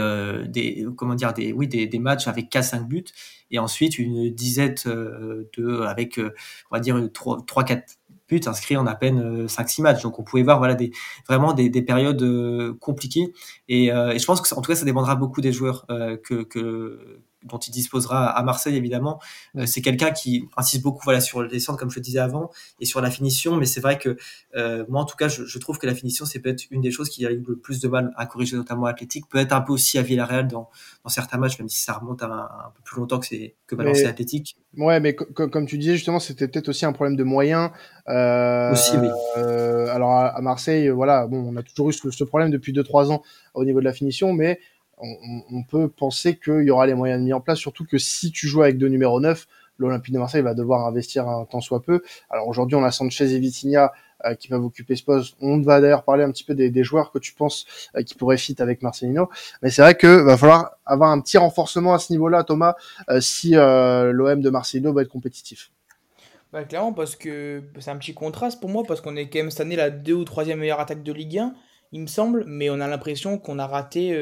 des 0.48 0.86
comment 0.96 1.14
dire 1.14 1.32
des 1.32 1.52
oui 1.52 1.68
des, 1.68 1.86
des 1.86 1.98
matchs 1.98 2.28
avec 2.28 2.50
4 2.50 2.64
5 2.64 2.88
buts 2.88 3.04
et 3.50 3.58
ensuite 3.58 3.98
une 3.98 4.30
dizaine 4.30 4.74
de 4.84 5.82
avec 5.82 6.18
on 6.18 6.76
va 6.76 6.80
dire 6.80 6.98
3 7.12 7.44
3 7.46 7.64
4 7.64 7.96
buts 8.28 8.40
inscrits 8.46 8.76
en 8.76 8.86
à 8.86 8.94
peine 8.94 9.46
5-6 9.46 9.82
matchs. 9.82 10.02
Donc 10.02 10.18
on 10.18 10.22
pouvait 10.22 10.42
voir 10.42 10.58
voilà 10.58 10.74
des 10.74 10.92
vraiment 11.28 11.52
des, 11.52 11.68
des 11.68 11.82
périodes 11.82 12.78
compliquées 12.78 13.32
et, 13.68 13.86
et, 13.86 14.18
je 14.18 14.24
pense 14.24 14.40
que 14.40 14.54
en 14.54 14.62
tout 14.62 14.70
cas 14.70 14.76
ça 14.76 14.84
dépendra 14.84 15.16
beaucoup 15.16 15.40
des 15.40 15.52
joueurs 15.52 15.86
que, 15.88 16.42
que 16.42 17.20
dont 17.44 17.58
il 17.58 17.70
disposera 17.70 18.26
à 18.26 18.42
Marseille 18.42 18.76
évidemment. 18.76 19.20
Euh, 19.56 19.66
c'est 19.66 19.82
quelqu'un 19.82 20.10
qui 20.10 20.48
insiste 20.56 20.82
beaucoup 20.82 21.02
voilà 21.04 21.20
sur 21.20 21.42
le 21.42 21.48
descente 21.48 21.78
comme 21.78 21.90
je 21.90 21.96
le 21.96 22.02
disais 22.02 22.18
avant 22.18 22.50
et 22.80 22.86
sur 22.86 23.00
la 23.00 23.10
finition, 23.10 23.56
mais 23.56 23.66
c'est 23.66 23.80
vrai 23.80 23.98
que 23.98 24.16
euh, 24.56 24.84
moi 24.88 25.02
en 25.02 25.04
tout 25.04 25.16
cas 25.16 25.28
je, 25.28 25.44
je, 25.44 25.58
trouve 25.58 25.78
que 25.78 25.86
la 25.86 25.94
finition 25.94 26.24
c'est 26.24 26.40
peut-être 26.40 26.64
une 26.70 26.80
des 26.80 26.90
choses 26.90 27.08
qui 27.08 27.26
a 27.26 27.30
eu 27.30 27.42
le 27.46 27.56
plus 27.56 27.80
de 27.80 27.88
mal 27.88 28.12
à 28.16 28.26
corriger 28.26 28.56
notamment 28.56 28.86
à 28.86 28.90
Athletic, 28.90 29.28
peut-être 29.28 29.52
un 29.52 29.60
peu 29.60 29.72
aussi 29.72 29.98
à 29.98 30.02
Villarreal 30.02 30.48
dans, 30.48 30.70
dans 31.04 31.10
certains 31.10 31.38
matchs 31.38 31.58
même 31.58 31.68
si 31.68 31.82
ça 31.82 31.94
remonte 31.94 32.22
à 32.22 32.26
un, 32.26 32.70
peu 32.74 32.82
plus 32.84 33.00
longtemps 33.00 33.18
que 33.18 33.26
c'est 33.26 33.54
que 33.66 33.74
Valence 33.74 33.98
et 33.98 34.06
Athletic. 34.06 34.56
Ouais, 34.76 34.98
mais 34.98 35.14
comme 35.14 35.66
tu 35.66 35.78
disais 35.78 35.94
justement 35.94 36.20
c'était 36.20 36.48
peut-être 36.48 36.68
aussi 36.68 36.84
un 36.84 36.92
problème 36.92 37.16
de 37.16 37.24
moyens. 37.24 37.70
Euh, 38.08 38.72
aussi 38.72 38.96
oui. 38.98 39.08
Alors 39.36 40.12
à, 40.12 40.40
Marseille 40.40 40.88
voilà 40.88 41.26
bon 41.26 41.52
on 41.52 41.56
a 41.56 41.62
toujours 41.62 41.90
eu 41.90 41.92
ce, 41.92 42.10
ce 42.10 42.24
problème 42.24 42.50
depuis 42.50 42.72
2-3 42.72 43.12
ans 43.12 43.22
au 43.54 43.64
niveau 43.64 43.80
de 43.80 43.84
la 43.84 43.92
finition, 43.92 44.32
mais 44.32 44.58
on, 44.98 45.62
peut 45.64 45.88
penser 45.88 46.36
qu'il 46.36 46.62
y 46.62 46.70
aura 46.70 46.86
les 46.86 46.94
moyens 46.94 47.20
de 47.20 47.24
mis 47.24 47.32
en 47.32 47.40
place, 47.40 47.58
surtout 47.58 47.84
que 47.84 47.98
si 47.98 48.30
tu 48.30 48.46
joues 48.46 48.62
avec 48.62 48.78
deux 48.78 48.88
numéros 48.88 49.20
9, 49.20 49.46
l'Olympique 49.78 50.14
de 50.14 50.18
Marseille 50.18 50.42
va 50.42 50.54
devoir 50.54 50.86
investir 50.86 51.28
un 51.28 51.44
temps 51.44 51.60
soit 51.60 51.82
peu. 51.82 52.02
Alors 52.30 52.48
aujourd'hui, 52.48 52.76
on 52.76 52.84
a 52.84 52.90
Sanchez 52.90 53.34
et 53.34 53.38
Vitinha 53.38 53.92
euh, 54.24 54.34
qui 54.34 54.48
peuvent 54.48 54.64
occuper 54.64 54.96
ce 54.96 55.02
poste. 55.02 55.36
On 55.40 55.60
va 55.60 55.80
d'ailleurs 55.80 56.04
parler 56.04 56.24
un 56.24 56.30
petit 56.30 56.44
peu 56.44 56.54
des, 56.54 56.84
joueurs 56.84 57.10
que 57.10 57.18
tu 57.18 57.34
penses 57.34 57.66
euh, 57.96 58.02
qui 58.02 58.14
pourraient 58.14 58.38
fit 58.38 58.56
avec 58.58 58.82
Marcelino. 58.82 59.28
Mais 59.62 59.70
c'est 59.70 59.82
vrai 59.82 59.94
que 59.94 60.06
va 60.06 60.36
falloir 60.36 60.76
avoir 60.86 61.10
un 61.10 61.20
petit 61.20 61.38
renforcement 61.38 61.94
à 61.94 61.98
ce 61.98 62.12
niveau-là, 62.12 62.44
Thomas, 62.44 62.74
euh, 63.10 63.20
si 63.20 63.52
l'OM 63.52 64.40
de 64.40 64.50
Marcelino 64.50 64.92
va 64.92 65.02
être 65.02 65.08
compétitif. 65.08 65.70
Bah, 66.52 66.64
clairement, 66.64 66.92
parce 66.92 67.16
que 67.16 67.64
c'est 67.80 67.90
un 67.90 67.96
petit 67.96 68.14
contraste 68.14 68.60
pour 68.60 68.70
moi, 68.70 68.84
parce 68.86 69.00
qu'on 69.00 69.16
est 69.16 69.28
quand 69.28 69.40
même 69.40 69.50
cette 69.50 69.60
année 69.60 69.76
la 69.76 69.90
deux 69.90 70.14
ou 70.14 70.24
troisième 70.24 70.60
meilleure 70.60 70.80
attaque 70.80 71.02
de 71.02 71.12
Ligue 71.12 71.38
1, 71.38 71.54
il 71.90 72.00
me 72.00 72.06
semble, 72.06 72.44
mais 72.46 72.70
on 72.70 72.80
a 72.80 72.86
l'impression 72.86 73.38
qu'on 73.38 73.58
a 73.58 73.66
raté 73.66 74.12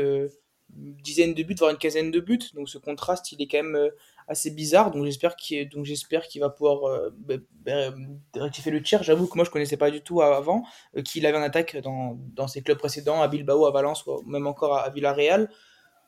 dizaine 0.75 1.35
de 1.35 1.43
buts, 1.43 1.55
voire 1.59 1.71
une 1.71 1.79
quinzaine 1.79 2.11
de 2.11 2.21
buts. 2.21 2.51
Donc 2.55 2.69
ce 2.69 2.79
contraste, 2.79 3.33
il 3.33 3.43
est 3.43 3.47
quand 3.47 3.63
même 3.63 3.77
euh, 3.77 3.91
assez 4.29 4.51
bizarre. 4.51 4.91
Donc 4.91 5.05
j'espère 5.05 5.37
qu'il 5.37 5.69
donc 5.69 5.87
va 6.41 6.51
pouvoir 6.51 6.85
euh, 6.85 7.11
bah, 7.17 7.35
bah, 7.65 7.95
rectifier 8.35 8.73
le 8.73 8.83
tir. 8.83 9.03
J'avoue 9.03 9.27
que 9.27 9.37
moi 9.37 9.45
je 9.45 9.51
connaissais 9.51 9.77
pas 9.77 9.91
du 9.91 10.03
tout 10.03 10.23
avant 10.23 10.65
euh, 10.97 11.03
qu'il 11.03 11.27
avait 11.27 11.39
en 11.39 11.43
attaque 11.43 11.77
dans, 11.79 12.19
dans 12.35 12.49
ses 12.49 12.63
clubs 12.63 12.79
précédents, 12.79 13.21
à 13.23 13.29
Bilbao, 13.29 13.67
à 13.67 13.71
Valence, 13.71 14.07
ou 14.07 14.23
même 14.27 14.47
encore 14.47 14.77
à, 14.77 14.89
Villarreal. 14.91 15.51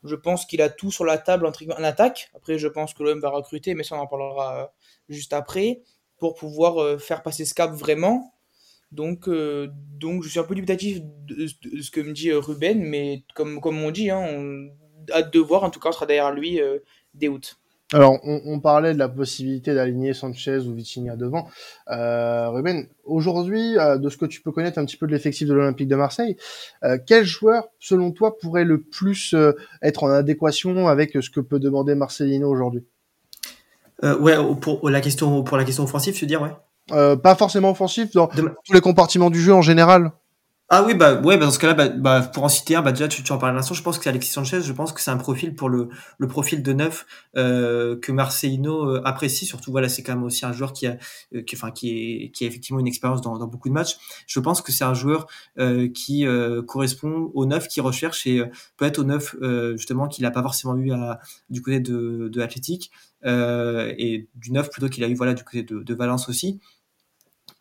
Je 0.03 0.15
pense 0.17 0.45
qu'il 0.45 0.61
a 0.61 0.69
tout 0.69 0.91
sur 0.91 1.05
la 1.05 1.19
table 1.19 1.47
en, 1.47 1.85
attaque. 1.85 2.31
Après, 2.35 2.59
je 2.59 2.69
pense 2.69 2.93
que 2.93 3.03
l'OM 3.03 3.21
va 3.21 3.31
recruter, 3.31 3.75
mais 3.75 3.85
ça 3.85 3.97
on 3.97 4.01
en 4.01 4.07
parlera 4.07 4.75
juste 5.09 5.33
après, 5.33 5.81
pour 6.19 6.35
pouvoir 6.35 7.01
faire 7.01 7.23
passer 7.23 7.47
ce 7.47 7.55
cap 7.55 7.73
vraiment. 7.73 8.34
Donc, 8.93 9.29
euh, 9.29 9.69
donc 9.99 10.23
je 10.23 10.29
suis 10.29 10.39
un 10.39 10.45
peu 10.45 10.55
dubitatif 10.55 11.01
de, 11.27 11.47
ce 11.47 11.91
que 11.91 12.01
me 12.01 12.13
dit 12.13 12.31
euh, 12.31 12.39
Ruben, 12.39 12.81
mais 12.81 13.25
comme, 13.35 13.61
comme 13.61 13.83
on 13.83 13.91
dit, 13.91 14.11
hein, 14.11 14.21
on 14.21 14.69
hâte 15.13 15.33
de 15.33 15.41
voir. 15.41 15.65
En 15.65 15.71
tout 15.71 15.81
cas, 15.81 15.89
on 15.89 15.93
sera 15.93 16.07
derrière 16.07 16.33
lui 16.33 16.61
euh, 16.61 16.79
dès 17.13 17.29
août. 17.29 17.59
Alors, 17.93 18.19
on, 18.25 18.59
parlait 18.59 18.95
de 18.95 18.99
la 18.99 19.11
possibilité 19.11 19.73
d'aligner 19.73 20.15
Sanchez 20.15 20.61
ou 20.67 20.75
Vitinha 20.75 21.17
devant. 21.17 21.49
Ruben, 21.87 22.89
aujourd'hui, 23.05 23.75
de 23.75 24.09
ce 24.09 24.17
que 24.17 24.25
tu 24.25 24.41
peux 24.41 24.51
connaître 24.51 24.79
un 24.79 24.85
petit 24.85 24.97
peu 24.97 25.07
de 25.07 25.13
l'effectif 25.13 25.47
de 25.47 25.53
l'Olympique 25.53 25.87
de 25.87 25.95
Marseille, 25.95 26.37
quel 27.07 27.25
joueur, 27.25 27.69
selon 27.79 28.11
toi, 28.11 28.37
pourrait 28.39 28.65
le 28.65 28.81
plus 28.81 29.37
être 29.83 30.03
en 30.03 30.09
adéquation 30.09 30.89
avec 30.89 31.13
ce 31.21 31.31
que 31.31 31.41
peut 31.41 31.61
demander 31.61 31.95
Marcelino 31.95 32.51
aujourd'hui? 32.51 32.85
Ouais, 34.03 34.39
pour 34.61 34.91
la 34.91 35.03
question 35.03 35.45
pour 35.45 35.57
la 35.57 35.65
question 35.65 35.85
offensive, 35.85 36.17
je 36.17 36.23
veux 36.23 36.27
dire, 36.27 36.43
ouais? 36.43 36.51
Euh, 36.93 37.17
pas 37.17 37.35
forcément 37.35 37.71
offensif, 37.71 38.11
dans 38.13 38.27
tous 38.27 38.73
les 38.73 38.81
compartiments 38.81 39.31
du 39.31 39.41
jeu 39.41 39.55
en 39.55 39.63
général. 39.63 40.13
Ah 40.71 40.83
oui, 40.83 40.95
bah, 40.95 41.21
ouais, 41.21 41.37
bah, 41.37 41.45
dans 41.45 41.51
ce 41.51 41.59
cas-là, 41.59 41.75
bah, 41.75 41.89
bah, 41.89 42.23
pour 42.23 42.43
en 42.43 42.49
citer 42.49 42.75
un, 42.75 42.81
bah, 42.81 42.91
déjà, 42.91 43.07
tu, 43.07 43.23
tu 43.23 43.33
en 43.33 43.39
parlais 43.39 43.53
à 43.53 43.57
l'instant, 43.57 43.75
je 43.75 43.83
pense 43.83 43.99
que 43.99 44.05
c'est 44.05 44.11
Alexis 44.11 44.33
Sanchez, 44.33 44.63
je 44.63 44.73
pense 44.73 44.93
que 44.93 45.01
c'est 45.03 45.11
un 45.11 45.19
profil 45.19 45.55
pour 45.55 45.69
le, 45.69 45.91
le 46.17 46.27
profil 46.27 46.63
de 46.63 46.73
neuf, 46.73 47.05
euh, 47.37 48.01
que 48.01 48.11
Marcelino 48.13 48.89
euh, 48.89 49.03
apprécie, 49.05 49.45
surtout, 49.45 49.71
voilà, 49.71 49.91
c'est 49.91 50.03
quand 50.03 50.15
même 50.15 50.25
aussi 50.25 50.47
un 50.47 50.55
joueur 50.55 50.73
qui 50.73 50.87
a, 50.87 50.97
euh, 51.35 51.43
qui, 51.43 51.55
enfin, 51.55 51.71
qui 51.71 51.91
est, 51.91 52.31
qui 52.31 52.45
a 52.45 52.47
effectivement 52.47 52.81
une 52.81 52.87
expérience 52.87 53.21
dans, 53.21 53.37
dans 53.37 53.47
beaucoup 53.47 53.69
de 53.69 53.75
matchs. 53.75 53.99
Je 54.27 54.41
pense 54.41 54.63
que 54.63 54.73
c'est 54.73 54.85
un 54.85 54.95
joueur, 54.95 55.27
euh, 55.59 55.89
qui, 55.89 56.27
euh, 56.27 56.63
correspond 56.63 57.31
au 57.35 57.45
neuf 57.45 57.69
qu'il 57.69 57.83
recherche 57.83 58.27
et 58.27 58.43
peut-être 58.79 58.99
au 58.99 59.05
neuf, 59.05 59.37
justement, 59.77 60.09
qu'il 60.09 60.25
a 60.25 60.31
pas 60.31 60.43
forcément 60.43 60.77
eu 60.77 60.93
à, 60.93 61.21
du 61.51 61.61
côté 61.61 61.79
de, 61.81 62.31
de 62.33 62.41
Athletic, 62.41 62.91
et 63.25 64.29
du 64.35 64.53
neuf 64.53 64.71
plutôt 64.71 64.89
qu'il 64.89 65.05
a 65.05 65.09
eu, 65.09 65.15
voilà, 65.15 65.35
du 65.35 65.45
côté 65.45 65.63
de 65.63 65.95
Valence 65.95 66.29
aussi. 66.29 66.61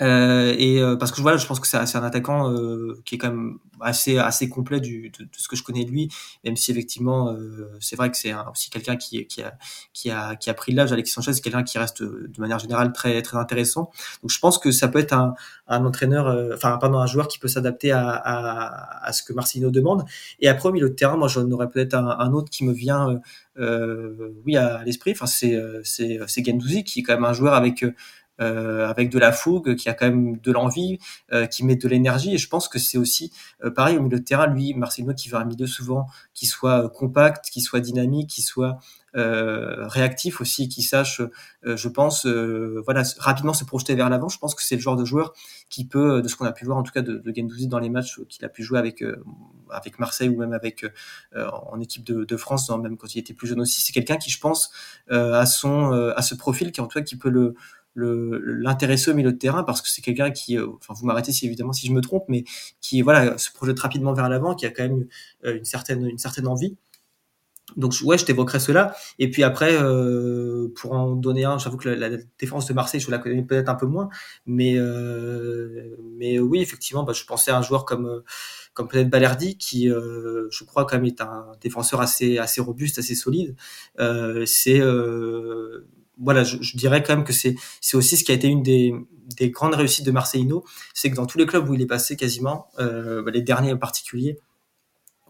Euh, 0.01 0.55
et 0.57 0.81
euh, 0.81 0.95
parce 0.95 1.11
que 1.11 1.21
voilà, 1.21 1.37
je 1.37 1.45
pense 1.45 1.59
que 1.59 1.67
c'est 1.67 1.77
un 1.77 2.03
attaquant 2.03 2.51
euh, 2.51 2.99
qui 3.05 3.15
est 3.15 3.17
quand 3.17 3.29
même 3.29 3.59
assez 3.79 4.17
assez 4.17 4.49
complet 4.49 4.79
du, 4.79 5.11
de, 5.11 5.27
ce 5.37 5.47
que 5.47 5.55
je 5.55 5.63
connais 5.63 5.85
de 5.85 5.91
lui, 5.91 6.09
même 6.43 6.55
si 6.55 6.71
effectivement 6.71 7.31
euh, 7.31 7.69
c'est 7.79 7.95
vrai 7.95 8.09
que 8.09 8.17
c'est 8.17 8.33
aussi 8.51 8.69
quelqu'un 8.71 8.95
qui, 8.95 9.25
qui 9.27 9.43
a 9.43 9.53
qui 9.93 10.09
a 10.09 10.35
qui 10.35 10.49
a 10.49 10.53
pris 10.55 10.71
l'âge. 10.73 10.91
Alexis 10.91 11.13
Sanchez, 11.13 11.33
c'est 11.33 11.41
quelqu'un 11.41 11.63
qui 11.63 11.77
reste 11.77 12.01
de 12.01 12.39
manière 12.39 12.59
générale 12.59 12.91
très 12.91 13.21
très 13.21 13.37
intéressant. 13.37 13.91
Donc 14.23 14.31
je 14.31 14.39
pense 14.39 14.57
que 14.57 14.71
ça 14.71 14.87
peut 14.87 14.99
être 14.99 15.13
un, 15.13 15.35
un 15.67 15.85
entraîneur, 15.85 16.27
euh, 16.27 16.55
enfin 16.55 16.77
pardon, 16.79 16.97
un 16.97 17.07
joueur 17.07 17.27
qui 17.27 17.37
peut 17.37 17.47
s'adapter 17.47 17.91
à, 17.91 18.09
à, 18.09 19.07
à, 19.07 19.13
ce 19.13 19.21
que 19.21 19.31
Marcelino 19.33 19.69
demande. 19.69 20.05
Et 20.39 20.47
après 20.49 20.69
au 20.69 20.71
milieu 20.71 20.89
de 20.89 20.95
terrain, 20.95 21.17
moi 21.17 21.27
j'en 21.27 21.49
aurais 21.51 21.69
peut-être 21.69 21.93
un, 21.93 22.07
un, 22.19 22.33
autre 22.33 22.49
qui 22.49 22.65
me 22.65 22.73
vient, 22.73 23.21
oui 24.45 24.57
à 24.57 24.83
l'esprit. 24.83 25.11
Enfin 25.11 25.27
c'est 25.27 25.55
c'est 25.83 26.19
c'est 26.27 26.43
Gendouzi 26.43 26.83
qui 26.83 27.01
est 27.01 27.03
quand 27.03 27.13
même 27.13 27.25
un 27.25 27.33
joueur 27.33 27.53
avec 27.53 27.85
euh, 28.41 28.87
avec 28.87 29.09
de 29.09 29.19
la 29.19 29.31
fougue, 29.31 29.75
qui 29.75 29.89
a 29.89 29.93
quand 29.93 30.05
même 30.05 30.37
de 30.37 30.51
l'envie, 30.51 30.99
euh, 31.31 31.45
qui 31.45 31.63
met 31.65 31.75
de 31.75 31.87
l'énergie. 31.87 32.33
Et 32.33 32.37
je 32.37 32.47
pense 32.49 32.67
que 32.67 32.79
c'est 32.79 32.97
aussi 32.97 33.31
euh, 33.63 33.71
pareil 33.71 33.97
au 33.97 34.01
milieu 34.01 34.19
de 34.19 34.23
terrain. 34.23 34.47
Lui, 34.47 34.73
Marcelino 34.73 35.13
qui 35.13 35.29
veut 35.29 35.37
un 35.37 35.45
milieu 35.45 35.67
souvent 35.67 36.07
qui 36.33 36.45
soit 36.45 36.89
compact, 36.89 37.49
qui 37.51 37.61
soit 37.61 37.79
dynamique, 37.79 38.29
qui 38.29 38.41
soit 38.41 38.79
euh, 39.15 39.87
réactif 39.87 40.41
aussi, 40.41 40.67
qui 40.67 40.81
sache, 40.81 41.21
euh, 41.65 41.77
je 41.77 41.87
pense, 41.87 42.25
euh, 42.25 42.81
voilà, 42.83 43.03
rapidement 43.19 43.53
se 43.53 43.63
projeter 43.63 43.93
vers 43.93 44.09
l'avant. 44.09 44.27
Je 44.27 44.39
pense 44.39 44.55
que 44.55 44.63
c'est 44.63 44.73
le 44.73 44.81
genre 44.81 44.95
de 44.95 45.05
joueur 45.05 45.33
qui 45.69 45.85
peut, 45.85 46.23
de 46.23 46.27
ce 46.27 46.35
qu'on 46.35 46.45
a 46.45 46.51
pu 46.51 46.65
voir 46.65 46.79
en 46.79 46.83
tout 46.83 46.91
cas 46.91 47.03
de, 47.03 47.19
de 47.19 47.33
Gendouzi 47.35 47.67
dans 47.67 47.77
les 47.77 47.89
matchs 47.89 48.19
qu'il 48.27 48.43
a 48.43 48.49
pu 48.49 48.63
jouer 48.63 48.79
avec 48.79 49.03
avec 49.69 49.99
Marseille 49.99 50.29
ou 50.29 50.37
même 50.37 50.53
avec 50.53 50.85
en 51.35 51.79
équipe 51.79 52.03
de, 52.03 52.23
de, 52.23 52.37
France, 52.37 52.69
même 52.69 52.97
quand 52.97 53.13
il 53.13 53.19
était 53.19 53.33
plus 53.33 53.47
jeune 53.47 53.61
aussi. 53.61 53.81
C'est 53.81 53.93
quelqu'un 53.93 54.17
qui, 54.17 54.31
je 54.31 54.39
pense, 54.39 54.71
à 55.09 55.45
son 55.45 55.91
à 56.15 56.21
ce 56.21 56.33
profil 56.35 56.71
qui 56.71 56.81
en 56.81 56.87
tout 56.87 56.99
cas 56.99 57.05
qui 57.05 57.17
peut 57.17 57.29
le 57.29 57.55
l'intéresser 57.95 59.11
au 59.11 59.13
milieu 59.13 59.31
de 59.31 59.37
terrain 59.37 59.63
parce 59.63 59.81
que 59.81 59.87
c'est 59.89 60.01
quelqu'un 60.01 60.31
qui, 60.31 60.57
enfin 60.59 60.93
vous 60.95 61.05
m'arrêtez 61.05 61.31
si 61.31 61.45
évidemment 61.45 61.73
si 61.73 61.87
je 61.87 61.91
me 61.93 62.01
trompe, 62.01 62.25
mais 62.27 62.43
qui 62.81 63.01
voilà 63.01 63.37
se 63.37 63.51
projette 63.51 63.79
rapidement 63.79 64.13
vers 64.13 64.29
l'avant, 64.29 64.55
qui 64.55 64.65
a 64.65 64.71
quand 64.71 64.83
même 64.83 65.07
une 65.43 65.65
certaine 65.65 66.05
une 66.07 66.17
certaine 66.17 66.47
envie. 66.47 66.75
Donc 67.77 67.93
ouais, 68.03 68.17
je 68.17 68.25
t'évoquerai 68.25 68.59
cela. 68.59 68.95
Et 69.19 69.29
puis 69.31 69.43
après, 69.43 69.71
euh, 69.81 70.67
pour 70.75 70.93
en 70.93 71.15
donner 71.15 71.45
un, 71.45 71.57
j'avoue 71.57 71.77
que 71.77 71.89
la, 71.89 72.09
la, 72.09 72.17
défense 72.37 72.67
de 72.67 72.73
Marseille, 72.73 72.99
je 72.99 73.09
la 73.09 73.17
connais 73.17 73.41
peut-être 73.41 73.69
un 73.69 73.75
peu 73.75 73.85
moins, 73.85 74.09
mais 74.45 74.75
euh, 74.77 75.95
mais 76.17 76.39
oui, 76.39 76.61
effectivement, 76.61 77.03
bah, 77.03 77.13
je 77.13 77.23
pensais 77.25 77.51
à 77.51 77.57
un 77.57 77.61
joueur 77.61 77.85
comme 77.85 78.23
comme 78.73 78.87
peut-être 78.87 79.09
Balerdi, 79.09 79.57
qui 79.57 79.89
euh, 79.89 80.47
je 80.51 80.63
crois 80.63 80.85
quand 80.85 80.97
même 80.97 81.05
est 81.05 81.21
un 81.21 81.53
défenseur 81.61 82.01
assez 82.01 82.37
assez 82.37 82.61
robuste, 82.61 82.99
assez 82.99 83.15
solide. 83.15 83.55
Euh, 83.99 84.45
c'est 84.45 84.79
euh, 84.79 85.87
voilà, 86.19 86.43
je, 86.43 86.77
dirais 86.77 87.03
quand 87.03 87.15
même 87.15 87.25
que 87.25 87.33
c'est 87.33 87.55
c'est 87.81 87.97
aussi 87.97 88.17
ce 88.17 88.23
qui 88.23 88.31
a 88.31 88.35
été 88.35 88.47
une 88.47 88.63
des, 88.63 88.93
des 89.37 89.49
grandes 89.49 89.75
réussites 89.75 90.05
de 90.05 90.11
Marcelino, 90.11 90.63
c'est 90.93 91.09
que 91.09 91.15
dans 91.15 91.25
tous 91.25 91.37
les 91.37 91.45
clubs 91.45 91.67
où 91.67 91.73
il 91.73 91.81
est 91.81 91.87
passé 91.87 92.15
quasiment, 92.15 92.67
bah, 92.77 93.31
les 93.31 93.41
derniers 93.41 93.73
en 93.73 93.77
particulier, 93.77 94.37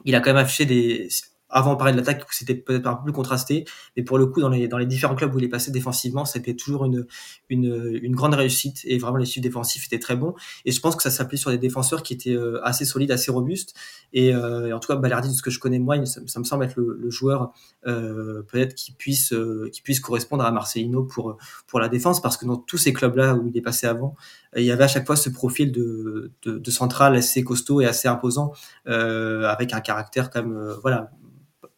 il 0.06 0.16
a 0.16 0.20
quand 0.20 0.32
même 0.32 0.44
affiché 0.44 0.66
des 0.66 1.08
avant, 1.54 1.74
on 1.74 1.78
parlait 1.78 1.94
de 1.94 1.98
l'attaque, 1.98 2.26
c'était 2.32 2.56
peut-être 2.56 2.88
un 2.88 2.96
peu 2.96 3.04
plus 3.06 3.14
contrasté, 3.14 3.66
mais 3.96 4.04
pour 4.04 4.18
le 4.18 4.26
coup, 4.26 4.42
dans 4.42 4.50
les, 4.50 4.68
dans 4.68 4.78
les 4.78 4.86
différents 4.86 5.16
clubs 5.16 5.34
où 5.34 5.40
il 5.40 5.46
est 5.46 5.50
passé 5.50 5.72
défensivement, 5.72 6.26
c'était 6.26 6.56
toujours 6.56 6.86
une, 6.86 7.06
une, 7.50 8.00
une 8.02 8.16
grande 8.16 8.34
réussite 8.34 8.82
et 8.86 8.98
vraiment 8.98 9.18
les 9.18 9.26
chiffres 9.26 9.44
défensifs 9.44 9.86
étaient 9.86 10.00
très 10.00 10.16
bons. 10.16 10.34
Et 10.66 10.72
je 10.72 10.80
pense 10.82 10.96
que 10.96 11.04
ça 11.04 11.12
s'applique 11.12 11.40
sur 11.40 11.52
des 11.52 11.58
défenseurs 11.58 12.02
qui 12.04 12.14
étaient 12.14 12.36
euh, 12.36 12.60
assez 12.64 12.86
solides, 12.86 13.12
assez 13.12 13.32
robustes. 13.32 13.76
Et, 14.14 14.34
euh, 14.34 14.76
en 14.76 14.80
tout 14.80 14.88
cas, 14.88 14.96
Balardi, 14.96 15.30
de 15.30 15.34
ce 15.34 15.42
que 15.42 15.52
je 15.52 15.60
connais 15.60 15.80
moi, 15.80 16.04
ça, 16.06 16.22
ça 16.26 16.40
me 16.40 16.44
semble 16.44 16.66
être 16.66 16.76
le, 16.76 16.98
le 17.00 17.10
joueur 17.10 17.52
euh, 17.86 18.42
peut-être 18.44 18.74
qui 18.74 18.92
puisse, 18.92 19.34
euh, 19.34 19.70
qui 19.72 19.82
puisse 19.82 20.00
correspondre 20.00 20.44
à 20.44 20.52
Marcelino 20.52 21.04
pour, 21.04 21.38
pour 21.68 21.80
la 21.80 21.90
défense, 21.90 22.22
parce 22.22 22.38
que 22.38 22.46
dans 22.46 22.58
tous 22.58 22.78
ces 22.78 22.94
clubs-là 22.94 23.36
où 23.36 23.48
il 23.48 23.56
est 23.56 23.62
passé 23.62 23.88
avant, 23.88 24.16
il 24.56 24.64
y 24.64 24.72
avait 24.72 24.84
à 24.84 24.88
chaque 24.88 25.06
fois 25.06 25.16
ce 25.16 25.30
profil 25.30 25.72
de, 25.72 26.32
de, 26.44 26.58
de 26.58 26.72
central 26.72 27.16
assez 27.16 27.44
costaud 27.44 27.82
et 27.82 27.86
assez 27.86 28.08
imposant, 28.08 28.54
euh, 28.88 29.44
avec 29.48 29.74
un 29.74 29.82
caractère 29.82 30.30
comme 30.30 30.76
voilà 30.82 31.12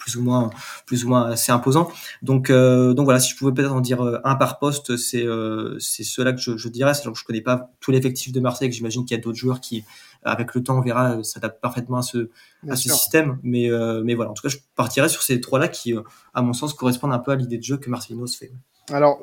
plus 0.06 0.18
ou 0.18 0.22
moins 0.22 0.52
plus 0.86 1.04
ou 1.04 1.10
moins 1.10 1.32
assez 1.32 1.52
imposant. 1.52 1.89
Donc 2.22 2.52
euh, 2.52 2.94
donc 2.94 3.06
voilà, 3.06 3.20
si 3.20 3.32
je 3.32 3.38
pouvais 3.38 3.52
peut-être 3.52 3.74
en 3.74 3.82
dire 3.82 4.02
euh, 4.02 4.20
un 4.24 4.36
par 4.36 4.60
poste, 4.60 4.98
c'est 4.98 5.26
euh, 5.26 5.78
c'est 5.80 6.04
cela 6.04 6.32
que 6.32 6.39
je, 6.39 6.58
je 6.58 6.70
dirais. 6.70 6.94
Donc 7.04 7.15
je 7.18 7.24
connais 7.24 7.41
pas 7.41 7.72
tout 7.80 7.89
l'effectif 7.89 8.32
de 8.32 8.39
Marseille, 8.39 8.70
que 8.70 8.76
j'imagine 8.76 9.04
qu'il 9.04 9.18
y 9.18 9.20
a 9.20 9.24
d'autres 9.24 9.38
joueurs 9.38 9.62
qui 9.62 9.84
avec 10.22 10.54
le 10.54 10.62
temps 10.62 10.78
on 10.78 10.82
verra 10.82 11.24
s'adaptent 11.24 11.60
parfaitement 11.60 11.98
à 11.98 12.02
ce 12.04 12.30
à 12.70 12.76
ce 12.76 12.88
système. 12.89 13.39
Mais 13.41 13.72
euh, 13.72 14.04
mais 14.06 14.13
voilà, 14.13 14.30
en 14.30 14.34
tout 14.36 14.44
cas 14.44 14.50
je 14.50 14.58
partirais 14.76 15.10
sur 15.10 15.24
ces 15.24 15.41
trois 15.41 15.58
là 15.58 15.70
qui 15.70 15.96
à 16.36 16.41
mon 16.44 16.54
sens 16.54 16.76
correspondent 16.76 17.13
un 17.13 17.20
peu 17.20 17.32
à 17.32 17.36
l'idée 17.36 17.58
de 17.58 17.63
jeu 17.63 17.78
que 17.78 17.89
Marcelino 17.89 18.28
se 18.28 18.38
fait. 18.38 18.52
Alors, 18.91 19.20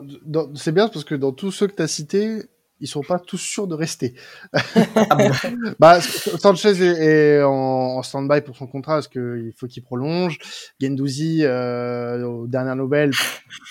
c'est 0.56 0.72
bien 0.72 0.88
parce 0.88 1.04
que 1.04 1.14
dans 1.14 1.30
tous 1.30 1.52
ceux 1.52 1.68
que 1.68 1.76
tu 1.76 1.82
as 1.82 1.86
cités, 1.86 2.42
ils 2.82 2.88
sont 2.88 3.02
pas 3.02 3.18
tous 3.18 3.38
sûrs 3.38 3.66
de 3.66 3.74
rester. 3.74 4.14
ah 4.52 5.14
bon 5.16 5.30
bah, 5.78 6.00
Sanchez 6.00 6.82
est, 6.82 7.38
est 7.38 7.42
en, 7.42 7.50
en 7.50 8.02
stand-by 8.02 8.42
pour 8.42 8.56
son 8.56 8.66
contrat 8.66 8.94
parce 8.94 9.08
qu'il 9.08 9.52
faut 9.56 9.66
qu'il 9.66 9.82
prolonge. 9.82 10.38
Gendouzi, 10.80 11.40
euh, 11.42 12.24
aux 12.24 12.46
dernières 12.46 12.76
nouvelles, 12.76 13.12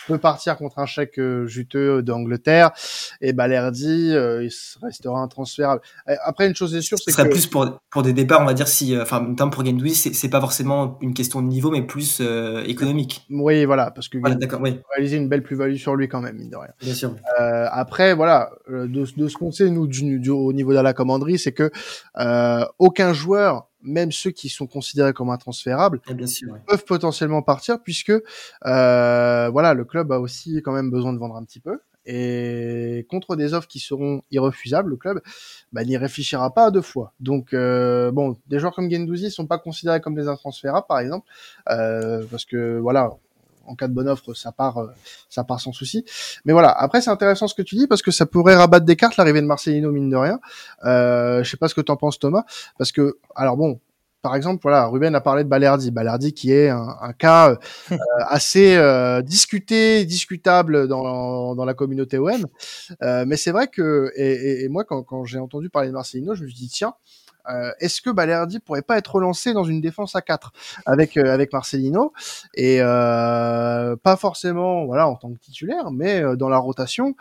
peut 0.08 0.18
partir 0.18 0.58
contre 0.58 0.80
un 0.80 0.86
chèque 0.86 1.20
euh, 1.20 1.46
juteux 1.46 2.02
d'Angleterre. 2.02 2.72
Et 3.22 3.34
Balerdi, 3.34 4.14
euh, 4.14 4.44
il 4.44 4.52
restera 4.82 5.20
un 5.20 5.28
transfert. 5.28 5.78
Après, 6.06 6.48
une 6.48 6.56
chose 6.56 6.74
est 6.76 6.82
sûre, 6.82 6.98
c'est 7.04 7.16
que... 7.16 7.30
plus 7.30 7.48
pour, 7.48 7.80
pour 7.90 8.04
des 8.04 8.14
départs, 8.14 8.42
on 8.42 8.46
va 8.46 8.54
dire, 8.54 8.68
si, 8.68 8.96
euh, 8.96 9.04
enfin, 9.04 9.22
notamment 9.22 9.52
pour 9.52 9.66
Gendouzi, 9.66 9.96
c'est 10.14 10.30
pas 10.30 10.40
forcément 10.40 10.98
une 11.02 11.14
question 11.14 11.42
de 11.42 11.48
niveau, 11.48 11.72
mais 11.72 11.82
plus 11.82 12.20
euh, 12.22 12.64
économique. 12.64 13.26
Oui, 13.30 13.66
voilà, 13.66 13.92
parce 13.92 14.08
que 14.08 14.18
voilà, 14.18 14.36
d'accord, 14.36 14.62
oui. 14.62 14.80
réaliser 14.96 15.18
une 15.18 15.30
belle 15.30 15.44
plus-value 15.44 15.76
sur 15.76 15.96
lui 15.96 16.08
quand 16.08 16.22
même, 16.22 16.38
mine 16.38 16.50
de 16.50 16.56
rien. 16.56 16.72
Bien 16.82 16.94
sûr. 16.94 17.16
Euh, 17.40 17.68
après, 17.72 18.14
voilà, 18.14 18.52
de, 18.70 19.01
de 19.02 19.28
ce 19.28 19.38
qu'on 19.38 19.52
sait, 19.52 19.70
nous, 19.70 19.88
du, 19.88 20.20
du, 20.20 20.30
au 20.30 20.54
niveau 20.54 20.74
de 20.74 20.80
la 20.80 20.94
commanderie, 20.94 21.40
c'est 21.40 21.52
que 21.52 21.72
euh, 22.18 22.66
aucun 22.80 23.14
joueur 23.14 23.68
même 23.84 24.12
ceux 24.12 24.30
qui 24.30 24.50
sont 24.50 24.68
considérés 24.68 25.12
comme 25.12 25.32
intransférables, 25.32 26.02
bien 26.14 26.28
sûr, 26.28 26.52
ouais. 26.52 26.60
peuvent 26.68 26.86
potentiellement 26.86 27.42
partir 27.42 27.82
puisque 27.82 28.12
euh, 28.12 29.50
voilà 29.50 29.74
le 29.74 29.86
club 29.86 30.12
a 30.12 30.20
aussi 30.20 30.62
quand 30.64 30.72
même 30.72 30.92
besoin 30.92 31.14
de 31.14 31.18
vendre 31.18 31.36
un 31.36 31.44
petit 31.44 31.60
peu 31.60 31.80
et 32.06 33.08
contre 33.10 33.36
des 33.36 33.56
offres 33.56 33.68
qui 33.68 33.80
seront 33.80 34.22
irrefusables, 34.30 34.92
le 34.92 34.98
club 34.98 35.20
bah, 35.72 35.84
n'y 35.84 35.98
réfléchira 35.98 36.54
pas 36.54 36.66
à 36.66 36.72
deux 36.72 36.82
fois. 36.82 37.14
Donc 37.20 37.54
euh, 37.54 38.12
bon, 38.12 38.38
des 38.46 38.60
joueurs 38.60 38.76
comme 38.76 38.88
Gendouzi 38.88 39.32
sont 39.32 39.48
pas 39.48 39.58
considérés 39.58 40.00
comme 40.00 40.14
des 40.14 40.28
intransférables 40.28 40.86
par 40.88 41.00
exemple 41.00 41.28
parce 41.66 42.46
que 42.46 42.78
voilà 42.78 43.10
en 43.66 43.76
cas 43.76 43.88
de 43.88 43.94
bonne 43.94 44.08
offre, 44.08 44.34
ça 44.34 44.52
part, 44.52 44.78
euh, 44.78 44.88
ça 45.30 45.44
part 45.44 45.60
sans 45.60 45.72
souci. 45.72 46.06
Mais 46.46 46.54
voilà, 46.54 46.72
après 46.72 47.02
c'est 47.02 47.10
intéressant 47.10 47.48
ce 47.48 47.56
que 47.56 47.62
tu 47.62 47.76
dis 47.76 47.88
parce 47.88 48.02
que 48.02 48.12
ça 48.12 48.26
pourrait 48.26 48.56
rabattre 48.56 48.86
des 48.86 48.96
cartes 48.96 49.18
l'arrivée 49.18 49.42
de 49.42 49.48
Marcelino 49.48 49.92
mine 49.92 50.10
de 50.10 50.18
rien. 50.18 50.40
Euh, 50.86 51.44
je 51.44 51.50
sais 51.50 51.58
pas 51.58 51.68
ce 51.68 51.76
que 51.76 51.82
t'en 51.82 51.96
penses 51.96 52.20
Thomas, 52.20 52.44
parce 52.78 52.92
que 52.92 53.18
alors 53.36 53.58
bon, 53.58 53.80
par 54.22 54.36
exemple, 54.36 54.60
voilà, 54.62 54.86
Ruben 54.86 55.16
a 55.16 55.22
parlé 55.22 55.44
de 55.44 55.50
Balerdi, 55.50 55.90
Balerdi 55.90 56.34
qui 56.34 56.52
est 56.52 56.70
un, 56.70 56.96
un 57.02 57.14
cas 57.14 57.52
euh, 57.52 57.56
assez 58.28 58.76
euh, 58.76 59.22
discuté, 59.22 60.06
discutable 60.06 60.88
dans, 60.88 61.56
dans 61.56 61.66
la 61.66 61.74
communauté 61.74 62.20
OM. 62.20 62.46
Euh, 63.02 63.26
mais 63.28 63.36
c'est 63.36 63.52
vrai 63.52 63.68
que, 63.68 64.12
et, 64.16 64.32
et, 64.32 64.64
et 64.66 64.70
moi, 64.70 64.84
quand, 64.84 65.02
quand 65.04 65.26
j'ai 65.26 65.40
entendu 65.40 65.70
parler 65.70 65.88
de 65.90 65.94
Marcelino, 65.94 66.36
je 66.36 66.44
me 66.44 66.48
suis 66.48 66.58
dit, 66.58 66.70
tiens, 66.70 66.94
euh, 67.50 67.72
est-ce 67.80 68.02
que 68.02 68.10
Balerdi 68.10 68.60
pourrait 68.60 68.82
pas 68.82 68.98
être 68.98 69.16
relancé 69.16 69.54
dans 69.54 69.64
une 69.64 69.82
défense 69.82 70.16
à 70.16 70.22
4 70.22 70.52
avec 70.86 71.18
euh, 71.18 71.34
avec 71.34 71.54
Marcelino 71.54 72.14
et 72.54 72.78
euh, 72.82 73.96
pas 73.96 74.16
forcément 74.16 74.86
voilà 74.86 75.08
en 75.08 75.16
tant 75.16 75.32
que 75.32 75.40
titulaire 75.40 75.92
mais 75.92 76.24
dans 76.36 76.50
la 76.50 76.58
rotation 76.58 77.16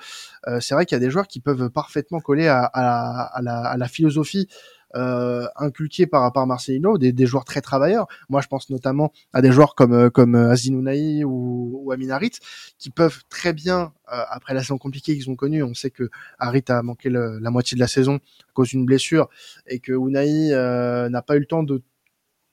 c'est 0.61 0.75
vrai 0.75 0.87
qu'il 0.87 0.97
y 0.97 1.01
a 1.01 1.01
des 1.01 1.11
joueurs 1.11 1.27
qui 1.27 1.41
peuvent 1.41 1.71
parfaitement 1.71 2.21
coller 2.21 2.49
à, 2.49 2.65
à, 2.65 3.43
la, 3.43 3.89
philosophie 3.89 4.49
inculqués 4.95 6.07
par, 6.07 6.33
par 6.33 6.47
Marcelino, 6.47 6.99
des, 6.99 7.13
des, 7.13 7.27
joueurs 7.27 7.45
très 7.45 7.61
travailleurs. 7.61 8.07
Moi, 8.29 8.41
je 8.41 8.49
pense 8.49 8.71
notamment 8.71 9.13
à 9.33 9.43
des 9.43 9.53
joueurs 9.53 9.75
comme 9.75 10.11
comme 10.11 10.35
Azinounaï 10.35 11.25
ou, 11.25 11.81
ou 11.83 11.93
Aminarit, 11.93 12.33
qui 12.79 12.91
peuvent 12.91 13.23
très 13.29 13.53
bien, 13.53 13.93
euh, 14.13 14.23
après 14.31 14.55
la 14.55 14.61
saison 14.61 14.79
compliquée 14.79 15.15
qu'ils 15.15 15.31
ont 15.31 15.37
connue, 15.37 15.63
on 15.63 15.75
sait 15.75 15.91
que 15.91 16.11
Harit 16.39 16.65
a 16.69 16.83
manqué 16.83 17.11
le, 17.11 17.39
la 17.39 17.51
moitié 17.51 17.75
de 17.75 17.81
la 17.81 17.89
saison 17.89 18.17
à 18.17 18.53
cause 18.55 18.69
d'une 18.69 18.85
blessure, 18.85 19.29
et 19.67 19.81
que 19.81 19.93
Unai 19.93 20.53
euh, 20.53 21.09
n'a 21.09 21.23
pas 21.23 21.37
eu 21.37 21.41
le 21.41 21.47
temps 21.47 21.63
de 21.63 21.83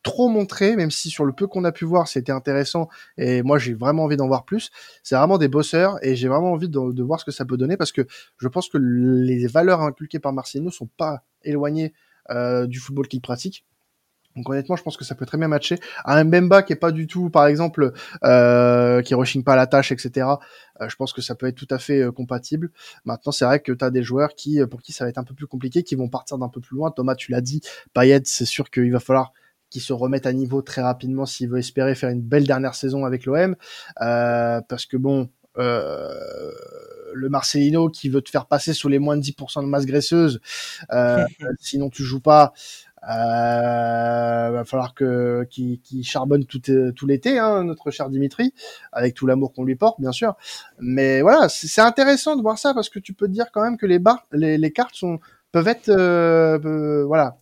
trop 0.04 0.30
montré, 0.30 0.76
même 0.76 0.91
si 0.91 1.10
sur 1.10 1.26
le 1.26 1.34
peu 1.34 1.47
qu'on 1.47 1.65
a 1.65 1.71
pu 1.71 1.84
voir, 1.84 2.08
c'était 2.08 2.32
intéressant. 2.32 2.88
Et 3.17 3.43
moi, 3.43 3.58
j'ai 3.58 3.73
vraiment 3.73 4.04
envie 4.06 4.15
d'en 4.15 4.28
voir 4.28 4.45
plus. 4.45 4.69
C'est 5.04 5.15
vraiment 5.15 5.38
des 5.38 5.50
bosseurs 5.50 5.97
et 6.02 6.15
j'ai 6.15 6.30
vraiment 6.30 6.54
envie 6.54 6.69
de, 6.69 6.93
de, 6.93 7.04
voir 7.04 7.19
ce 7.19 7.26
que 7.26 7.32
ça 7.32 7.43
peut 7.43 7.58
donner 7.58 7.76
parce 7.76 7.91
que 7.91 8.08
je 8.38 8.47
pense 8.47 8.69
que 8.69 8.78
les 8.78 9.47
valeurs 9.47 9.82
inculquées 9.82 10.19
par 10.19 10.32
Marcelino 10.32 10.71
sont 10.71 10.88
pas 10.97 11.23
éloignées 11.43 11.93
du 12.68 12.80
football 12.80 13.08
qu'il 13.08 13.22
pratique. 13.22 13.66
Donc 14.38 14.48
honnêtement, 14.50 14.76
je 14.76 14.84
pense 14.84 14.96
que 14.96 15.04
ça 15.04 15.16
peut 15.16 15.26
très 15.26 15.38
bien 15.38 15.48
matcher. 15.48 15.80
Un 16.06 16.24
Mbemba 16.24 16.62
qui 16.62 16.72
est 16.72 16.78
pas 16.78 16.92
du 16.92 17.08
tout, 17.08 17.30
par 17.30 17.48
exemple, 17.48 17.92
euh, 18.24 19.02
qui 19.02 19.16
rechigne 19.16 19.44
pas 19.44 19.56
la 19.56 19.66
tâche, 19.66 19.92
etc. 19.92 20.28
Euh, 20.80 20.88
je 20.88 20.96
pense 20.96 21.12
que 21.12 21.22
ça 21.22 21.34
peut 21.34 21.48
être 21.48 21.56
tout 21.56 21.68
à 21.72 21.80
fait 21.80 22.02
euh, 22.02 22.12
compatible. 22.12 22.72
Maintenant, 23.04 23.32
c'est 23.32 23.46
vrai 23.46 23.60
que 23.60 23.72
tu 23.72 23.84
as 23.84 23.90
des 23.90 24.04
joueurs 24.04 24.36
qui, 24.36 24.60
pour 24.70 24.82
qui 24.82 24.94
ça 24.94 25.06
va 25.06 25.10
être 25.10 25.18
un 25.18 25.24
peu 25.24 25.34
plus 25.34 25.48
compliqué, 25.48 25.84
qui 25.84 25.96
vont 25.96 26.08
partir 26.08 26.38
d'un 26.38 26.50
peu 26.50 26.62
plus 26.62 26.76
loin. 26.76 26.92
Thomas, 26.92 27.16
tu 27.16 27.32
l'as 27.32 27.42
dit, 27.42 27.62
Payet, 27.94 28.22
c'est 28.26 28.46
sûr 28.46 28.70
qu'il 28.70 28.92
va 28.92 29.00
falloir 29.00 29.34
qu'il 29.70 29.82
se 29.82 29.92
remette 29.92 30.28
à 30.28 30.34
niveau 30.34 30.62
très 30.62 30.82
rapidement 30.82 31.26
s'il 31.26 31.50
veut 31.50 31.58
espérer 31.58 31.94
faire 31.96 32.10
une 32.10 32.22
belle 32.22 32.46
dernière 32.46 32.76
saison 32.76 33.04
avec 33.06 33.26
l'OM. 33.26 33.56
parce 33.98 34.86
que 34.86 34.98
bon, 34.98 35.30
le 37.17 37.30
Marcelino 37.30 37.89
qui 37.89 38.10
veut 38.10 38.21
te 38.21 38.30
faire 38.30 38.45
passer 38.45 38.73
sous 38.73 38.88
les 38.88 38.99
moins 38.99 39.17
de 39.17 39.21
10% 39.21 39.62
de 39.62 39.67
masse 39.67 39.86
graisseuse, 39.86 40.39
sinon 41.60 41.89
tu 41.89 42.03
joues 42.03 42.21
pas. 42.21 42.53
Euh, 43.03 44.51
va 44.51 44.65
falloir 44.65 44.93
que 44.93 45.45
qui 45.49 46.03
charbonne 46.03 46.45
tout, 46.45 46.62
euh, 46.69 46.91
tout 46.91 47.06
l'été, 47.06 47.38
hein, 47.39 47.63
notre 47.63 47.91
cher 47.91 48.10
Dimitri, 48.10 48.53
avec 48.91 49.13
tout 49.13 49.27
l'amour 49.27 49.53
qu'on 49.53 49.63
lui 49.63 49.75
porte, 49.75 50.01
bien 50.01 50.12
sûr. 50.12 50.36
Mais 50.80 51.21
voilà, 51.21 51.47
c'est 51.47 51.82
intéressant 51.82 52.36
de 52.36 52.41
voir 52.41 52.58
ça 52.58 52.73
parce 52.73 52.89
que 52.89 52.99
tu 52.99 53.13
peux 53.13 53.27
te 53.27 53.32
dire 53.32 53.51
quand 53.53 53.62
même 53.62 53.77
que 53.77 53.86
les 53.86 53.99
barres, 53.99 54.25
les, 54.32 54.58
les 54.58 54.71
cartes 54.71 54.95
sont 54.95 55.19
peuvent 55.51 55.67
être, 55.67 55.89
euh, 55.89 57.06
voilà, 57.06 57.38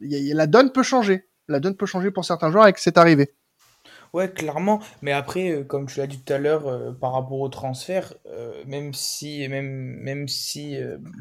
la 0.00 0.46
donne 0.46 0.72
peut 0.72 0.82
changer. 0.82 1.28
La 1.48 1.60
donne 1.60 1.76
peut 1.76 1.86
changer 1.86 2.10
pour 2.10 2.24
certains 2.24 2.50
joueurs 2.50 2.64
avec 2.64 2.78
cette 2.78 2.98
arrivée. 2.98 3.34
Ouais, 4.14 4.30
clairement. 4.32 4.78
Mais 5.02 5.10
après, 5.10 5.50
euh, 5.50 5.64
comme 5.64 5.86
tu 5.86 5.98
l'as 5.98 6.06
dit 6.06 6.20
tout 6.20 6.32
à 6.32 6.38
l'heure, 6.38 6.68
euh, 6.68 6.92
par 6.92 7.12
rapport 7.12 7.40
au 7.40 7.48
transfert, 7.48 8.14
euh, 8.26 8.62
même 8.64 8.94
si, 8.94 9.48
même, 9.48 9.66
même 9.66 10.28
si, 10.28 10.76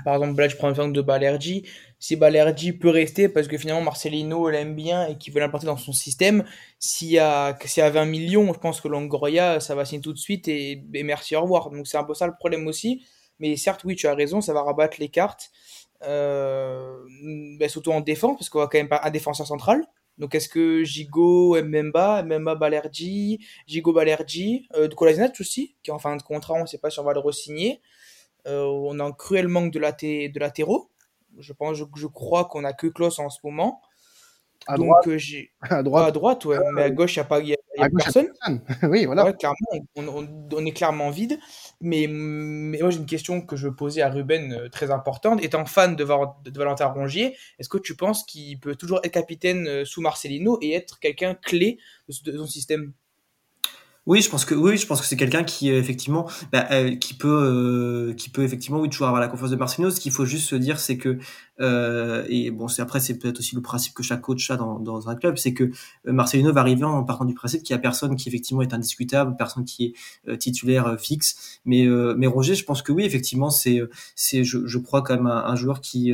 par 0.06 0.14
exemple, 0.14 0.40
là, 0.40 0.48
je 0.48 0.56
prends 0.58 0.68
l'exemple 0.68 0.92
de 0.94 1.02
Balerdi, 1.02 1.64
si 1.98 2.16
Balerdi 2.16 2.72
peut 2.72 2.90
rester 2.90 3.30
parce 3.30 3.48
que 3.48 3.58
finalement 3.58 3.82
Marcelino 3.82 4.48
l'aime 4.48 4.76
bien 4.76 5.08
et 5.08 5.18
qu'il 5.18 5.34
veut 5.34 5.40
l'importer 5.40 5.66
dans 5.66 5.78
son 5.78 5.92
système, 5.92 6.44
s'il 6.78 7.10
y 7.10 7.18
a, 7.18 7.58
s'il 7.66 7.82
y 7.82 7.86
a 7.86 7.90
20 7.90 8.06
millions, 8.06 8.54
je 8.54 8.60
pense 8.60 8.80
que 8.80 8.88
Longoria, 8.88 9.60
ça 9.60 9.74
va 9.74 9.86
signer 9.86 10.02
tout 10.02 10.14
de 10.14 10.20
suite 10.20 10.48
et, 10.48 10.84
merci, 11.04 11.36
au 11.36 11.42
revoir. 11.42 11.72
Donc 11.72 11.88
c'est 11.88 11.98
un 11.98 12.04
peu 12.04 12.14
ça 12.14 12.28
le 12.28 12.36
problème 12.38 12.68
aussi. 12.68 13.04
Mais 13.40 13.58
certes, 13.58 13.84
oui, 13.86 13.96
tu 13.96 14.06
as 14.08 14.14
raison, 14.14 14.40
ça 14.40 14.54
va 14.54 14.62
rabattre 14.62 14.98
les 15.00 15.10
cartes, 15.10 15.50
ben, 16.02 17.70
surtout 17.70 17.92
en 17.92 18.02
défense, 18.02 18.38
parce 18.38 18.50
qu'on 18.50 18.60
va 18.60 18.68
quand 18.68 18.78
même 18.78 18.90
pas 18.90 19.02
un 19.04 19.10
défenseur 19.10 19.48
central. 19.48 19.84
Donc 20.18 20.36
est-ce 20.36 20.48
que 20.48 20.84
Gigo, 20.84 21.62
Mbemba, 21.62 22.24
Mbemba 22.24 22.56
Balerdi, 22.56 23.40
Gigo 23.66 23.94
Balerdi, 23.94 24.68
euh, 24.76 24.88
de 24.88 24.94
Kolasinac 24.94 25.36
aussi, 25.40 25.76
qui 25.82 25.90
est 25.90 25.94
en 25.94 26.00
fin 26.00 26.16
de 26.16 26.22
contrat, 26.22 26.54
on 26.54 26.62
ne 26.62 26.68
sait 26.68 26.78
pas 26.78 26.90
si 26.90 27.00
on 27.00 27.04
va 27.04 27.14
le 27.14 27.20
re-signer. 27.20 27.82
Euh, 28.48 28.64
on 28.66 29.00
a 29.00 29.04
un 29.04 29.12
cruel 29.12 29.48
manque 29.48 29.72
de, 29.72 29.80
laté 29.80 30.30
de 30.30 30.40
latéraux. 30.40 30.90
Je 31.40 31.54
pense, 31.54 31.78
je, 31.78 31.86
je 31.96 32.08
crois 32.08 32.46
qu'on 32.46 32.64
a 32.64 32.74
que 32.74 32.88
Klaus 32.88 33.18
en 33.20 33.30
ce 33.30 33.40
moment. 33.44 33.82
À 34.68 34.78
Donc 34.78 34.88
droite. 34.88 35.08
Euh, 35.08 35.20
à 35.62 35.84
droite, 35.84 36.08
à 36.08 36.12
droite 36.12 36.46
ouais. 36.46 36.58
mais 36.74 36.84
à 36.84 36.90
gauche 36.90 37.16
il 37.16 37.20
n'y 37.20 37.22
a 37.22 37.26
pas 37.26 37.40
y 37.42 37.54
a, 37.54 37.58
y 37.82 37.84
a 37.84 37.90
personne. 37.90 38.28
oui, 38.84 39.06
voilà. 39.06 39.26
Ouais, 39.26 39.34
clairement, 39.34 39.56
on, 39.96 40.08
on, 40.08 40.50
on, 40.52 40.66
est 40.66 40.72
clairement 40.72 41.10
vide. 41.10 41.40
Mais, 41.82 42.08
mais 42.08 42.80
moi 42.80 42.90
j'ai 42.90 43.00
une 43.00 43.06
question 43.06 43.42
que 43.42 43.56
je 43.56 43.68
veux 43.68 43.76
poser 43.76 44.02
à 44.02 44.10
Ruben 44.10 44.54
euh, 44.54 44.70
très 44.70 44.92
importante. 44.92 45.44
Étant 45.44 45.66
fan 45.66 45.96
de, 45.96 46.04
de 46.04 46.58
Valentin 46.58 46.88
Rongier, 46.88 47.36
est-ce 47.60 47.70
que 47.70 47.78
tu 47.78 47.96
penses 47.96 48.24
qu'il 48.26 48.60
peut 48.60 48.76
toujours 48.76 49.00
être 49.04 49.14
capitaine 49.14 49.68
euh, 49.68 49.86
sous 49.86 50.02
Marcelino 50.02 50.58
et 50.62 50.74
être 50.74 51.00
quelqu'un 51.00 51.36
clé 51.36 51.78
de, 52.08 52.32
de 52.32 52.38
son 52.38 52.48
système? 52.48 52.94
Oui, 54.06 54.22
je 54.22 54.30
pense 54.30 54.44
que 54.44 54.54
oui, 54.54 54.76
je 54.76 54.86
pense 54.86 55.00
que 55.00 55.08
c'est 55.08 55.16
quelqu'un 55.16 55.44
qui 55.46 55.72
euh, 55.72 55.80
effectivement, 55.80 56.30
bah, 56.52 56.68
euh, 56.72 56.96
qui 56.98 57.14
peut, 57.14 57.30
euh, 57.30 58.14
qui 58.14 58.30
peut 58.30 58.44
effectivement, 58.44 58.82
oui, 58.82 58.90
toujours 58.90 59.08
avoir 59.08 59.22
la 59.22 59.30
confiance 59.30 59.50
de 59.50 59.56
Marcelino. 59.56 59.92
Ce 59.92 60.02
qu'il 60.02 60.12
faut 60.12 60.26
juste 60.26 60.50
se 60.50 60.56
dire, 60.58 60.80
c'est 60.80 60.98
que 60.98 61.20
et 62.30 62.52
bon, 62.52 62.68
c'est 62.68 62.82
après, 62.82 63.00
c'est 63.00 63.18
peut-être 63.18 63.40
aussi 63.40 63.56
le 63.56 63.62
principe 63.62 63.94
que 63.94 64.04
chaque 64.04 64.22
coach 64.22 64.52
a 64.52 64.58
dans, 64.58 64.80
dans 64.80 65.08
un 65.10 65.16
club, 65.16 65.38
c'est 65.38 65.54
que 65.54 65.72
Marcelino 66.06 66.52
va 66.52 66.62
arriver 66.62 66.84
en 66.84 67.04
partant 67.04 67.24
du 67.26 67.34
principe 67.34 67.64
qu'il 67.64 67.74
y 67.74 67.78
a 67.78 67.80
personne 67.80 68.18
qui 68.18 68.28
effectivement 68.28 68.62
est 68.62 68.74
indiscutable, 68.74 69.36
personne 69.38 69.64
qui 69.64 69.94
est 70.28 70.38
titulaire 70.38 71.00
fixe. 71.00 71.60
Mais 71.66 71.88
mais 72.18 72.28
Roger, 72.28 72.56
je 72.56 72.66
pense 72.66 72.82
que 72.82 72.92
oui, 72.92 73.06
effectivement, 73.06 73.50
c'est 73.50 73.82
c'est 74.16 74.44
je, 74.44 74.66
je 74.66 74.78
crois 74.80 75.02
quand 75.04 75.16
même 75.16 75.28
un, 75.28 75.46
un 75.46 75.56
joueur 75.56 75.80
qui 75.80 76.12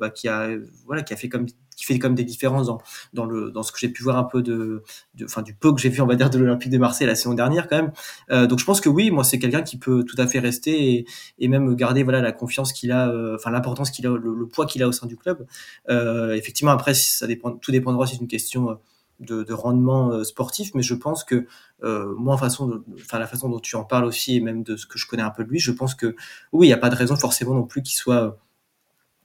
bah, 0.00 0.08
qui 0.10 0.28
a 0.28 0.48
voilà 0.86 1.02
qui 1.02 1.12
a 1.12 1.16
fait 1.16 1.28
comme 1.28 1.46
qui 1.76 1.84
fait 1.84 1.98
comme 1.98 2.14
des 2.14 2.24
différences 2.24 2.66
dans, 2.66 2.78
dans, 3.12 3.26
le, 3.26 3.50
dans 3.50 3.62
ce 3.62 3.70
que 3.70 3.78
j'ai 3.78 3.88
pu 3.88 4.02
voir 4.02 4.16
un 4.16 4.24
peu 4.24 4.42
de, 4.42 4.82
enfin, 5.22 5.42
du 5.42 5.54
peu 5.54 5.72
que 5.72 5.80
j'ai 5.80 5.90
vu, 5.90 6.00
on 6.00 6.06
va 6.06 6.16
dire, 6.16 6.30
de 6.30 6.38
l'Olympique 6.38 6.70
de 6.70 6.78
Marseille 6.78 7.06
la 7.06 7.14
saison 7.14 7.34
dernière 7.34 7.68
quand 7.68 7.76
même. 7.76 7.92
Euh, 8.30 8.46
donc 8.46 8.58
je 8.58 8.64
pense 8.64 8.80
que 8.80 8.88
oui, 8.88 9.10
moi 9.10 9.22
c'est 9.24 9.38
quelqu'un 9.38 9.62
qui 9.62 9.78
peut 9.78 10.04
tout 10.04 10.16
à 10.18 10.26
fait 10.26 10.38
rester 10.38 10.94
et, 10.94 11.06
et 11.38 11.48
même 11.48 11.74
garder 11.76 12.02
voilà 12.02 12.20
la 12.20 12.32
confiance 12.32 12.72
qu'il 12.72 12.90
a, 12.92 13.08
euh, 13.08 13.36
enfin 13.36 13.50
l'importance 13.50 13.90
qu'il 13.90 14.06
a, 14.06 14.10
le, 14.10 14.48
poids 14.48 14.66
qu'il 14.66 14.82
a 14.82 14.88
au 14.88 14.92
sein 14.92 15.06
du 15.06 15.16
club. 15.16 15.46
Euh, 15.90 16.34
effectivement, 16.34 16.72
après 16.72 16.94
ça 16.94 17.26
dépend, 17.26 17.52
tout 17.52 17.70
dépendra, 17.70 18.06
c'est 18.06 18.16
une 18.16 18.28
question. 18.28 18.70
Euh, 18.70 18.74
de, 19.20 19.42
de, 19.42 19.52
rendement 19.52 20.10
euh, 20.10 20.24
sportif, 20.24 20.72
mais 20.74 20.82
je 20.82 20.94
pense 20.94 21.24
que 21.24 21.46
euh, 21.82 22.14
moi, 22.18 22.36
façon 22.36 22.66
de, 22.66 22.84
enfin 23.00 23.18
la 23.18 23.26
façon 23.26 23.48
dont 23.48 23.60
tu 23.60 23.76
en 23.76 23.84
parles 23.84 24.04
aussi, 24.04 24.36
et 24.36 24.40
même 24.40 24.62
de 24.62 24.76
ce 24.76 24.86
que 24.86 24.98
je 24.98 25.06
connais 25.06 25.22
un 25.22 25.30
peu 25.30 25.44
de 25.44 25.48
lui, 25.48 25.58
je 25.58 25.72
pense 25.72 25.94
que 25.94 26.14
oui, 26.52 26.66
il 26.66 26.70
n'y 26.70 26.74
a 26.74 26.78
pas 26.78 26.90
de 26.90 26.96
raison 26.96 27.16
forcément 27.16 27.54
non 27.54 27.64
plus 27.64 27.82
qu'il 27.82 27.96
soit 27.96 28.38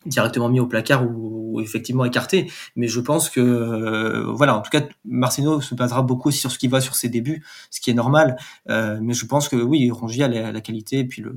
directement 0.05 0.49
mis 0.49 0.59
au 0.59 0.67
placard 0.67 1.05
ou, 1.05 1.59
effectivement 1.61 2.05
écarté. 2.05 2.49
Mais 2.75 2.87
je 2.87 2.99
pense 2.99 3.29
que, 3.29 3.41
euh, 3.41 4.31
voilà, 4.31 4.55
en 4.55 4.61
tout 4.61 4.69
cas, 4.69 4.81
Marcino 5.03 5.59
se 5.59 5.75
basera 5.75 6.01
beaucoup 6.01 6.31
sur 6.31 6.49
ce 6.49 6.57
qu'il 6.57 6.69
voit 6.69 6.81
sur 6.81 6.95
ses 6.95 7.09
débuts, 7.09 7.43
ce 7.69 7.81
qui 7.81 7.91
est 7.91 7.93
normal. 7.93 8.37
Euh, 8.69 8.99
mais 9.01 9.13
je 9.13 9.25
pense 9.25 9.49
que 9.49 9.57
oui, 9.57 9.91
Rongier 9.91 10.23
a 10.23 10.27
la, 10.27 10.61
qualité 10.61 10.99
et 10.99 11.05
puis 11.05 11.21
le, 11.21 11.35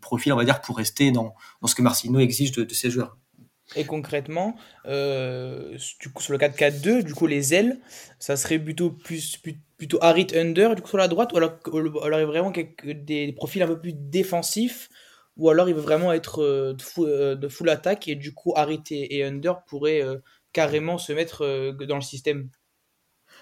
profil, 0.00 0.32
on 0.32 0.36
va 0.36 0.44
dire, 0.44 0.60
pour 0.60 0.76
rester 0.76 1.10
dans, 1.10 1.34
dans 1.60 1.68
ce 1.68 1.74
que 1.74 1.82
Marcino 1.82 2.20
exige 2.20 2.52
de, 2.52 2.72
ses 2.72 2.90
joueurs. 2.90 3.16
Et 3.74 3.84
concrètement, 3.84 4.56
euh, 4.86 5.76
du 6.00 6.10
coup, 6.10 6.22
sur 6.22 6.32
le 6.32 6.38
4-4-2, 6.38 7.02
du 7.02 7.14
coup, 7.14 7.26
les 7.26 7.52
ailes, 7.52 7.80
ça 8.20 8.36
serait 8.36 8.60
plutôt 8.60 8.90
plus, 8.90 9.42
plutôt 9.76 9.98
Harit 10.00 10.28
under, 10.36 10.76
sur 10.86 10.98
la 10.98 11.08
droite, 11.08 11.32
ou 11.32 11.38
alors, 11.38 11.58
alors 12.04 12.26
vraiment 12.26 12.52
des 12.84 13.34
profils 13.36 13.62
un 13.62 13.66
peu 13.66 13.80
plus 13.80 13.94
défensifs, 13.94 14.88
ou 15.36 15.50
alors 15.50 15.68
il 15.68 15.74
veut 15.74 15.80
vraiment 15.80 16.12
être 16.12 16.42
euh, 16.42 16.72
de, 16.72 16.82
full, 16.82 17.08
euh, 17.08 17.34
de 17.34 17.48
full 17.48 17.68
attaque 17.68 18.08
et 18.08 18.14
du 18.14 18.32
coup 18.32 18.52
Harit 18.56 18.82
et, 18.90 19.24
Under 19.24 19.62
pourraient 19.64 20.02
euh, 20.02 20.18
carrément 20.52 20.98
se 20.98 21.12
mettre 21.12 21.72
dans 21.86 21.96
le 21.96 22.02
système. 22.02 22.48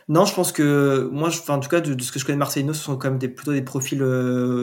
Non, 0.09 0.27
je 0.27 0.35
pense 0.35 0.53
que 0.53 1.09
moi, 1.13 1.31
je, 1.31 1.41
en 1.51 1.61
tout 1.61 1.69
cas, 1.69 1.81
de, 1.81 2.03
ce 2.03 2.13
que 2.13 2.19
je 2.19 2.27
connais 2.27 2.37
de 2.37 2.41
Marcelino, 2.41 2.75
ce 2.75 2.83
sont 2.83 2.99
quand 2.99 3.09
même 3.09 3.19
des, 3.19 3.29
plutôt 3.29 3.53
des 3.53 3.63
profils 3.63 4.03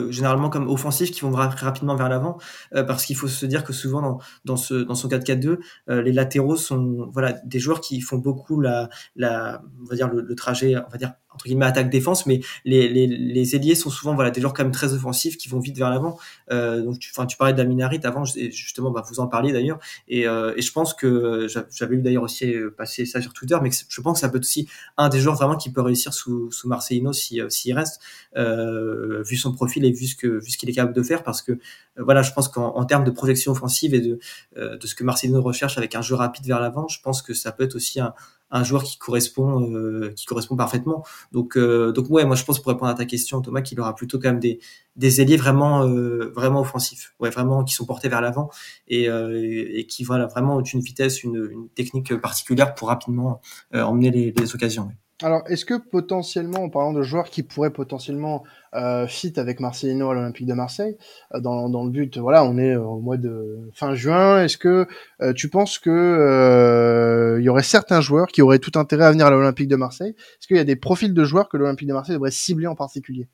généralement 0.10 0.50
comme 0.50 0.70
offensifs 0.70 1.12
qui 1.12 1.22
vont 1.22 1.32
rapidement 1.32 1.96
vers 1.96 2.10
l'avant, 2.10 2.38
parce 2.72 3.06
qu'il 3.06 3.16
faut 3.16 3.30
se 3.30 3.46
dire 3.46 3.64
que 3.64 3.74
souvent 3.74 4.02
dans, 4.02 4.20
dans 4.46 4.58
ce 4.58 4.74
dans 4.74 4.94
son 4.94 5.08
4-4-2, 5.08 5.58
euh, 5.90 6.02
les 6.02 6.12
latéraux 6.12 6.58
sont 6.58 7.10
voilà 7.12 7.34
des 7.46 7.60
joueurs 7.60 7.82
qui 7.82 8.02
font 8.02 8.18
beaucoup 8.18 8.60
la 8.60 8.90
la 9.16 9.64
on 9.82 9.86
va 9.86 9.96
dire 9.96 10.10
le, 10.10 10.22
le 10.22 10.36
trajet, 10.36 10.76
on 10.76 10.90
va 10.90 10.98
dire 10.98 11.14
entre 11.34 11.46
guillemets 11.46 11.66
attaque 11.66 11.90
défense 11.90 12.26
mais 12.26 12.42
les, 12.66 12.88
les, 12.90 13.08
les 13.08 13.56
ailiers 13.56 13.76
sont 13.76 13.90
souvent 13.90 14.16
voilà 14.16 14.32
des 14.32 14.42
joueurs 14.42 14.54
quand 14.54 14.64
même 14.64 14.72
très 14.72 14.94
offensifs 14.94 15.38
qui 15.38 15.50
vont 15.50 15.60
vite 15.60 15.78
vers 15.78 15.90
l'avant. 15.90 16.18
Euh, 16.52 16.82
donc 16.82 17.00
tu 17.00 17.12
tu 17.28 17.38
parlais 17.38 17.54
d'Aminarit 17.54 18.00
avant 18.04 18.26
justement 18.26 18.92
bah, 18.92 19.04
vous 19.08 19.20
en 19.20 19.28
parliez 19.28 19.52
d'ailleurs 19.52 19.80
et, 20.08 20.28
euh, 20.28 20.54
et 20.56 20.62
je 20.62 20.72
pense 20.72 20.94
que 20.94 21.48
j'avais 21.72 21.96
eu 21.96 22.02
d'ailleurs 22.02 22.24
aussi 22.24 22.54
euh, 22.54 22.74
passé 22.76 23.06
ça 23.06 23.22
sur 23.22 23.34
Twitter 23.34 23.58
mais 23.62 23.70
je 23.88 24.02
pense 24.02 24.16
que 24.16 24.20
ça 24.22 24.30
peut 24.30 24.38
être 24.38 24.44
aussi 24.44 24.68
un 24.98 25.10
des 25.10 25.20
joueurs 25.20 25.36
vraiment 25.36 25.56
qui 25.56 25.72
peut 25.72 25.82
réussir 25.82 26.14
sous 26.14 26.52
sous 26.52 26.68
Marcelino 26.68 27.14
si 27.14 27.42
euh, 27.42 27.50
s'il 27.50 27.74
reste 27.74 28.02
euh, 28.38 29.24
vu 29.24 29.38
son 29.38 29.54
profil 29.54 29.86
et 29.86 29.92
vu 29.92 30.08
ce 30.08 30.16
que 30.16 30.28
vu 30.28 30.50
ce 30.52 30.58
qu'il 30.58 30.70
est 30.70 30.74
capable 30.74 30.96
de 30.96 31.04
faire 31.04 31.24
parce 31.24 31.42
que 31.42 31.54
euh, 31.54 31.58
voilà 31.98 32.22
je 32.22 32.32
pense 32.34 32.48
qu'en 32.50 32.86
termes 32.86 33.04
de 33.04 33.12
projection 33.12 33.52
offensive 33.52 33.94
et 33.94 34.02
de 34.02 34.20
de 34.56 34.88
ce 34.88 34.96
que 34.96 35.04
Marcelino 35.04 35.42
recherche 35.42 35.78
avec 35.78 35.96
un 35.96 36.02
jeu 36.02 36.16
rapide 36.16 36.46
vers 36.46 36.60
l'avant 36.60 36.88
je 36.88 37.02
pense 37.02 37.22
que 37.22 37.34
ça 37.34 37.52
peut 37.52 37.64
être 37.64 37.76
aussi 37.76 38.00
un 38.00 38.14
un 38.52 38.64
joueur 38.64 38.84
qui 38.84 38.98
correspond 38.98 39.70
euh, 39.72 40.14
qui 40.16 40.26
correspond 40.26 40.56
parfaitement. 40.56 41.06
Donc 41.32 41.58
euh, 41.58 41.92
donc 41.92 42.10
ouais, 42.10 42.26
moi 42.26 42.36
je 42.36 42.44
pense 42.44 42.60
pour 42.60 42.72
répondre 42.72 42.92
à 42.92 42.96
ta 42.96 43.06
question 43.06 43.42
Thomas 43.42 43.62
qu'il 43.62 43.80
aura 43.80 43.96
plutôt 43.96 44.20
quand 44.20 44.30
même 44.30 44.40
des 44.40 44.60
des 44.96 45.22
ailiers 45.22 45.38
vraiment 45.38 45.84
euh, 45.86 46.32
vraiment 46.36 46.62
offensifs. 46.62 47.16
Ouais, 47.20 47.30
vraiment 47.30 47.64
qui 47.64 47.74
sont 47.74 47.86
portés 47.86 48.10
vers 48.10 48.22
l'avant 48.22 48.50
et, 48.88 49.06
et 49.06 49.86
qui 49.88 50.04
voilà 50.04 50.28
vraiment 50.28 50.58
ont 50.58 50.64
une 50.64 50.82
vitesse, 50.82 51.24
une, 51.24 51.50
une 51.52 51.70
technique 51.70 52.16
particulière 52.18 52.76
pour 52.76 52.90
rapidement 52.90 53.42
emmener 53.74 54.12
les, 54.12 54.32
les 54.32 54.56
occasions. 54.56 54.92
Alors, 55.24 55.44
est-ce 55.48 55.66
que 55.66 55.76
potentiellement, 55.76 56.64
en 56.64 56.70
parlant 56.70 56.94
de 56.94 57.04
joueurs 57.04 57.30
qui 57.30 57.44
pourraient 57.44 57.72
potentiellement 57.72 58.44
euh, 58.74 59.06
fit 59.06 59.34
avec 59.40 59.60
Marcelino 59.60 60.10
à 60.10 60.16
l'Olympique 60.16 60.48
de 60.48 60.54
Marseille, 60.54 60.98
euh, 61.36 61.40
dans, 61.40 61.70
dans, 61.70 61.84
le 61.84 61.92
but, 61.92 62.18
voilà, 62.18 62.44
on 62.44 62.58
est 62.58 62.76
au 62.76 63.00
mois 63.00 63.18
de 63.18 63.70
fin 63.74 63.94
juin, 63.94 64.44
est-ce 64.44 64.58
que 64.58 64.88
euh, 65.22 65.34
tu 65.34 65.48
penses 65.48 65.78
que 65.78 65.92
euh, 65.92 67.40
il 67.40 67.44
y 67.44 67.50
aurait 67.50 67.62
certains 67.62 68.02
joueurs 68.02 68.28
qui 68.28 68.42
auraient 68.42 68.60
tout 68.60 68.80
intérêt 68.80 69.06
à 69.06 69.12
venir 69.12 69.28
à 69.28 69.30
l'Olympique 69.30 69.68
de 69.68 69.76
Marseille? 69.76 70.16
Est-ce 70.18 70.48
qu'il 70.48 70.58
y 70.58 70.60
a 70.62 70.64
des 70.64 70.76
profils 70.76 71.14
de 71.14 71.24
joueurs 71.24 71.50
que 71.50 71.58
l'Olympique 71.58 71.88
de 71.88 71.94
Marseille 71.94 72.16
devrait 72.16 72.32
cibler 72.32 72.68
en 72.68 72.76
particulier? 72.76 73.28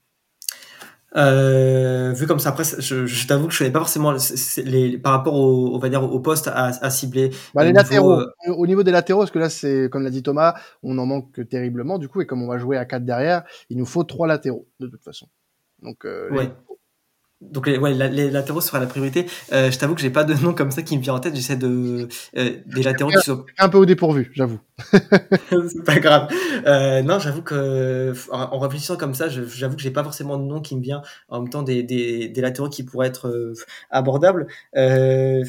Euh, 1.18 2.14
vu 2.14 2.28
comme 2.28 2.40
ça, 2.40 2.50
après, 2.50 2.64
je, 2.64 3.06
je 3.06 3.28
t'avoue 3.28 3.48
que 3.48 3.54
je 3.54 3.58
savais 3.58 3.72
pas 3.72 3.80
forcément 3.80 4.14
les, 4.64 4.98
par 4.98 5.14
rapport 5.14 5.34
au, 5.34 5.76
on 5.76 5.80
va 5.80 5.90
dire, 5.90 6.04
au 6.04 6.20
poste 6.20 6.48
à, 6.48 6.66
à 6.66 6.90
cibler. 6.90 7.32
Bah, 7.56 7.64
les 7.64 7.74
latéraux. 7.74 8.20
Euh, 8.20 8.54
au 8.56 8.68
niveau 8.68 8.84
des 8.84 8.92
latéraux, 8.92 9.22
parce 9.22 9.32
que 9.32 9.40
là, 9.40 9.50
c'est 9.50 9.90
comme 9.92 10.04
l'a 10.04 10.10
dit 10.10 10.24
Thomas, 10.24 10.56
on 10.84 10.98
en 10.98 11.06
manque 11.06 11.48
terriblement. 11.50 11.98
Du 11.98 12.08
coup, 12.08 12.22
et 12.22 12.28
comme 12.28 12.44
on 12.44 12.48
va 12.48 12.58
jouer 12.58 12.78
à 12.78 12.86
4 12.86 13.04
derrière, 13.04 13.44
il 13.70 13.78
nous 13.78 13.86
faut 13.86 14.04
trois 14.04 14.28
latéraux 14.28 14.68
de 14.80 14.88
toute 14.88 15.04
façon. 15.04 15.28
Donc, 15.82 16.06
euh, 16.06 16.30
ouais. 16.32 16.52
Donc 17.42 17.68
les, 17.68 17.78
ouais, 17.78 17.94
les 17.94 18.32
latéraux 18.32 18.62
sera 18.62 18.80
la 18.80 18.88
priorité. 18.88 19.28
Euh, 19.52 19.70
je 19.70 19.78
t'avoue 19.78 19.94
que 19.94 20.02
j'ai 20.02 20.10
pas 20.10 20.24
de 20.24 20.34
nom 20.34 20.54
comme 20.54 20.72
ça 20.72 20.82
qui 20.82 20.98
me 20.98 21.04
vient 21.04 21.14
en 21.14 21.20
tête. 21.20 21.36
J'essaie 21.36 21.56
de 21.56 22.08
euh, 22.36 22.58
des 22.66 22.82
latéraux 22.82 23.12
qui 23.12 23.22
soient 23.22 23.46
un 23.60 23.70
peu 23.70 23.78
au 23.78 23.86
dépourvu, 23.86 24.32
j'avoue. 24.34 24.60
c'est 24.92 25.84
pas 25.86 26.00
grave. 26.00 26.30
Euh, 26.66 27.04
non, 27.04 27.20
j'avoue 27.20 27.44
que 27.44 28.14
en, 28.32 28.58
réfléchissant 28.60 28.98
comme 28.98 29.14
ça, 29.14 29.30
j'avoue 29.30 29.76
que 29.76 29.82
j'ai 29.82 29.92
pas 29.92 30.04
forcément 30.04 30.38
de 30.38 30.44
nom 30.44 30.62
qui 30.62 30.76
me 30.76 30.82
vient. 30.82 31.02
En 31.30 31.42
même 31.42 31.50
temps, 31.50 31.62
des, 31.62 31.84
des, 31.84 32.28
des 32.28 32.42
latéraux 32.42 32.70
qui 32.70 32.84
pourraient 32.84 33.08
être 33.08 33.28
euh, 33.28 33.54
abordables. 33.92 34.48
Euh, 34.76 35.44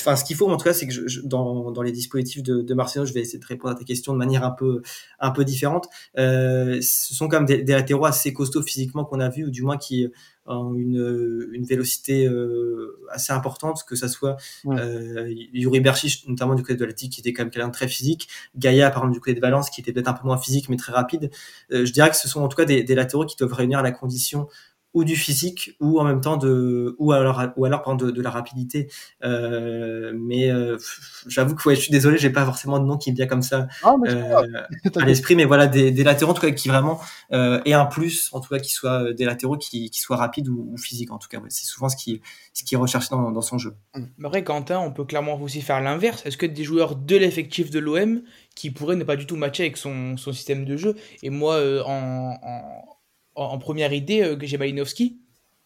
enfin, 0.00 0.16
ce 0.16 0.24
qu'il 0.24 0.36
faut 0.36 0.50
en 0.50 0.56
tout 0.56 0.64
cas, 0.64 0.74
c'est 0.74 0.86
que 0.86 0.92
je, 0.92 1.20
dans, 1.22 1.70
dans 1.70 1.82
les 1.82 1.92
dispositifs 1.92 2.42
de, 2.42 2.60
de 2.60 2.74
Marcelo, 2.74 3.06
je 3.06 3.14
vais 3.14 3.20
essayer 3.20 3.38
de 3.38 3.46
répondre 3.46 3.74
à 3.74 3.78
ta 3.78 3.84
question 3.84 4.12
de 4.12 4.18
manière 4.18 4.44
un 4.44 4.50
peu 4.50 4.82
un 5.18 5.30
peu 5.30 5.44
différente. 5.44 5.88
Euh, 6.18 6.78
ce 6.82 7.14
sont 7.14 7.28
quand 7.28 7.38
même 7.38 7.46
des, 7.46 7.62
des 7.62 7.72
latéraux 7.72 8.04
assez 8.04 8.34
costauds 8.34 8.62
physiquement 8.62 9.04
qu'on 9.04 9.20
a 9.20 9.30
vu, 9.30 9.46
ou 9.46 9.50
du 9.50 9.62
moins 9.62 9.78
qui 9.78 10.08
une, 10.48 11.48
une 11.52 11.64
vélocité 11.64 12.26
euh, 12.26 13.00
assez 13.10 13.32
importante, 13.32 13.84
que 13.86 13.96
ça 13.96 14.08
soit 14.08 14.36
euh, 14.66 15.32
Yuri 15.52 15.80
Berchiche, 15.80 16.26
notamment 16.26 16.54
du 16.54 16.62
côté 16.62 16.74
de 16.74 16.84
l'Atlantique, 16.84 17.12
qui 17.12 17.20
était 17.20 17.32
quand 17.32 17.42
même 17.44 17.50
quelqu'un 17.50 17.68
de 17.68 17.72
très 17.72 17.88
physique, 17.88 18.28
Gaïa, 18.56 18.90
par 18.90 19.02
exemple, 19.02 19.14
du 19.14 19.20
côté 19.20 19.34
de 19.34 19.40
Valence, 19.40 19.70
qui 19.70 19.80
était 19.80 19.92
peut-être 19.92 20.08
un 20.08 20.14
peu 20.14 20.26
moins 20.26 20.38
physique, 20.38 20.68
mais 20.68 20.76
très 20.76 20.92
rapide. 20.92 21.30
Euh, 21.72 21.84
je 21.84 21.92
dirais 21.92 22.10
que 22.10 22.16
ce 22.16 22.28
sont 22.28 22.40
en 22.42 22.48
tout 22.48 22.56
cas 22.56 22.64
des, 22.64 22.82
des 22.82 22.94
latéraux 22.94 23.26
qui 23.26 23.36
doivent 23.36 23.52
réunir 23.52 23.82
la 23.82 23.90
condition 23.90 24.48
ou 24.96 25.04
du 25.04 25.14
physique 25.14 25.76
ou 25.78 26.00
en 26.00 26.04
même 26.04 26.22
temps 26.22 26.38
de 26.38 26.96
ou 26.98 27.12
alors 27.12 27.42
ou 27.56 27.66
alors 27.66 27.96
de, 27.96 28.10
de 28.10 28.22
la 28.22 28.30
rapidité. 28.30 28.88
Euh, 29.24 30.10
mais 30.16 30.50
euh, 30.50 30.78
j'avoue 31.26 31.54
que 31.54 31.68
ouais, 31.68 31.76
je 31.76 31.82
suis 31.82 31.90
désolé 31.90 32.16
j'ai 32.16 32.30
pas 32.30 32.46
forcément 32.46 32.78
de 32.78 32.86
nom 32.86 32.96
qui 32.96 33.10
me 33.10 33.16
vient 33.16 33.26
comme 33.26 33.42
ça 33.42 33.68
ah, 33.82 33.94
euh, 34.06 34.62
à 34.96 35.04
l'esprit 35.04 35.36
mais 35.36 35.44
voilà 35.44 35.66
des, 35.66 35.90
des, 35.90 36.02
latéraux 36.02 36.30
en 36.30 36.34
tout 36.34 36.40
cas 36.40 36.50
qui 36.50 36.68
vraiment 36.68 36.98
et 37.30 37.74
un 37.74 37.84
plus 37.84 38.30
en 38.32 38.40
tout 38.40 38.48
cas 38.48 38.58
qui 38.58 38.72
soient 38.72 39.12
des 39.12 39.26
latéraux 39.26 39.58
qui, 39.58 39.90
qui 39.90 40.00
soient 40.00 40.16
rapides 40.16 40.48
ou, 40.48 40.66
ou 40.72 40.78
physiques 40.78 41.12
en 41.12 41.18
tout 41.18 41.28
cas 41.28 41.40
ouais, 41.40 41.50
c'est 41.50 41.66
souvent 41.66 41.90
ce 41.90 41.96
qui 41.96 42.22
ce 42.54 42.64
qui 42.64 42.74
est 42.74 42.78
recherché 42.78 43.08
dans, 43.10 43.30
dans 43.30 43.42
son 43.42 43.58
jeu. 43.58 43.74
Mais 44.16 44.26
après 44.26 44.44
Quentin 44.44 44.78
on 44.78 44.92
peut 44.92 45.04
clairement 45.04 45.38
aussi 45.42 45.60
faire 45.60 45.82
l'inverse. 45.82 46.24
Est-ce 46.24 46.38
que 46.38 46.46
des 46.46 46.64
joueurs 46.64 46.96
de 46.96 47.16
l'effectif 47.16 47.68
de 47.68 47.80
l'OM 47.80 48.22
qui 48.54 48.70
pourraient 48.70 48.96
ne 48.96 49.04
pas 49.04 49.16
du 49.16 49.26
tout 49.26 49.36
matcher 49.36 49.64
avec 49.64 49.76
son, 49.76 50.16
son 50.16 50.32
système 50.32 50.64
de 50.64 50.78
jeu? 50.78 50.96
Et 51.22 51.28
moi 51.28 51.60
en, 51.84 52.95
en 53.36 53.44
en, 53.44 53.58
première 53.58 53.92
idée 53.92 54.22
euh, 54.22 54.36
que 54.36 54.46
j'ai 54.46 54.58
Malinowski. 54.58 55.18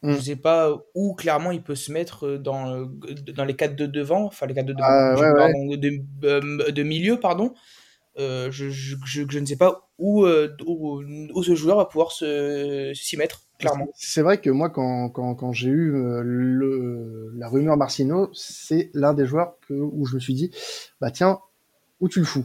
Mm. 0.03 0.15
Je 0.15 0.21
sais 0.21 0.37
pas 0.37 0.77
où 0.95 1.15
clairement 1.15 1.51
il 1.51 1.63
peut 1.63 1.75
se 1.75 1.93
mettre 1.93 2.27
euh, 2.27 2.39
dans, 2.39 2.75
euh, 2.75 2.87
dans 3.35 3.45
les 3.45 3.55
quatre 3.55 3.77
de 3.77 3.87
devant, 3.87 4.25
enfin 4.25 4.47
les 4.47 4.55
quatre 4.55 4.67
de 4.67 4.73
devant, 4.73 4.85
ah, 4.87 5.15
De, 5.77 6.71
de, 6.71 6.83
milieu, 6.83 7.19
pardon. 7.19 7.55
je, 8.17 8.51
je, 8.51 8.97
je, 9.05 9.39
ne 9.39 9.47
sais 9.47 9.57
pas 9.57 9.89
où, 9.99 10.27
où, 10.27 11.03
où, 11.35 11.43
ce 11.43 11.55
joueur 11.55 11.77
va 11.77 11.85
pouvoir 11.87 12.13
s'y 12.13 13.17
mettre, 13.17 13.43
clairement. 13.59 13.89
C'est 13.95 14.23
vrai 14.23 14.39
que 14.39 14.51
moi, 14.51 14.71
quand, 14.71 15.11
quand, 15.11 15.35
quand 15.35 15.53
j'ai 15.53 15.69
eu 15.69 15.91
le, 15.93 17.33
la 17.37 17.49
rumeur 17.49 17.77
Marcino, 17.77 18.31
c'est 18.33 18.91
l'un 18.95 19.15
des 19.15 19.27
joueurs 19.27 19.55
que, 19.69 19.75
où 19.75 20.07
je 20.07 20.15
me 20.15 20.21
suis 20.21 20.35
dit, 20.35 20.51
bah 21.01 21.11
tiens, 21.11 21.41
où 22.01 22.09
tu 22.09 22.21
le 22.21 22.27
fous? 22.27 22.45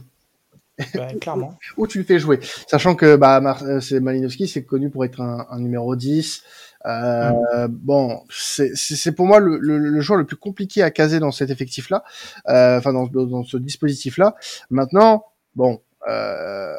clairement. 1.20 1.58
Où 1.76 1.86
tu 1.86 1.98
le 1.98 2.04
fais 2.04 2.18
jouer. 2.18 2.40
Sachant 2.66 2.94
que 2.94 3.16
bah, 3.16 3.40
euh, 3.62 3.80
c'est 3.80 4.00
Malinowski, 4.00 4.48
c'est 4.48 4.64
connu 4.64 4.90
pour 4.90 5.04
être 5.04 5.20
un, 5.20 5.46
un 5.50 5.58
numéro 5.58 5.96
10. 5.96 6.42
Euh, 6.86 7.30
mm. 7.30 7.68
Bon, 7.68 8.22
c'est 8.30 9.12
pour 9.12 9.26
moi 9.26 9.40
le, 9.40 9.58
le, 9.58 9.78
le, 9.78 10.00
joueur 10.00 10.18
le 10.18 10.24
plus 10.24 10.36
compliqué 10.36 10.82
à 10.82 10.90
caser 10.90 11.18
dans 11.18 11.32
cet 11.32 11.50
effectif-là, 11.50 12.04
euh, 12.48 12.78
enfin 12.78 12.92
dans, 12.92 13.06
dans, 13.06 13.44
ce 13.44 13.56
dispositif-là. 13.56 14.36
Maintenant, 14.70 15.24
bon, 15.54 15.80
euh, 16.08 16.74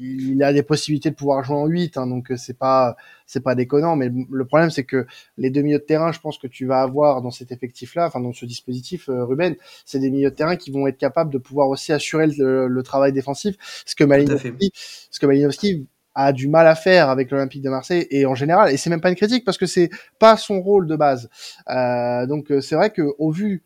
il 0.00 0.42
a 0.42 0.52
des 0.52 0.62
possibilités 0.62 1.10
de 1.10 1.14
pouvoir 1.14 1.44
jouer 1.44 1.56
en 1.56 1.66
8, 1.66 1.96
hein, 1.96 2.06
donc 2.06 2.30
euh, 2.30 2.36
c'est 2.36 2.56
pas 2.58 2.96
c'est 3.26 3.42
pas 3.42 3.54
déconnant. 3.54 3.96
Mais 3.96 4.10
le 4.30 4.44
problème 4.44 4.70
c'est 4.70 4.84
que 4.84 5.06
les 5.36 5.50
deux 5.50 5.62
milieux 5.62 5.78
de 5.78 5.84
terrain, 5.84 6.12
je 6.12 6.20
pense 6.20 6.38
que 6.38 6.46
tu 6.46 6.66
vas 6.66 6.80
avoir 6.80 7.22
dans 7.22 7.30
cet 7.30 7.52
effectif-là, 7.52 8.06
enfin 8.06 8.20
dans 8.20 8.32
ce 8.32 8.46
dispositif, 8.46 9.08
euh, 9.08 9.24
Ruben, 9.24 9.56
c'est 9.84 9.98
des 9.98 10.10
milieux 10.10 10.30
de 10.30 10.34
terrain 10.34 10.56
qui 10.56 10.70
vont 10.70 10.86
être 10.86 10.98
capables 10.98 11.32
de 11.32 11.38
pouvoir 11.38 11.68
aussi 11.68 11.92
assurer 11.92 12.26
le, 12.26 12.82
travail 12.82 13.12
défensif, 13.12 13.56
ce 13.84 13.94
que 13.94 14.04
Malinowski, 14.04 14.72
ce 15.10 15.20
que 15.20 15.26
Malinowski 15.26 15.86
a 16.14 16.32
du 16.32 16.48
mal 16.48 16.66
à 16.66 16.74
faire 16.74 17.08
avec 17.08 17.30
l'Olympique 17.30 17.62
de 17.62 17.70
Marseille 17.70 18.06
et 18.10 18.26
en 18.26 18.34
général 18.34 18.72
et 18.72 18.76
c'est 18.76 18.90
même 18.90 19.00
pas 19.00 19.10
une 19.10 19.16
critique 19.16 19.44
parce 19.44 19.58
que 19.58 19.66
c'est 19.66 19.90
pas 20.18 20.36
son 20.36 20.60
rôle 20.60 20.86
de 20.88 20.96
base 20.96 21.30
euh, 21.68 22.26
donc 22.26 22.50
euh, 22.50 22.60
c'est 22.60 22.74
vrai 22.74 22.90
que 22.90 23.02
au 23.18 23.30
vu 23.30 23.62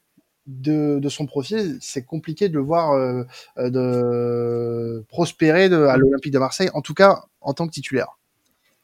de, 0.46 0.98
de 0.98 1.08
son 1.08 1.26
profil, 1.26 1.78
c'est 1.80 2.04
compliqué 2.04 2.48
de 2.48 2.54
le 2.54 2.60
voir 2.60 2.92
euh, 2.92 3.24
euh, 3.58 3.70
de 3.70 5.04
prospérer 5.08 5.68
de, 5.68 5.84
à 5.84 5.96
l'Olympique 5.96 6.32
de 6.32 6.38
Marseille, 6.38 6.70
en 6.74 6.82
tout 6.82 6.94
cas 6.94 7.24
en 7.40 7.54
tant 7.54 7.66
que 7.66 7.72
titulaire. 7.72 8.18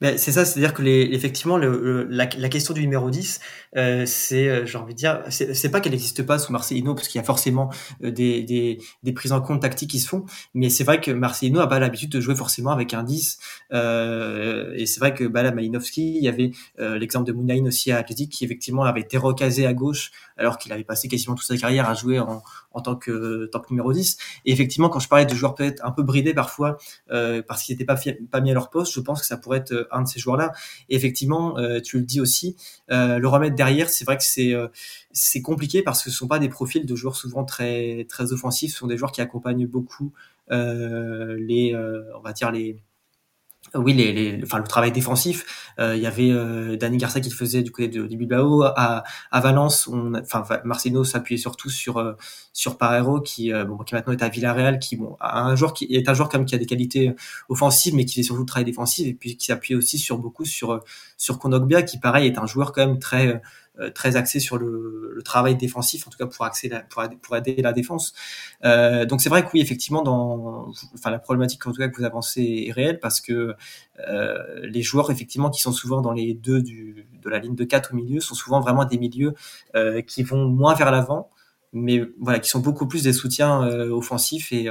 Ben, 0.00 0.16
c'est 0.16 0.32
ça, 0.32 0.46
c'est-à-dire 0.46 0.72
que 0.72 0.80
les, 0.80 1.10
effectivement, 1.12 1.58
le, 1.58 2.04
la, 2.08 2.26
la, 2.38 2.48
question 2.48 2.72
du 2.72 2.80
numéro 2.80 3.10
10, 3.10 3.38
euh, 3.76 4.06
c'est, 4.06 4.48
euh, 4.48 4.64
j'ai 4.64 4.78
envie 4.78 4.94
de 4.94 4.98
dire, 4.98 5.22
c'est 5.28 5.70
pas 5.70 5.80
qu'elle 5.80 5.92
n'existe 5.92 6.22
pas 6.22 6.38
sous 6.38 6.52
Marcelino, 6.52 6.94
parce 6.94 7.06
qu'il 7.08 7.18
y 7.18 7.22
a 7.22 7.24
forcément 7.24 7.70
euh, 8.02 8.10
des, 8.10 8.42
des, 8.42 8.78
des, 9.02 9.12
prises 9.12 9.32
en 9.32 9.42
compte 9.42 9.60
tactiques 9.60 9.90
qui 9.90 10.00
se 10.00 10.08
font, 10.08 10.24
mais 10.54 10.70
c'est 10.70 10.84
vrai 10.84 11.02
que 11.02 11.10
Marcelino 11.10 11.60
a 11.60 11.66
pas 11.66 11.78
l'habitude 11.78 12.10
de 12.10 12.18
jouer 12.18 12.34
forcément 12.34 12.70
avec 12.70 12.94
un 12.94 13.02
10, 13.02 13.38
euh, 13.74 14.72
et 14.74 14.86
c'est 14.86 15.00
vrai 15.00 15.12
que 15.12 15.24
bah, 15.24 15.42
là, 15.42 15.52
Malinowski, 15.52 16.16
il 16.16 16.24
y 16.24 16.28
avait 16.28 16.52
euh, 16.78 16.98
l'exemple 16.98 17.26
de 17.26 17.32
Mounaïn 17.32 17.66
aussi 17.66 17.92
à 17.92 17.98
Athletic, 17.98 18.32
qui 18.32 18.46
effectivement 18.46 18.84
avait 18.84 19.02
été 19.02 19.18
recasé 19.18 19.66
à 19.66 19.74
gauche, 19.74 20.12
alors 20.38 20.56
qu'il 20.56 20.72
avait 20.72 20.84
passé 20.84 21.08
quasiment 21.08 21.34
toute 21.34 21.46
sa 21.46 21.58
carrière 21.58 21.86
à 21.86 21.92
jouer 21.92 22.20
en, 22.20 22.42
en 22.72 22.80
tant 22.80 22.96
que, 22.96 23.46
tant 23.52 23.60
que 23.60 23.68
numéro 23.70 23.92
10. 23.92 24.16
Et 24.44 24.52
effectivement, 24.52 24.88
quand 24.88 25.00
je 25.00 25.08
parlais 25.08 25.26
de 25.26 25.34
joueurs 25.34 25.54
peut-être 25.54 25.84
un 25.84 25.90
peu 25.90 26.02
bridés 26.02 26.34
parfois, 26.34 26.78
euh, 27.10 27.42
parce 27.46 27.62
qu'ils 27.62 27.74
n'étaient 27.74 27.84
pas, 27.84 27.98
pas 28.30 28.40
mis 28.40 28.50
à 28.50 28.54
leur 28.54 28.70
poste, 28.70 28.94
je 28.94 29.00
pense 29.00 29.20
que 29.20 29.26
ça 29.26 29.36
pourrait 29.36 29.58
être 29.58 29.88
un 29.92 30.02
de 30.02 30.08
ces 30.08 30.20
joueurs-là. 30.20 30.52
Effectivement, 30.88 31.58
euh, 31.58 31.80
tu 31.80 31.98
le 31.98 32.04
dis 32.04 32.20
aussi, 32.20 32.56
euh, 32.90 33.18
le 33.18 33.28
remettre 33.28 33.56
derrière, 33.56 33.88
c'est 33.88 34.04
vrai 34.04 34.16
que 34.16 34.24
c'est 34.24 34.54
euh, 34.54 34.68
compliqué 35.42 35.82
parce 35.82 36.02
que 36.02 36.10
ce 36.10 36.16
sont 36.16 36.28
pas 36.28 36.38
des 36.38 36.48
profils 36.48 36.86
de 36.86 36.94
joueurs 36.94 37.16
souvent 37.16 37.44
très 37.44 38.06
très 38.08 38.32
offensifs, 38.32 38.72
ce 38.72 38.78
sont 38.78 38.86
des 38.86 38.96
joueurs 38.96 39.12
qui 39.12 39.20
accompagnent 39.20 39.66
beaucoup 39.66 40.12
les, 40.50 41.76
on 42.16 42.20
va 42.20 42.32
dire 42.32 42.50
les 42.50 42.82
oui, 43.74 43.92
les, 43.92 44.12
les, 44.12 44.42
enfin, 44.42 44.58
le 44.58 44.64
travail 44.64 44.90
défensif. 44.90 45.72
Euh, 45.78 45.94
il 45.96 46.02
y 46.02 46.06
avait 46.06 46.30
euh, 46.30 46.76
Dani 46.76 46.96
Garcia 46.96 47.20
qui 47.20 47.30
le 47.30 47.34
faisait 47.34 47.62
du 47.62 47.70
côté 47.70 47.88
de, 47.88 48.06
de 48.06 48.16
Bilbao. 48.16 48.64
À, 48.64 49.04
Valence, 49.32 49.86
on, 49.86 50.14
enfin, 50.14 50.44
Marcelo 50.64 51.04
s'appuyait 51.04 51.38
surtout 51.40 51.70
sur 51.70 51.98
euh, 51.98 52.14
sur 52.52 52.78
Parero 52.78 53.20
qui, 53.20 53.52
euh, 53.52 53.64
bon, 53.64 53.78
qui 53.78 53.94
maintenant 53.94 54.12
est 54.12 54.22
à 54.22 54.28
Villarreal, 54.28 54.78
qui 54.80 54.96
bon, 54.96 55.16
un 55.20 55.54
joueur 55.54 55.72
qui 55.72 55.84
est 55.84 56.08
un 56.08 56.14
joueur 56.14 56.28
même 56.32 56.46
qui 56.46 56.54
a 56.54 56.58
des 56.58 56.66
qualités 56.66 57.14
offensives, 57.48 57.94
mais 57.94 58.04
qui 58.04 58.16
fait 58.16 58.22
surtout 58.22 58.40
le 58.42 58.46
travail 58.46 58.64
défensif 58.64 59.06
et 59.06 59.14
puis 59.14 59.36
qui 59.36 59.46
s'appuyait 59.46 59.76
aussi 59.78 59.98
sur 59.98 60.18
beaucoup 60.18 60.44
sur 60.44 60.82
sur 61.16 61.38
Kondogbia, 61.38 61.82
qui 61.82 61.98
pareil 61.98 62.26
est 62.26 62.38
un 62.38 62.46
joueur 62.46 62.72
quand 62.72 62.86
même 62.86 62.98
très 62.98 63.28
euh, 63.28 63.38
très 63.94 64.16
axé 64.16 64.40
sur 64.40 64.58
le, 64.58 65.00
travail 65.24 65.54
défensif, 65.56 66.06
en 66.06 66.10
tout 66.10 66.18
cas 66.18 66.26
pour, 66.26 66.48
pour, 67.20 67.36
aider 67.36 67.56
la 67.62 67.72
défense. 67.72 68.14
Euh, 68.64 69.04
donc 69.04 69.20
c'est 69.20 69.28
vrai 69.28 69.42
que 69.44 69.50
oui, 69.52 69.60
effectivement, 69.60 70.02
dans, 70.02 70.72
enfin 70.94 71.10
la 71.10 71.18
problématique 71.18 71.66
en 71.66 71.72
tout 71.72 71.78
cas 71.78 71.88
que 71.88 71.96
vous 71.96 72.04
avancez 72.04 72.64
est 72.68 72.72
réelle 72.72 73.00
parce 73.00 73.20
que 73.20 73.54
euh, 74.08 74.60
les 74.62 74.82
joueurs 74.82 75.10
effectivement 75.10 75.50
qui 75.50 75.60
sont 75.60 75.72
souvent 75.72 76.00
dans 76.00 76.12
les 76.12 76.34
deux 76.34 76.62
du, 76.62 77.06
de 77.22 77.28
la 77.28 77.38
ligne 77.38 77.54
de 77.54 77.64
4 77.64 77.92
au 77.92 77.96
milieu 77.96 78.20
sont 78.20 78.34
souvent 78.34 78.60
vraiment 78.60 78.84
des 78.84 78.98
milieux 78.98 79.34
euh, 79.76 80.00
qui 80.02 80.22
vont 80.22 80.46
moins 80.48 80.74
vers 80.74 80.90
l'avant 80.90 81.30
mais 81.72 82.02
voilà, 82.18 82.40
qui 82.40 82.50
sont 82.50 82.60
beaucoup 82.60 82.86
plus 82.86 83.04
des 83.04 83.12
soutiens 83.12 83.62
euh, 83.64 83.90
offensifs 83.90 84.52
et, 84.52 84.68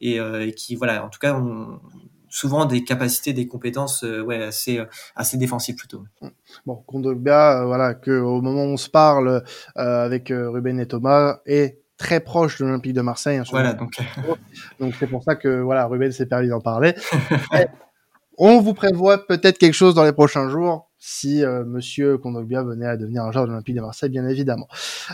et, 0.00 0.18
euh, 0.18 0.50
qui, 0.50 0.74
voilà, 0.74 1.04
en 1.04 1.08
tout 1.08 1.20
cas, 1.20 1.40
souvent 2.30 2.64
des 2.64 2.84
capacités, 2.84 3.32
des 3.32 3.46
compétences 3.46 4.04
euh, 4.04 4.22
ouais, 4.22 4.42
assez, 4.42 4.78
euh, 4.78 4.86
assez 5.16 5.36
défensives 5.36 5.74
plutôt. 5.74 6.04
Bon, 6.64 6.76
Kondogbia, 6.86 7.60
euh, 7.60 7.64
voilà, 7.66 7.94
que 7.94 8.12
au 8.12 8.40
moment 8.40 8.64
où 8.64 8.68
on 8.68 8.76
se 8.76 8.88
parle 8.88 9.42
avec 9.74 10.32
Ruben 10.34 10.80
et 10.80 10.86
Thomas, 10.86 11.40
est 11.44 11.80
très 11.98 12.20
proche 12.20 12.58
de 12.58 12.64
l'Olympique 12.64 12.94
de 12.94 13.02
Marseille. 13.02 13.36
Hein, 13.36 13.44
voilà, 13.50 13.74
donc 13.74 13.92
donc 14.80 14.94
c'est 14.98 15.08
pour 15.08 15.22
ça 15.22 15.34
que 15.34 15.60
voilà, 15.60 15.86
Ruben 15.86 16.12
s'est 16.12 16.26
permis 16.26 16.48
d'en 16.48 16.60
parler. 16.60 16.94
on 18.38 18.60
vous 18.60 18.72
prévoit 18.72 19.26
peut-être 19.26 19.58
quelque 19.58 19.74
chose 19.74 19.94
dans 19.94 20.04
les 20.04 20.12
prochains 20.12 20.48
jours 20.48 20.90
si 21.00 21.42
euh, 21.42 21.64
Monsieur 21.64 22.18
Kondogbia 22.18 22.62
venait 22.62 22.86
à 22.86 22.96
devenir 22.96 23.24
un 23.24 23.32
joueur 23.32 23.46
de 23.46 23.50
l'Olympique 23.50 23.74
de 23.74 23.80
Marseille, 23.80 24.10
bien 24.10 24.28
évidemment. 24.28 24.68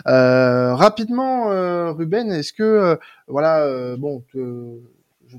Euh, 0.08 0.74
rapidement, 0.74 1.50
euh, 1.52 1.92
Ruben, 1.92 2.30
est-ce 2.32 2.52
que 2.52 2.98
voilà, 3.28 3.96
bon, 3.96 4.24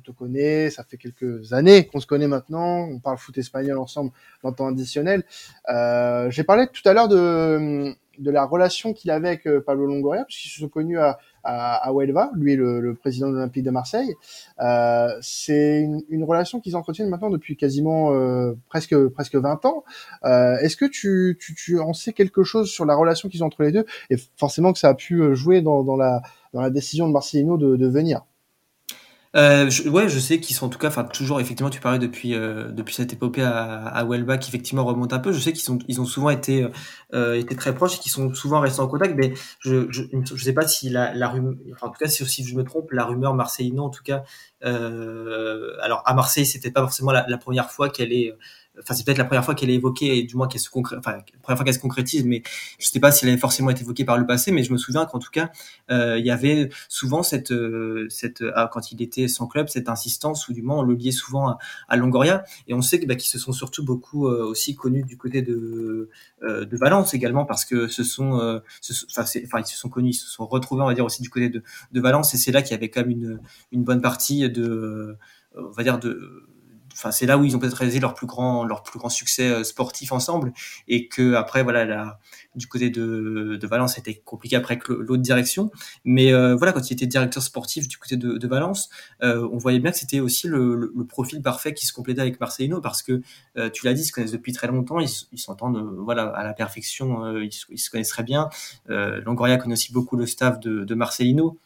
je 0.05 0.11
te 0.11 0.17
connais, 0.17 0.69
ça 0.69 0.83
fait 0.83 0.97
quelques 0.97 1.53
années 1.53 1.85
qu'on 1.87 1.99
se 1.99 2.07
connaît 2.07 2.27
maintenant, 2.27 2.87
on 2.89 2.99
parle 2.99 3.17
foot 3.17 3.37
espagnol 3.37 3.77
ensemble 3.77 4.11
dans 4.43 4.51
temps 4.51 4.67
additionnel. 4.67 5.23
Euh, 5.69 6.29
J'ai 6.29 6.43
parlé 6.43 6.67
tout 6.71 6.87
à 6.87 6.93
l'heure 6.93 7.07
de, 7.07 7.93
de 8.19 8.31
la 8.31 8.45
relation 8.45 8.93
qu'il 8.93 9.11
avait 9.11 9.27
avec 9.27 9.47
euh, 9.47 9.61
Pablo 9.61 9.85
Longoria, 9.85 10.25
puisqu'ils 10.25 10.49
se 10.49 10.59
sont 10.59 10.67
connus 10.69 10.99
à, 10.99 11.19
à, 11.43 11.87
à 11.87 11.91
Huelva, 11.91 12.31
lui 12.35 12.55
le, 12.55 12.79
le 12.79 12.93
président 12.95 13.29
de 13.29 13.33
l'Olympique 13.33 13.63
de 13.63 13.71
Marseille. 13.71 14.13
Euh, 14.59 15.09
C'est 15.21 15.87
une, 16.09 16.23
relation 16.23 16.59
qu'ils 16.59 16.75
entretiennent 16.75 17.09
maintenant 17.09 17.29
depuis 17.29 17.55
quasiment 17.55 18.11
presque 18.69 18.95
presque 19.09 19.35
20 19.35 19.65
ans. 19.65 19.83
Est-ce 20.23 20.75
que 20.75 20.85
tu, 20.85 21.37
tu, 21.39 21.55
tu, 21.55 21.79
en 21.79 21.93
sais 21.93 22.13
quelque 22.13 22.43
chose 22.43 22.69
sur 22.69 22.85
la 22.85 22.95
relation 22.95 23.29
qu'ils 23.29 23.43
ont 23.43 23.47
entre 23.47 23.63
les 23.63 23.71
deux? 23.71 23.85
Et 24.09 24.17
forcément 24.35 24.73
que 24.73 24.79
ça 24.79 24.89
a 24.89 24.93
pu 24.93 25.35
jouer 25.35 25.61
dans, 25.61 25.95
la 25.95 26.21
dans 26.53 26.61
la 26.61 26.69
décision 26.69 27.07
de 27.07 27.13
Marcelino 27.13 27.57
de 27.57 27.87
venir 27.87 28.25
Euh, 29.35 29.69
je, 29.69 29.87
ouais, 29.89 30.07
je 30.09 30.19
sais 30.19 30.39
qu'ils 30.39 30.55
sont 30.55 30.67
en 30.67 30.69
tout 30.69 30.79
cas, 30.79 30.87
enfin 30.87 31.03
toujours 31.03 31.39
effectivement, 31.39 31.69
tu 31.69 31.79
parlais 31.81 31.99
depuis 31.99 32.33
euh, 32.33 32.71
depuis 32.71 32.95
cette 32.95 33.13
épopée 33.13 33.43
à, 33.43 33.85
à 33.87 34.37
qui 34.37 34.49
effectivement 34.49 34.85
remonte 34.85 35.13
un 35.13 35.19
peu. 35.19 35.31
Je 35.31 35.39
sais 35.39 35.51
qu'ils 35.51 35.63
sont 35.63 35.79
ils 35.87 35.99
ont 36.01 36.05
souvent 36.05 36.29
été 36.29 36.65
euh, 37.13 37.35
été 37.37 37.55
très 37.55 37.75
proches 37.75 37.95
et 37.97 37.99
qu'ils 37.99 38.11
sont 38.11 38.33
souvent 38.33 38.59
restés 38.61 38.79
en 38.81 38.87
contact, 38.87 39.15
mais 39.15 39.33
je 39.59 39.91
je, 39.91 40.03
je 40.23 40.43
sais 40.43 40.53
pas 40.53 40.67
si 40.67 40.89
la 40.89 41.13
la 41.13 41.27
rumeur, 41.29 41.55
enfin, 41.73 41.87
en 41.87 41.89
tout 41.91 41.99
cas 41.99 42.07
si, 42.07 42.25
si 42.25 42.43
je 42.45 42.55
me 42.55 42.63
trompe, 42.63 42.91
la 42.91 43.05
rumeur 43.05 43.33
Marseillino 43.33 43.83
en 43.83 43.89
tout 43.89 44.03
cas. 44.03 44.23
Euh, 44.65 45.73
alors 45.81 46.01
à 46.05 46.13
Marseille, 46.13 46.45
c'était 46.45 46.71
pas 46.71 46.81
forcément 46.81 47.11
la, 47.11 47.25
la 47.27 47.37
première 47.37 47.69
fois 47.69 47.89
qu'elle 47.89 48.13
est 48.13 48.33
enfin 48.81 48.93
c'est 48.93 49.05
peut-être 49.05 49.17
la 49.17 49.25
première 49.25 49.45
fois 49.45 49.55
qu'elle 49.55 49.69
est 49.69 49.75
évoquée 49.75 50.23
du 50.23 50.35
moins 50.35 50.47
qu'elle 50.47 50.61
se 50.61 50.69
enfin 50.73 51.11
la 51.11 51.23
première 51.41 51.57
fois 51.57 51.63
qu'elle 51.63 51.73
se 51.73 51.79
concrétise 51.79 52.25
mais 52.25 52.43
je 52.79 52.87
sais 52.87 52.99
pas 52.99 53.11
si 53.11 53.25
elle 53.25 53.31
avait 53.31 53.39
forcément 53.39 53.69
été 53.69 53.81
évoquée 53.81 54.05
par 54.05 54.17
le 54.17 54.25
passé 54.25 54.51
mais 54.51 54.63
je 54.63 54.71
me 54.71 54.77
souviens 54.77 55.05
qu'en 55.05 55.19
tout 55.19 55.31
cas 55.31 55.51
euh, 55.91 56.17
il 56.17 56.25
y 56.25 56.31
avait 56.31 56.69
souvent 56.89 57.23
cette 57.23 57.51
euh, 57.51 58.07
cette 58.09 58.43
ah, 58.55 58.69
quand 58.71 58.91
il 58.91 59.01
était 59.01 59.27
sans 59.27 59.47
club 59.47 59.69
cette 59.69 59.89
insistance 59.89 60.47
ou 60.47 60.53
du 60.53 60.61
moins 60.61 60.77
on 60.77 60.83
le 60.83 60.95
liait 60.95 61.11
souvent 61.11 61.57
à, 61.87 61.97
Longoria. 61.97 62.43
Et 62.67 62.73
on 62.73 62.81
sait 62.81 62.99
bah, 63.05 63.15
qu'ils 63.15 63.29
se 63.29 63.39
sont 63.39 63.51
surtout 63.51 63.83
beaucoup 63.83 64.27
euh, 64.27 64.45
aussi 64.45 64.75
connus 64.75 65.03
du 65.03 65.17
côté 65.17 65.41
de 65.41 66.09
euh, 66.43 66.65
de 66.65 66.77
Valence 66.77 67.13
également 67.13 67.45
parce 67.45 67.65
que 67.65 67.87
ce 67.87 68.03
sont 68.03 68.39
euh, 68.39 68.59
enfin 69.09 69.23
enfin 69.45 69.59
ils 69.59 69.67
se 69.67 69.77
sont 69.77 69.89
connus 69.89 70.11
ils 70.11 70.13
se 70.13 70.27
sont 70.27 70.45
retrouvés 70.45 70.81
on 70.81 70.87
va 70.87 70.93
dire 70.93 71.05
aussi 71.05 71.21
du 71.21 71.29
côté 71.29 71.49
de 71.49 71.63
de 71.91 72.01
Valence 72.01 72.33
et 72.33 72.37
c'est 72.37 72.51
là 72.51 72.61
qu'il 72.61 72.71
y 72.71 72.75
avait 72.75 72.89
quand 72.89 73.01
même 73.01 73.11
une 73.11 73.39
une 73.71 73.83
bonne 73.83 74.01
partie 74.01 74.49
de 74.49 75.17
on 75.55 75.71
va 75.71 75.83
dire 75.83 75.99
de 75.99 76.47
enfin 76.97 77.11
c'est 77.11 77.25
là 77.25 77.37
où 77.37 77.43
ils 77.43 77.55
ont 77.55 77.59
peut-être 77.59 77.77
réalisé 77.77 77.99
leur 77.99 78.13
plus 78.15 78.27
grand 78.27 78.65
leur 78.65 78.83
plus 78.83 78.99
grand 78.99 79.09
succès 79.09 79.49
euh, 79.49 79.63
sportif 79.63 80.11
ensemble. 80.11 80.53
Et 80.87 81.07
que 81.07 81.33
après 81.35 81.63
voilà 81.63 81.85
la, 81.85 82.19
du 82.55 82.67
côté 82.67 82.89
de, 82.89 83.57
de 83.59 83.67
Valence 83.67 83.95
c'était 83.95 84.15
compliqué 84.15 84.55
après 84.55 84.73
avec 84.75 84.87
l'autre 84.87 85.21
direction. 85.21 85.71
Mais 86.03 86.33
euh, 86.33 86.55
voilà 86.55 86.73
quand 86.73 86.89
il 86.89 86.93
était 86.93 87.05
directeur 87.05 87.43
sportif 87.43 87.87
du 87.87 87.97
côté 87.97 88.17
de, 88.17 88.37
de 88.37 88.47
Valence 88.47 88.89
euh, 89.23 89.47
on 89.51 89.57
voyait 89.57 89.79
bien 89.79 89.91
que 89.91 89.97
c'était 89.97 90.19
aussi 90.19 90.47
le, 90.47 90.75
le, 90.75 90.91
le, 90.95 91.05
profil 91.05 91.41
parfait 91.41 91.73
qui 91.73 91.85
se 91.85 91.93
complétait 91.93 92.21
avec 92.21 92.39
Marcelino 92.39 92.81
parce 92.81 93.01
que 93.03 93.21
euh, 93.57 93.69
tu 93.69 93.85
l'as 93.85 93.93
dit 93.93 94.01
ils 94.01 94.05
se 94.05 94.11
connaissent 94.11 94.31
depuis 94.31 94.51
très 94.51 94.67
longtemps. 94.67 94.99
Ils, 94.99 95.39
s'entendent 95.39 95.77
euh, 95.77 96.01
voilà 96.03 96.23
à 96.23 96.43
la 96.43 96.53
perfection 96.53 97.37
ils, 97.37 97.49
ils, 97.69 97.77
se 97.77 97.89
connaissent 97.89 98.09
très 98.09 98.23
bien. 98.23 98.49
Longoria 98.87 99.57
connaît 99.57 99.73
aussi 99.73 99.93
beaucoup 99.93 100.15
le 100.15 100.25
staff 100.25 100.59
de, 100.59 100.83
de 100.83 100.95
Marcelino 100.95 101.57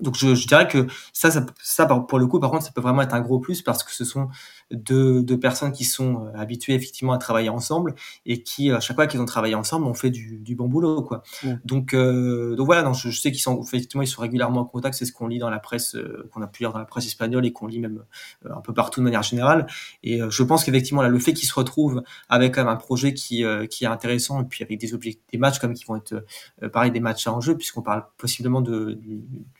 donc 0.00 0.16
je, 0.16 0.46
dirais 0.46 0.66
que 0.66 0.86
ça, 1.12 1.30
ça, 1.30 1.46
ça, 1.62 1.86
pour 1.86 2.18
le 2.18 2.26
coup, 2.26 2.40
par 2.40 2.50
contre, 2.50 2.64
ça 2.64 2.72
peut 2.72 2.80
vraiment 2.80 3.02
être 3.02 3.14
un 3.14 3.20
gros 3.20 3.38
plus 3.38 3.62
parce 3.62 3.84
que 3.84 3.92
ce 3.92 4.04
sont 4.04 4.28
deux 4.70 5.38
personnes 5.38 5.72
qui 5.72 5.84
sont 5.84 6.26
euh, 6.26 6.38
habituées 6.38 6.74
effectivement 6.74 7.12
à 7.12 7.18
travailler 7.18 7.48
ensemble 7.48 7.94
et 8.26 8.42
qui, 8.42 8.70
à 8.70 8.80
chaque 8.80 8.96
fois 8.96 9.06
qu'ils 9.06 9.20
ont 9.20 9.26
travaillé 9.26 9.54
ensemble, 9.54 9.86
ont 9.86 9.94
fait 9.94 10.10
du, 10.10 10.38
du 10.38 10.54
bon 10.54 10.68
boulot, 10.68 11.02
quoi. 11.02 11.22
Ouais. 11.44 11.56
Donc, 11.64 11.94
euh, 11.94 12.56
donc 12.56 12.66
voilà, 12.66 12.82
donc 12.82 12.94
je, 12.94 13.10
je 13.10 13.20
sais 13.20 13.30
qu'ils 13.30 13.40
sont 13.40 13.62
effectivement 13.62 14.02
ils 14.02 14.08
sont 14.08 14.22
régulièrement 14.22 14.62
en 14.62 14.64
contact. 14.64 14.94
C'est 14.96 15.04
ce 15.04 15.12
qu'on 15.12 15.28
lit 15.28 15.38
dans 15.38 15.50
la 15.50 15.58
presse, 15.58 15.94
euh, 15.94 16.28
qu'on 16.32 16.42
a 16.42 16.46
pu 16.46 16.62
lire 16.62 16.72
dans 16.72 16.78
la 16.78 16.84
presse 16.84 17.06
espagnole 17.06 17.46
et 17.46 17.52
qu'on 17.52 17.66
lit 17.66 17.78
même 17.78 18.02
euh, 18.46 18.54
un 18.54 18.60
peu 18.60 18.72
partout 18.72 19.00
de 19.00 19.04
manière 19.04 19.22
générale. 19.22 19.66
Et 20.02 20.20
euh, 20.22 20.30
je 20.30 20.42
pense 20.42 20.64
qu'effectivement 20.64 21.02
là, 21.02 21.08
le 21.08 21.18
fait 21.18 21.32
qu'ils 21.32 21.48
se 21.48 21.54
retrouvent 21.54 22.02
avec 22.28 22.54
quand 22.54 22.62
même 22.62 22.72
un 22.72 22.76
projet 22.76 23.14
qui 23.14 23.44
qui 23.70 23.84
est 23.84 23.88
intéressant 23.88 24.40
et 24.42 24.44
puis 24.44 24.62
avec 24.64 24.78
des 24.78 24.90
des 25.32 25.38
matchs 25.38 25.58
comme 25.58 25.74
qui 25.74 25.84
vont 25.84 25.96
être 25.96 26.24
pareil 26.72 26.90
des 26.90 27.00
matchs 27.00 27.26
à 27.26 27.32
enjeu 27.32 27.56
puisqu'on 27.56 27.82
parle 27.82 28.04
possiblement 28.16 28.60
de 28.60 28.98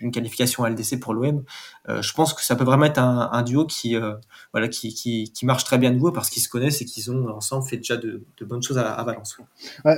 d'une 0.00 0.10
qualification 0.10 0.64
à 0.64 0.70
LDC 0.70 1.00
pour 1.00 1.14
l'OM. 1.14 1.44
Euh, 1.88 2.02
je 2.02 2.12
pense 2.14 2.34
que 2.34 2.42
ça 2.42 2.56
peut 2.56 2.64
vraiment 2.64 2.86
être 2.86 2.98
un, 2.98 3.30
un 3.32 3.42
duo 3.42 3.66
qui, 3.66 3.96
euh, 3.96 4.14
voilà, 4.52 4.68
qui, 4.68 4.93
qui, 4.94 5.32
qui, 5.32 5.46
très 5.46 5.78
bien 5.78 5.90
de 5.90 5.96
nouveau 5.96 6.12
parce 6.12 6.30
qu'ils 6.30 6.42
se 6.42 6.48
connaissent 6.48 6.80
et 6.80 6.84
qu'ils 6.84 7.10
ont 7.10 7.28
ensemble 7.28 7.66
fait 7.66 7.76
déjà 7.76 7.96
de, 7.96 8.22
bonnes 8.42 8.62
choses 8.62 8.78
à, 8.78 9.02
Valence. 9.04 9.36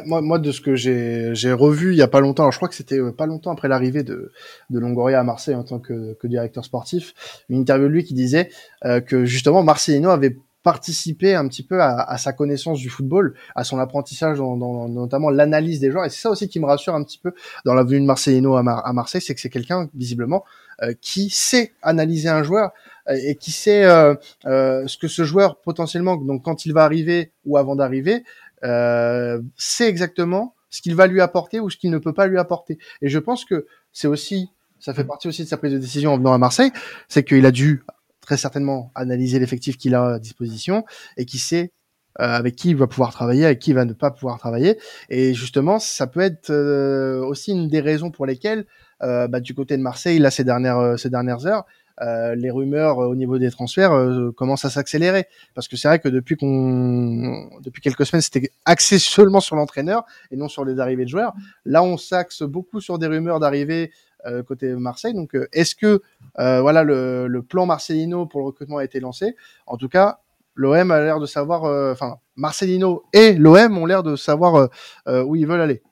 Moi, 0.07 0.20
moi, 0.20 0.38
de 0.38 0.53
ce 0.53 0.61
que 0.61 0.74
j'ai 0.74 1.53
revu 1.53 1.92
il 1.92 1.97
y 1.97 2.03
a 2.03 2.09
pas 2.09 2.20
longtemps, 2.20 2.44
alors 2.44 2.53
je 2.53 2.59
crois 2.59 2.68
que 2.68 2.74
c'était 2.74 2.99
euh, 2.99 3.12
pas 3.12 3.26
longtemps 3.26 3.53
après 3.53 3.68
l'arrivée 3.68 4.03
de, 4.03 4.32
de 4.70 4.78
Longoria 4.78 5.20
à 5.20 5.22
Marseille 5.22 5.55
en 5.55 5.64
tant 5.64 5.78
que, 5.78 6.14
que 6.14 6.26
directeur 6.26 6.64
sportif, 6.64 7.14
une 7.49 7.61
interview 7.61 7.88
de 7.88 7.92
lui 7.92 8.05
qui 8.05 8.14
disait 8.14 8.51
euh, 8.84 9.01
que 9.01 9.24
justement 9.24 9.62
Marcelino 9.62 10.11
avait 10.11 10.36
participer 10.66 11.36
un 11.36 11.46
petit 11.46 11.62
peu 11.62 11.80
à, 11.80 12.00
à, 12.00 12.18
sa 12.18 12.32
connaissance 12.32 12.80
du 12.80 12.90
football, 12.90 13.34
à 13.54 13.62
son 13.62 13.78
apprentissage, 13.78 14.38
dans, 14.38 14.56
dans 14.56 14.88
notamment 14.88 15.30
l'analyse 15.30 15.78
des 15.78 15.92
joueurs. 15.92 16.04
Et 16.06 16.10
c'est 16.10 16.22
ça 16.22 16.28
aussi 16.28 16.48
qui 16.48 16.58
me 16.58 16.66
rassure 16.66 16.92
un 16.92 17.04
petit 17.04 17.18
peu 17.18 17.32
dans 17.64 17.72
la 17.72 17.84
venue 17.84 18.00
de 18.00 18.04
Marcelino 18.04 18.56
à, 18.56 18.64
Mar 18.64 18.84
à 18.84 18.92
Marseille, 18.92 19.20
c'est 19.20 19.32
que 19.32 19.40
c'est 19.40 19.48
quelqu'un 19.48 19.88
visiblement 19.94 20.44
euh, 20.82 20.92
qui 21.00 21.30
sait 21.30 21.72
analyser 21.82 22.30
un 22.30 22.42
joueur 22.42 22.72
et 23.08 23.36
qui 23.36 23.52
sait 23.52 23.84
euh, 23.84 24.16
euh, 24.46 24.88
ce 24.88 24.98
que 24.98 25.06
ce 25.06 25.22
joueur 25.22 25.60
potentiellement, 25.60 26.16
donc 26.16 26.42
quand 26.42 26.66
il 26.66 26.72
va 26.72 26.82
arriver 26.82 27.30
ou 27.44 27.56
avant 27.58 27.76
d'arriver, 27.76 28.24
euh, 28.64 29.40
sait 29.56 29.88
exactement 29.88 30.56
ce 30.68 30.82
qu'il 30.82 30.96
va 30.96 31.06
lui 31.06 31.20
apporter 31.20 31.60
ou 31.60 31.70
ce 31.70 31.76
qu'il 31.76 31.92
ne 31.92 31.98
peut 31.98 32.12
pas 32.12 32.26
lui 32.26 32.38
apporter. 32.38 32.76
Et 33.02 33.08
je 33.08 33.20
pense 33.20 33.44
que 33.44 33.68
c'est 33.92 34.08
aussi 34.08 34.50
ça 34.80 34.94
fait 34.94 35.04
partie 35.04 35.28
aussi 35.28 35.44
de 35.44 35.48
sa 35.48 35.56
prise 35.56 35.72
de 35.72 35.78
décision 35.78 36.12
en 36.12 36.18
venant 36.18 36.32
à 36.32 36.38
Marseille, 36.38 36.72
c'est 37.08 37.22
qu'il 37.22 37.46
a 37.46 37.52
dû 37.52 37.84
très 38.27 38.37
certainement 38.37 38.91
analyser 38.95 39.39
l'effectif 39.39 39.79
qu'il 39.79 39.95
a 39.95 40.14
à 40.14 40.18
disposition 40.18 40.85
et 41.16 41.24
qui 41.24 41.39
sait 41.39 41.72
euh, 42.20 42.24
avec 42.24 42.57
qui 42.57 42.70
il 42.70 42.77
va 42.77 42.87
pouvoir 42.87 43.12
travailler, 43.12 43.45
avec 43.45 43.59
qui 43.59 43.70
il 43.70 43.74
va 43.74 43.85
ne 43.85 43.93
pas 43.93 44.11
pouvoir 44.11 44.39
travailler. 44.39 44.79
Et 45.11 45.35
justement, 45.35 45.79
ça 45.79 46.07
peut 46.07 46.20
être 46.20 46.49
euh, 46.49 47.22
aussi 47.22 47.53
une 47.53 47.68
des 47.68 47.81
raisons 47.81 48.11
pour 48.11 48.24
lesquelles, 48.24 48.64
euh, 49.03 49.29
bah, 49.29 49.41
du 49.41 49.55
côté 49.55 49.77
de 49.77 49.83
Marseille, 49.83 50.18
là, 50.18 50.31
ces 50.31 50.43
dernières, 50.43 50.99
ces 50.99 51.11
dernières 51.11 51.47
heures, 51.47 51.64
les 51.99 52.51
rumeurs 52.51 52.99
au 52.99 53.14
niveau 53.14 53.39
des 53.39 53.51
transferts 53.51 53.91
commencent 54.37 54.66
à 54.66 54.70
s'accélérer. 54.70 55.29
Parce 55.55 55.66
que 55.66 55.79
c'est 55.79 55.89
vrai 55.89 55.99
que 55.99 56.11
depuis 56.11 56.37
qu'on, 56.37 57.49
depuis 57.62 57.81
quelques 57.81 58.05
semaines, 58.05 58.20
c'était 58.20 58.51
axé 58.66 58.99
seulement 58.99 59.41
sur 59.41 59.57
l'entraîneur 59.57 60.05
et 60.31 60.37
non 60.37 60.49
sur 60.49 60.66
les 60.66 60.79
arrivées 60.79 61.05
de 61.05 61.09
joueurs. 61.09 61.33
Là, 61.64 61.83
on 61.83 61.97
s'axe 61.97 62.43
beaucoup 62.43 62.83
sur 62.83 62.99
des 62.99 63.07
rumeurs 63.07 63.41
d'arrivée 63.41 63.93
euh, 64.27 64.43
côté 64.43 64.72
Marseille. 64.74 65.14
Donc, 65.14 65.35
euh, 65.35 65.49
est-ce 65.53 65.74
que 65.74 66.03
euh, 66.39 66.61
voilà 66.61 66.83
le, 66.83 67.43
plan 67.49 67.66
Marcelino 67.66 68.27
pour 68.27 68.41
le 68.41 68.47
recrutement 68.47 68.79
a 68.79 68.85
été 68.85 69.01
lancé? 69.01 69.37
En 69.66 69.77
tout 69.77 69.89
cas, 69.89 70.20
l'OM 70.55 70.91
a 70.91 71.01
l'air 71.01 71.20
de 71.20 71.27
savoir, 71.27 71.64
enfin 71.93 72.16
Marcelino 72.35 73.05
et 73.12 73.35
l'OM 73.35 73.79
ont 73.79 73.87
l'air 73.87 74.03
de 74.03 74.16
savoir 74.16 74.68
où 75.07 75.37
ils 75.37 75.47
veulent 75.47 75.61
aller. 75.61 75.83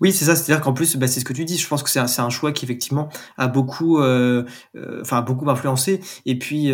Oui, 0.00 0.12
c'est 0.12 0.26
ça. 0.26 0.36
C'est-à-dire 0.36 0.62
qu'en 0.62 0.74
plus, 0.74 0.96
bah, 0.96 1.06
c'est 1.06 1.20
ce 1.20 1.24
que 1.24 1.32
tu 1.32 1.44
dis. 1.44 1.56
Je 1.56 1.66
pense 1.68 1.82
que 1.82 1.88
c'est 1.88 2.00
un, 2.00 2.30
choix 2.30 2.52
qui 2.52 2.64
effectivement 2.64 3.08
a 3.38 3.48
beaucoup, 3.48 4.02
enfin 4.02 5.22
beaucoup 5.22 5.48
influencé. 5.48 6.00
Et 6.26 6.38
puis, 6.38 6.72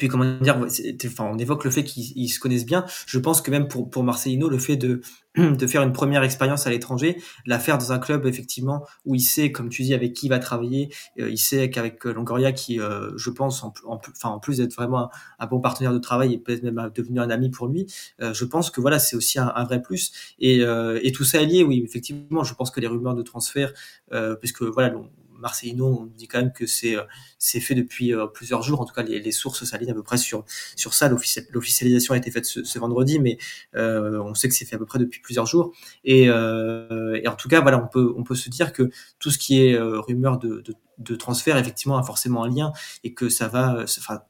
puis 0.00 0.08
comment 0.08 0.24
dire, 0.40 0.58
enfin, 1.04 1.30
on 1.30 1.36
évoque 1.36 1.62
le 1.64 1.70
fait 1.70 1.84
qu'ils 1.84 2.30
se 2.30 2.40
connaissent 2.40 2.64
bien. 2.64 2.86
Je 3.06 3.18
pense 3.18 3.42
que 3.42 3.50
même 3.50 3.68
pour 3.68 3.90
pour 3.90 4.02
Marcelino, 4.02 4.48
le 4.48 4.56
fait 4.56 4.76
de 4.76 5.02
de 5.36 5.66
faire 5.66 5.82
une 5.82 5.92
première 5.92 6.22
expérience 6.22 6.66
à 6.66 6.70
l'étranger, 6.70 7.20
la 7.44 7.58
faire 7.58 7.76
dans 7.76 7.92
un 7.92 7.98
club 7.98 8.24
effectivement 8.24 8.86
où 9.04 9.14
il 9.14 9.20
sait, 9.20 9.52
comme 9.52 9.68
tu 9.68 9.82
dis, 9.82 9.92
avec 9.92 10.14
qui 10.14 10.26
il 10.26 10.28
va 10.30 10.38
travailler, 10.38 10.88
euh, 11.20 11.28
il 11.28 11.36
sait 11.36 11.68
qu'avec 11.68 12.06
euh, 12.06 12.14
Longoria 12.14 12.52
qui, 12.52 12.80
euh, 12.80 13.12
je 13.18 13.28
pense, 13.28 13.62
en, 13.62 13.74
en, 13.84 14.00
enfin 14.08 14.30
en 14.30 14.38
plus 14.40 14.56
d'être 14.56 14.74
vraiment 14.74 15.10
un, 15.38 15.46
bon 15.46 15.60
partenaire 15.60 15.92
de 15.92 15.98
travail 15.98 16.32
et 16.32 16.38
peut-être 16.38 16.62
même 16.62 16.90
devenu 16.94 17.20
un 17.20 17.28
ami 17.28 17.50
pour 17.50 17.66
lui, 17.66 17.86
euh, 18.22 18.32
je 18.32 18.46
pense 18.46 18.70
que 18.70 18.80
voilà 18.80 18.98
c'est 18.98 19.16
aussi 19.16 19.38
un, 19.38 19.64
vrai 19.64 19.82
plus 19.82 20.12
et, 20.38 20.62
euh, 20.62 20.98
et 21.02 21.12
tout 21.12 21.24
ça 21.24 21.42
est 21.42 21.46
lié, 21.46 21.62
oui 21.62 21.82
effectivement, 21.84 22.42
je 22.42 22.54
pense 22.54 22.70
que 22.70 22.80
les 22.80 22.86
rumeurs 22.86 23.14
de 23.14 23.22
transfert, 23.22 23.74
puisque 24.40 24.62
voilà 24.62 24.94
Marcelino, 25.40 25.86
on 26.02 26.06
dit 26.06 26.28
quand 26.28 26.38
même 26.38 26.52
que 26.52 26.66
c'est 26.66 26.96
euh, 26.96 27.02
c'est 27.38 27.60
fait 27.60 27.74
depuis 27.74 28.14
euh, 28.14 28.26
plusieurs 28.26 28.62
jours. 28.62 28.80
En 28.80 28.84
tout 28.84 28.94
cas, 28.94 29.02
les, 29.02 29.20
les 29.20 29.32
sources 29.32 29.64
s'alignent 29.64 29.90
à 29.90 29.94
peu 29.94 30.02
près 30.02 30.16
sur 30.16 30.44
sur 30.76 30.94
ça. 30.94 31.08
L'officialisation 31.08 32.14
a 32.14 32.16
été 32.16 32.30
faite 32.30 32.44
ce, 32.44 32.78
vendredi, 32.78 33.18
mais 33.18 33.38
euh, 33.74 34.20
on 34.22 34.34
sait 34.34 34.48
que 34.48 34.54
c'est 34.54 34.64
fait 34.64 34.76
à 34.76 34.78
peu 34.78 34.86
près 34.86 34.98
depuis 34.98 35.20
plusieurs 35.20 35.46
jours. 35.46 35.72
Et, 36.04 36.30
en 36.30 37.36
tout 37.36 37.48
cas, 37.48 37.60
voilà, 37.60 37.82
on 37.82 37.88
peut 37.88 38.12
on 38.16 38.24
peut 38.24 38.34
se 38.34 38.50
dire 38.50 38.72
que 38.72 38.90
tout 39.18 39.30
ce 39.30 39.38
qui 39.38 39.60
est 39.62 39.78
rumeur 39.78 40.38
de, 40.38 40.60
de, 40.60 40.74
de 40.98 41.16
transfert, 41.16 41.56
effectivement, 41.56 41.98
a 41.98 42.02
forcément 42.02 42.44
un 42.44 42.48
lien 42.48 42.72
et 43.04 43.14
que 43.14 43.28
ça 43.28 43.48
va, 43.48 43.84
enfin, 43.84 44.20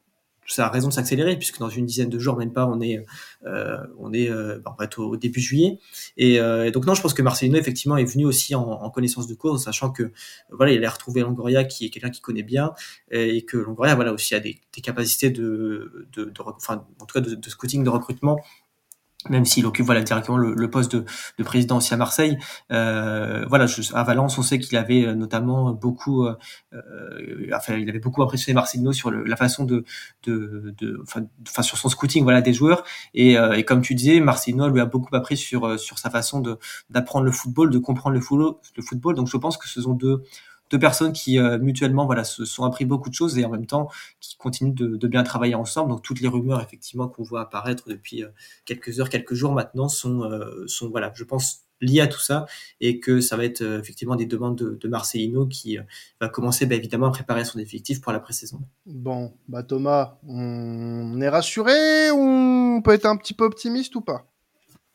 ça 0.51 0.66
a 0.66 0.70
raison 0.70 0.88
de 0.88 0.92
s'accélérer 0.92 1.36
puisque 1.36 1.59
dans 1.59 1.68
une 1.68 1.86
dizaine 1.86 2.09
de 2.09 2.18
jours, 2.18 2.36
même 2.36 2.53
pas, 2.53 2.66
on 2.66 2.80
est, 2.80 3.05
euh, 3.46 3.78
on 3.98 4.12
est, 4.12 4.28
euh, 4.28 4.61
fait, 4.78 4.98
au, 4.98 5.16
début 5.16 5.40
juillet. 5.40 5.78
Et, 6.16 6.40
euh, 6.40 6.66
et, 6.66 6.70
donc 6.70 6.86
non, 6.86 6.94
je 6.94 7.03
pense 7.03 7.14
que 7.14 7.22
Marcelino 7.22 7.59
effectivement 7.59 7.96
est 7.96 8.05
venu 8.05 8.24
aussi 8.24 8.55
en, 8.55 8.90
connaissance 8.90 9.28
de 9.28 9.34
cause, 9.34 9.62
sachant 9.62 9.90
que 9.90 10.11
voilà, 10.51 10.72
il 10.72 10.84
a 10.84 10.90
retrouvé 10.90 11.20
Longoria 11.20 11.64
qui 11.64 11.86
est 11.86 11.90
quelqu'un 11.90 12.11
qui 12.11 12.20
connaît 12.20 12.42
bien 12.42 12.72
et 13.12 13.44
que 13.44 13.57
Longoria 13.57 13.94
voilà 13.94 14.12
aussi 14.12 14.34
a 14.34 14.40
des, 14.40 14.61
capacités 14.82 15.30
de, 15.30 16.09
de, 16.12 16.32
en 16.40 17.07
tout 17.07 17.14
cas 17.14 17.20
de 17.20 17.48
scouting, 17.48 17.84
de 17.84 17.90
recrutement 17.90 18.40
même 19.28 19.44
s'il 19.44 19.66
occupe 19.66 19.84
voilà 19.84 20.02
directement 20.02 20.38
le, 20.38 20.54
le, 20.54 20.70
poste 20.70 20.96
de, 20.96 21.04
de 21.38 21.44
président 21.44 21.76
aussi 21.76 21.92
à 21.92 21.96
Marseille. 21.96 22.38
Euh, 22.72 23.44
voilà, 23.48 23.66
je, 23.66 23.82
à 23.94 24.02
Valence, 24.02 24.38
on 24.38 24.42
sait 24.42 24.58
qu'il 24.58 24.78
avait 24.78 25.04
euh, 25.04 25.14
notamment 25.14 25.72
beaucoup, 25.72 26.24
euh, 26.24 26.34
enfin, 27.54 27.76
il 27.76 27.88
avait 27.88 27.98
beaucoup 27.98 28.22
impressionné 28.22 28.54
Marcelino 28.54 28.92
sur 28.92 29.10
le, 29.10 29.24
la 29.24 29.36
façon 29.36 29.64
de, 29.64 29.84
de, 30.24 30.74
de 30.78 31.02
enfin, 31.02 31.62
sur 31.62 31.76
son 31.76 31.88
scouting, 31.88 32.22
voilà, 32.22 32.40
des 32.40 32.54
joueurs. 32.54 32.84
Et, 33.12 33.36
euh, 33.36 33.52
et 33.52 33.64
comme 33.64 33.82
tu 33.82 33.94
disais, 33.94 34.20
Marcelino 34.20 34.68
lui 34.68 34.80
a 34.80 34.86
beaucoup 34.86 35.14
appris 35.14 35.36
sur 35.36 35.78
sur 35.78 35.98
sa 35.98 36.08
façon 36.10 36.40
de 36.40 36.58
d'apprendre 36.88 37.26
le 37.26 37.32
football, 37.32 37.70
de 37.70 37.78
comprendre 37.78 38.14
le 38.14 38.20
le 38.76 38.82
football. 38.82 39.14
Donc, 39.16 39.26
je 39.26 39.36
pense 39.36 39.58
que 39.58 39.68
ce 39.68 39.82
sont 39.82 39.92
deux 39.94 40.22
deux 40.70 40.78
personnes 40.78 41.12
qui 41.12 41.38
euh, 41.38 41.58
mutuellement 41.58 42.06
voilà 42.06 42.24
se 42.24 42.44
sont 42.44 42.64
appris 42.64 42.84
beaucoup 42.84 43.10
de 43.10 43.14
choses 43.14 43.38
et 43.38 43.44
en 43.44 43.50
même 43.50 43.66
temps 43.66 43.88
qui 44.20 44.36
continuent 44.36 44.74
de, 44.74 45.08
bien 45.08 45.22
travailler 45.22 45.54
ensemble. 45.54 45.90
Donc 45.90 46.02
toutes 46.02 46.20
les 46.20 46.28
rumeurs 46.28 46.60
effectivement 46.60 47.08
qu'on 47.08 47.22
voit 47.22 47.42
apparaître 47.42 47.88
depuis 47.88 48.22
euh, 48.22 48.28
quelques 48.64 49.00
heures, 49.00 49.08
quelques 49.08 49.34
jours 49.34 49.52
maintenant 49.52 49.88
sont 49.88 50.22
euh, 50.22 50.66
sont 50.66 50.88
voilà, 50.88 51.12
je 51.14 51.24
pense 51.24 51.64
liées 51.80 52.02
à 52.02 52.06
tout 52.06 52.20
ça 52.20 52.44
et 52.80 53.00
que 53.00 53.20
ça 53.20 53.38
va 53.38 53.44
être 53.44 53.62
effectivement 53.62 54.14
des 54.14 54.26
demandes 54.26 54.56
de, 54.56 54.88
Marcelino 54.88 55.46
qui 55.46 55.78
va 56.20 56.28
commencer 56.28 56.66
bah, 56.66 56.74
évidemment 56.74 57.06
à 57.06 57.10
préparer 57.10 57.46
son 57.46 57.58
effectif 57.58 58.02
pour 58.02 58.12
la 58.12 58.20
pré-saison. 58.20 58.60
Bon, 58.84 59.32
bah 59.48 59.62
Thomas, 59.62 60.18
on 60.28 61.18
est 61.22 61.28
rassuré? 61.30 62.10
On 62.10 62.82
peut 62.84 62.92
être 62.92 63.06
un 63.06 63.16
petit 63.16 63.32
peu 63.32 63.44
optimiste 63.44 63.96
ou 63.96 64.02
pas? 64.02 64.29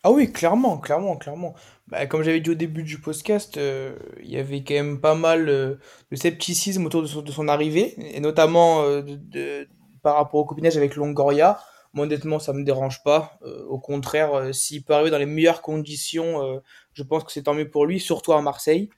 Ah 0.05 0.11
oui, 0.11 0.31
clairement, 0.31 0.77
clairement, 0.77 1.17
clairement. 1.17 1.55
Bah, 1.87 2.05
comme 2.05 2.21
j'avais 2.21 2.39
dit 2.39 2.51
au 2.51 2.53
début 2.53 2.83
du 2.83 2.99
podcast, 3.01 3.57
euh, 3.57 3.97
il 4.21 4.29
y 4.29 4.37
avait 4.37 4.63
quand 4.63 4.75
même 4.75 5.01
pas 5.01 5.15
mal 5.15 5.49
euh, 5.49 5.79
de 6.11 6.15
scepticisme 6.15 6.85
autour 6.85 7.01
de 7.01 7.31
son, 7.31 7.47
arrivée, 7.47 7.95
et 8.15 8.19
notamment 8.19 8.83
euh, 8.83 9.01
par 10.03 10.17
rapport 10.17 10.41
au 10.41 10.45
copinage 10.45 10.77
avec 10.77 10.95
Longoria. 10.95 11.59
Moi, 11.93 12.05
honnêtement, 12.05 12.37
ça 12.37 12.53
me 12.53 12.63
dérange 12.63 13.01
pas. 13.03 13.39
au 13.67 13.79
contraire, 13.79 14.53
s'il 14.53 14.83
peut 14.83 14.93
arriver 14.93 15.09
dans 15.09 15.17
les 15.17 15.25
meilleures 15.25 15.63
conditions, 15.63 16.61
je 16.93 17.03
pense 17.03 17.23
que 17.23 17.31
c'est 17.31 17.43
tant 17.43 17.55
mieux 17.55 17.69
pour 17.69 17.87
lui, 17.87 17.99
surtout 17.99 18.33
à 18.33 18.41
Marseille. 18.43 18.89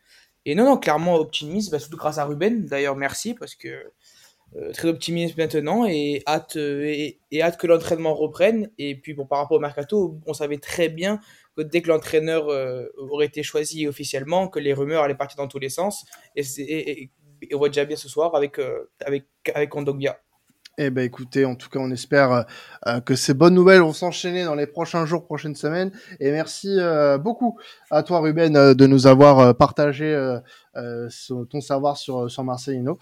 Et 0.46 0.56
non, 0.56 0.66
non, 0.66 0.78
clairement 0.78 1.16
optimiste, 1.16 1.78
surtout 1.78 1.98
grâce 1.98 2.18
à 2.18 2.26
Ruben. 2.26 2.66
D'ailleurs, 2.66 2.98
merci, 2.98 3.34
parce 3.34 3.56
que 3.56 3.94
très 4.74 4.88
optimiste 4.88 5.38
maintenant 5.38 5.86
et 5.86 6.24
hâte, 6.28 6.56
euh, 6.56 7.12
et, 7.32 7.42
hâte 7.42 7.58
que 7.58 7.68
l'entraînement 7.68 8.14
reprenne. 8.14 8.70
Et 8.78 8.96
puis 8.96 9.14
par 9.14 9.40
rapport 9.40 9.58
au 9.58 9.60
mercato, 9.60 10.20
on 10.26 10.34
savait 10.34 10.58
très 10.58 10.90
bien 10.90 11.20
que 11.56 11.64
dès 11.64 11.82
que 11.82 11.90
l'entraîneur 11.90 12.50
euh, 12.50 12.86
aurait 12.98 13.26
été 13.26 13.44
choisi 13.44 13.88
officiellement, 13.88 14.48
que 14.48 14.60
les 14.60 14.74
rumeurs 14.74 15.04
allaient 15.04 15.16
partir 15.16 15.38
dans 15.38 15.48
tous 15.48 15.60
les 15.60 15.70
sens. 15.70 16.06
Et, 16.36 17.12
on 17.54 17.58
voit 17.58 17.70
déjà 17.70 17.86
bien 17.86 17.98
ce 17.98 18.10
soir 18.10 18.34
avec, 18.36 18.60
avec, 19.06 19.26
avec. 19.54 19.72
Eh 20.80 20.90
ben 20.90 21.04
écoutez, 21.04 21.46
en 21.46 21.54
tout 21.56 21.70
cas, 21.70 21.78
on 21.78 21.92
espère 21.92 22.48
que 23.06 23.16
ces 23.16 23.36
bonnes 23.36 23.54
nouvelles 23.54 23.82
vont 23.82 23.94
s'enchaîner 23.94 24.44
dans 24.44 24.56
les 24.56 24.66
prochains 24.66 25.06
jours, 25.06 25.24
prochaines 25.24 25.54
semaines. 25.54 25.92
Et 26.20 26.32
merci 26.32 26.80
beaucoup 27.20 27.60
à 27.92 28.02
toi, 28.02 28.22
Ruben, 28.22 28.74
de 28.74 28.88
nous 28.88 29.06
avoir 29.06 29.56
partagé 29.56 30.16
ton 30.74 31.62
savoir 31.62 31.96
sur, 31.96 32.32
sur 32.32 32.44
Marcelino. 32.44 32.98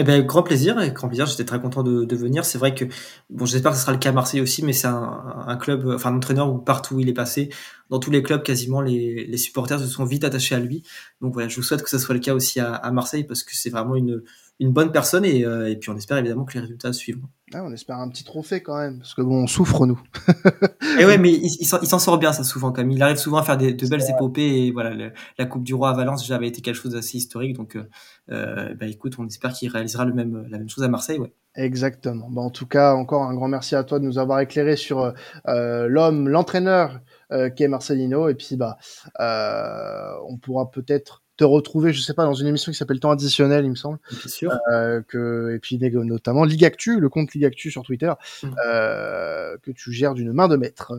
Eh 0.00 0.04
ben, 0.04 0.24
grand 0.24 0.44
plaisir, 0.44 0.80
et 0.80 0.92
grand 0.92 1.08
plaisir. 1.08 1.26
J'étais 1.26 1.44
très 1.44 1.60
content 1.60 1.82
de, 1.82 2.04
de 2.04 2.16
venir. 2.16 2.44
C'est 2.44 2.56
vrai 2.56 2.72
que, 2.72 2.84
bon, 3.30 3.46
j'espère 3.46 3.72
que 3.72 3.76
ce 3.76 3.82
sera 3.82 3.92
le 3.92 3.98
cas 3.98 4.10
à 4.10 4.12
Marseille 4.12 4.40
aussi, 4.40 4.64
mais 4.64 4.72
c'est 4.72 4.86
un, 4.86 5.58
club, 5.60 5.88
enfin, 5.92 6.12
un 6.12 6.16
entraîneur 6.18 6.52
où 6.52 6.58
partout 6.58 6.94
où 6.94 7.00
il 7.00 7.08
est 7.08 7.12
passé, 7.12 7.48
dans 7.90 7.98
tous 7.98 8.12
les 8.12 8.22
clubs, 8.22 8.44
quasiment, 8.44 8.80
les, 8.80 9.26
les 9.26 9.36
supporters 9.38 9.80
se 9.80 9.88
sont 9.88 10.04
vite 10.04 10.22
attachés 10.22 10.54
à 10.54 10.60
lui. 10.60 10.84
Donc 11.20 11.32
voilà, 11.32 11.48
je 11.48 11.56
vous 11.56 11.64
souhaite 11.64 11.82
que 11.82 11.90
ce 11.90 11.98
soit 11.98 12.14
le 12.14 12.20
cas 12.20 12.32
aussi 12.32 12.60
à 12.60 12.90
Marseille 12.92 13.24
parce 13.24 13.42
que 13.42 13.56
c'est 13.56 13.70
vraiment 13.70 13.96
une, 13.96 14.22
une 14.60 14.72
bonne 14.72 14.90
personne 14.90 15.24
et, 15.24 15.44
euh, 15.44 15.70
et, 15.70 15.76
puis 15.76 15.90
on 15.90 15.96
espère 15.96 16.18
évidemment 16.18 16.44
que 16.44 16.54
les 16.54 16.60
résultats 16.60 16.92
suivent. 16.92 17.20
Ah, 17.54 17.62
on 17.64 17.72
espère 17.72 17.96
un 17.98 18.08
petit 18.08 18.24
trophée 18.24 18.60
quand 18.60 18.76
même, 18.76 18.98
parce 18.98 19.14
que 19.14 19.22
bon, 19.22 19.44
on 19.44 19.46
souffre 19.46 19.86
nous. 19.86 20.00
et 20.98 21.04
ouais, 21.06 21.16
mais 21.18 21.32
il, 21.32 21.46
il 21.60 21.66
s'en 21.66 21.98
sort 21.98 22.18
bien 22.18 22.32
ça 22.32 22.42
souvent 22.42 22.72
quand 22.72 22.82
même. 22.82 22.90
Il 22.90 23.02
arrive 23.02 23.16
souvent 23.16 23.38
à 23.38 23.42
faire 23.44 23.56
des, 23.56 23.72
de 23.72 23.86
belles 23.86 24.02
épopées 24.10 24.66
et 24.66 24.72
voilà, 24.72 25.10
la 25.38 25.46
Coupe 25.46 25.62
du 25.62 25.74
Roi 25.74 25.90
à 25.90 25.92
Valence 25.94 26.22
déjà 26.22 26.36
avait 26.36 26.48
été 26.48 26.60
quelque 26.60 26.74
chose 26.74 26.92
d'assez 26.92 27.18
historique, 27.18 27.56
donc 27.56 27.76
euh, 27.76 27.88
euh 28.30 28.74
bah 28.74 28.86
écoute, 28.86 29.14
on 29.18 29.26
espère 29.26 29.52
qu'il 29.52 29.70
réalisera 29.70 30.04
le 30.04 30.12
même, 30.12 30.46
la 30.50 30.58
même 30.58 30.68
chose 30.68 30.84
à 30.84 30.88
Marseille, 30.88 31.18
ouais. 31.18 31.32
Exactement. 31.54 32.28
Bon, 32.28 32.42
en 32.42 32.50
tout 32.50 32.66
cas, 32.66 32.94
encore 32.94 33.24
un 33.24 33.34
grand 33.34 33.48
merci 33.48 33.74
à 33.74 33.82
toi 33.82 33.98
de 33.98 34.04
nous 34.04 34.18
avoir 34.18 34.40
éclairé 34.40 34.76
sur 34.76 35.14
euh, 35.48 35.88
l'homme, 35.88 36.28
l'entraîneur 36.28 37.00
euh, 37.32 37.48
qui 37.48 37.62
est 37.62 37.68
Marcelino, 37.68 38.28
et 38.28 38.34
puis 38.34 38.56
bah, 38.56 38.76
on 40.28 40.36
pourra 40.36 40.70
peut-être 40.70 41.22
te 41.38 41.44
retrouver, 41.44 41.92
je 41.92 42.02
sais 42.02 42.14
pas, 42.14 42.24
dans 42.24 42.34
une 42.34 42.48
émission 42.48 42.70
qui 42.72 42.76
s'appelle 42.76 43.00
Temps 43.00 43.12
additionnel, 43.12 43.64
il 43.64 43.70
me 43.70 43.76
semble. 43.76 43.98
Bien 44.10 44.28
sûr. 44.28 44.58
Euh, 44.72 45.00
que, 45.06 45.54
et 45.54 45.60
puis 45.60 45.78
notamment 45.78 46.44
Ligue 46.44 46.64
Actu, 46.64 47.00
le 47.00 47.08
compte 47.08 47.32
Ligue 47.32 47.44
Actu 47.44 47.70
sur 47.70 47.84
Twitter, 47.84 48.12
mmh. 48.42 48.48
euh, 48.66 49.56
que 49.62 49.70
tu 49.70 49.92
gères 49.92 50.14
d'une 50.14 50.32
main 50.32 50.48
de 50.48 50.56
maître. 50.56 50.92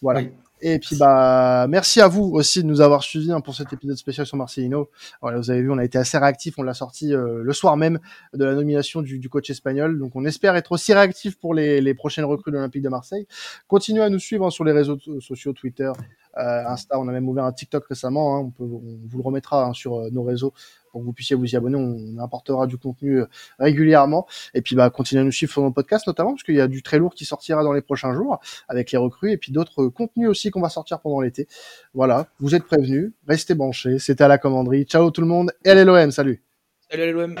Voilà. 0.00 0.22
Et 0.62 0.78
puis 0.78 0.96
bah 0.96 1.66
merci 1.68 2.00
à 2.00 2.08
vous 2.08 2.24
aussi 2.32 2.62
de 2.62 2.66
nous 2.66 2.80
avoir 2.80 3.02
suivis 3.02 3.30
hein, 3.30 3.40
pour 3.40 3.54
cet 3.54 3.72
épisode 3.74 3.96
spécial 3.96 4.26
sur 4.26 4.38
Marcelino. 4.38 4.88
Voilà, 5.20 5.36
vous 5.36 5.50
avez 5.50 5.60
vu, 5.60 5.70
on 5.70 5.76
a 5.76 5.84
été 5.84 5.98
assez 5.98 6.16
réactif, 6.16 6.54
on 6.58 6.62
l'a 6.62 6.72
sorti 6.72 7.12
euh, 7.12 7.42
le 7.42 7.52
soir 7.52 7.76
même 7.76 7.98
de 8.32 8.44
la 8.44 8.54
nomination 8.54 9.02
du, 9.02 9.18
du, 9.18 9.28
coach 9.28 9.50
espagnol. 9.50 9.98
Donc 9.98 10.16
on 10.16 10.24
espère 10.24 10.56
être 10.56 10.72
aussi 10.72 10.94
réactif 10.94 11.38
pour 11.38 11.52
les, 11.52 11.82
les 11.82 11.94
prochaines 11.94 12.24
recrues 12.24 12.50
de 12.50 12.56
l'Olympique 12.56 12.82
de 12.82 12.88
Marseille. 12.88 13.26
Continuez 13.68 14.02
à 14.02 14.08
nous 14.08 14.18
suivre 14.18 14.46
hein, 14.46 14.50
sur 14.50 14.64
les 14.64 14.72
réseaux 14.72 14.98
sociaux, 15.20 15.52
Twitter, 15.52 15.92
euh, 16.38 16.66
Insta. 16.66 16.98
On 16.98 17.08
a 17.08 17.12
même 17.12 17.28
ouvert 17.28 17.44
un 17.44 17.52
TikTok 17.52 17.86
récemment. 17.86 18.36
Hein, 18.36 18.40
on, 18.40 18.50
peut, 18.50 18.64
on 18.64 18.98
vous 19.06 19.18
le 19.18 19.24
remettra 19.24 19.66
hein, 19.66 19.74
sur 19.74 19.96
euh, 19.96 20.10
nos 20.10 20.22
réseaux 20.22 20.54
pour 20.96 21.02
que 21.02 21.06
vous 21.06 21.12
puissiez 21.12 21.36
vous 21.36 21.44
y 21.44 21.56
abonner. 21.56 21.76
On, 21.76 22.18
apportera 22.24 22.66
du 22.66 22.78
contenu 22.78 23.20
euh, 23.20 23.26
régulièrement. 23.58 24.26
Et 24.54 24.62
puis, 24.62 24.74
bah, 24.74 24.88
continuez 24.88 25.20
à 25.20 25.24
nous 25.24 25.32
suivre 25.32 25.52
sur 25.52 25.60
nos 25.60 25.70
podcasts, 25.70 26.06
notamment, 26.06 26.30
parce 26.30 26.42
qu'il 26.42 26.54
y 26.54 26.60
a 26.60 26.68
du 26.68 26.82
très 26.82 26.98
lourd 26.98 27.14
qui 27.14 27.26
sortira 27.26 27.62
dans 27.62 27.74
les 27.74 27.82
prochains 27.82 28.14
jours 28.14 28.40
avec 28.66 28.92
les 28.92 28.98
recrues 28.98 29.30
et 29.30 29.36
puis 29.36 29.52
d'autres 29.52 29.88
contenus 29.88 30.28
aussi 30.28 30.50
qu'on 30.50 30.62
va 30.62 30.70
sortir 30.70 31.00
pendant 31.00 31.20
l'été. 31.20 31.48
Voilà, 31.92 32.28
vous 32.40 32.54
êtes 32.54 32.64
prévenus. 32.64 33.12
Restez 33.28 33.54
branchés. 33.54 33.98
C'était 33.98 34.24
à 34.24 34.28
la 34.28 34.38
commanderie. 34.38 34.84
Ciao 34.84 35.10
tout 35.10 35.20
le 35.20 35.26
monde. 35.26 35.52
Et 35.66 35.70
allez 35.70 35.84
l'OM. 35.84 36.10
Salut. 36.10 36.42
Salut 36.90 37.12
l'OM. 37.12 37.36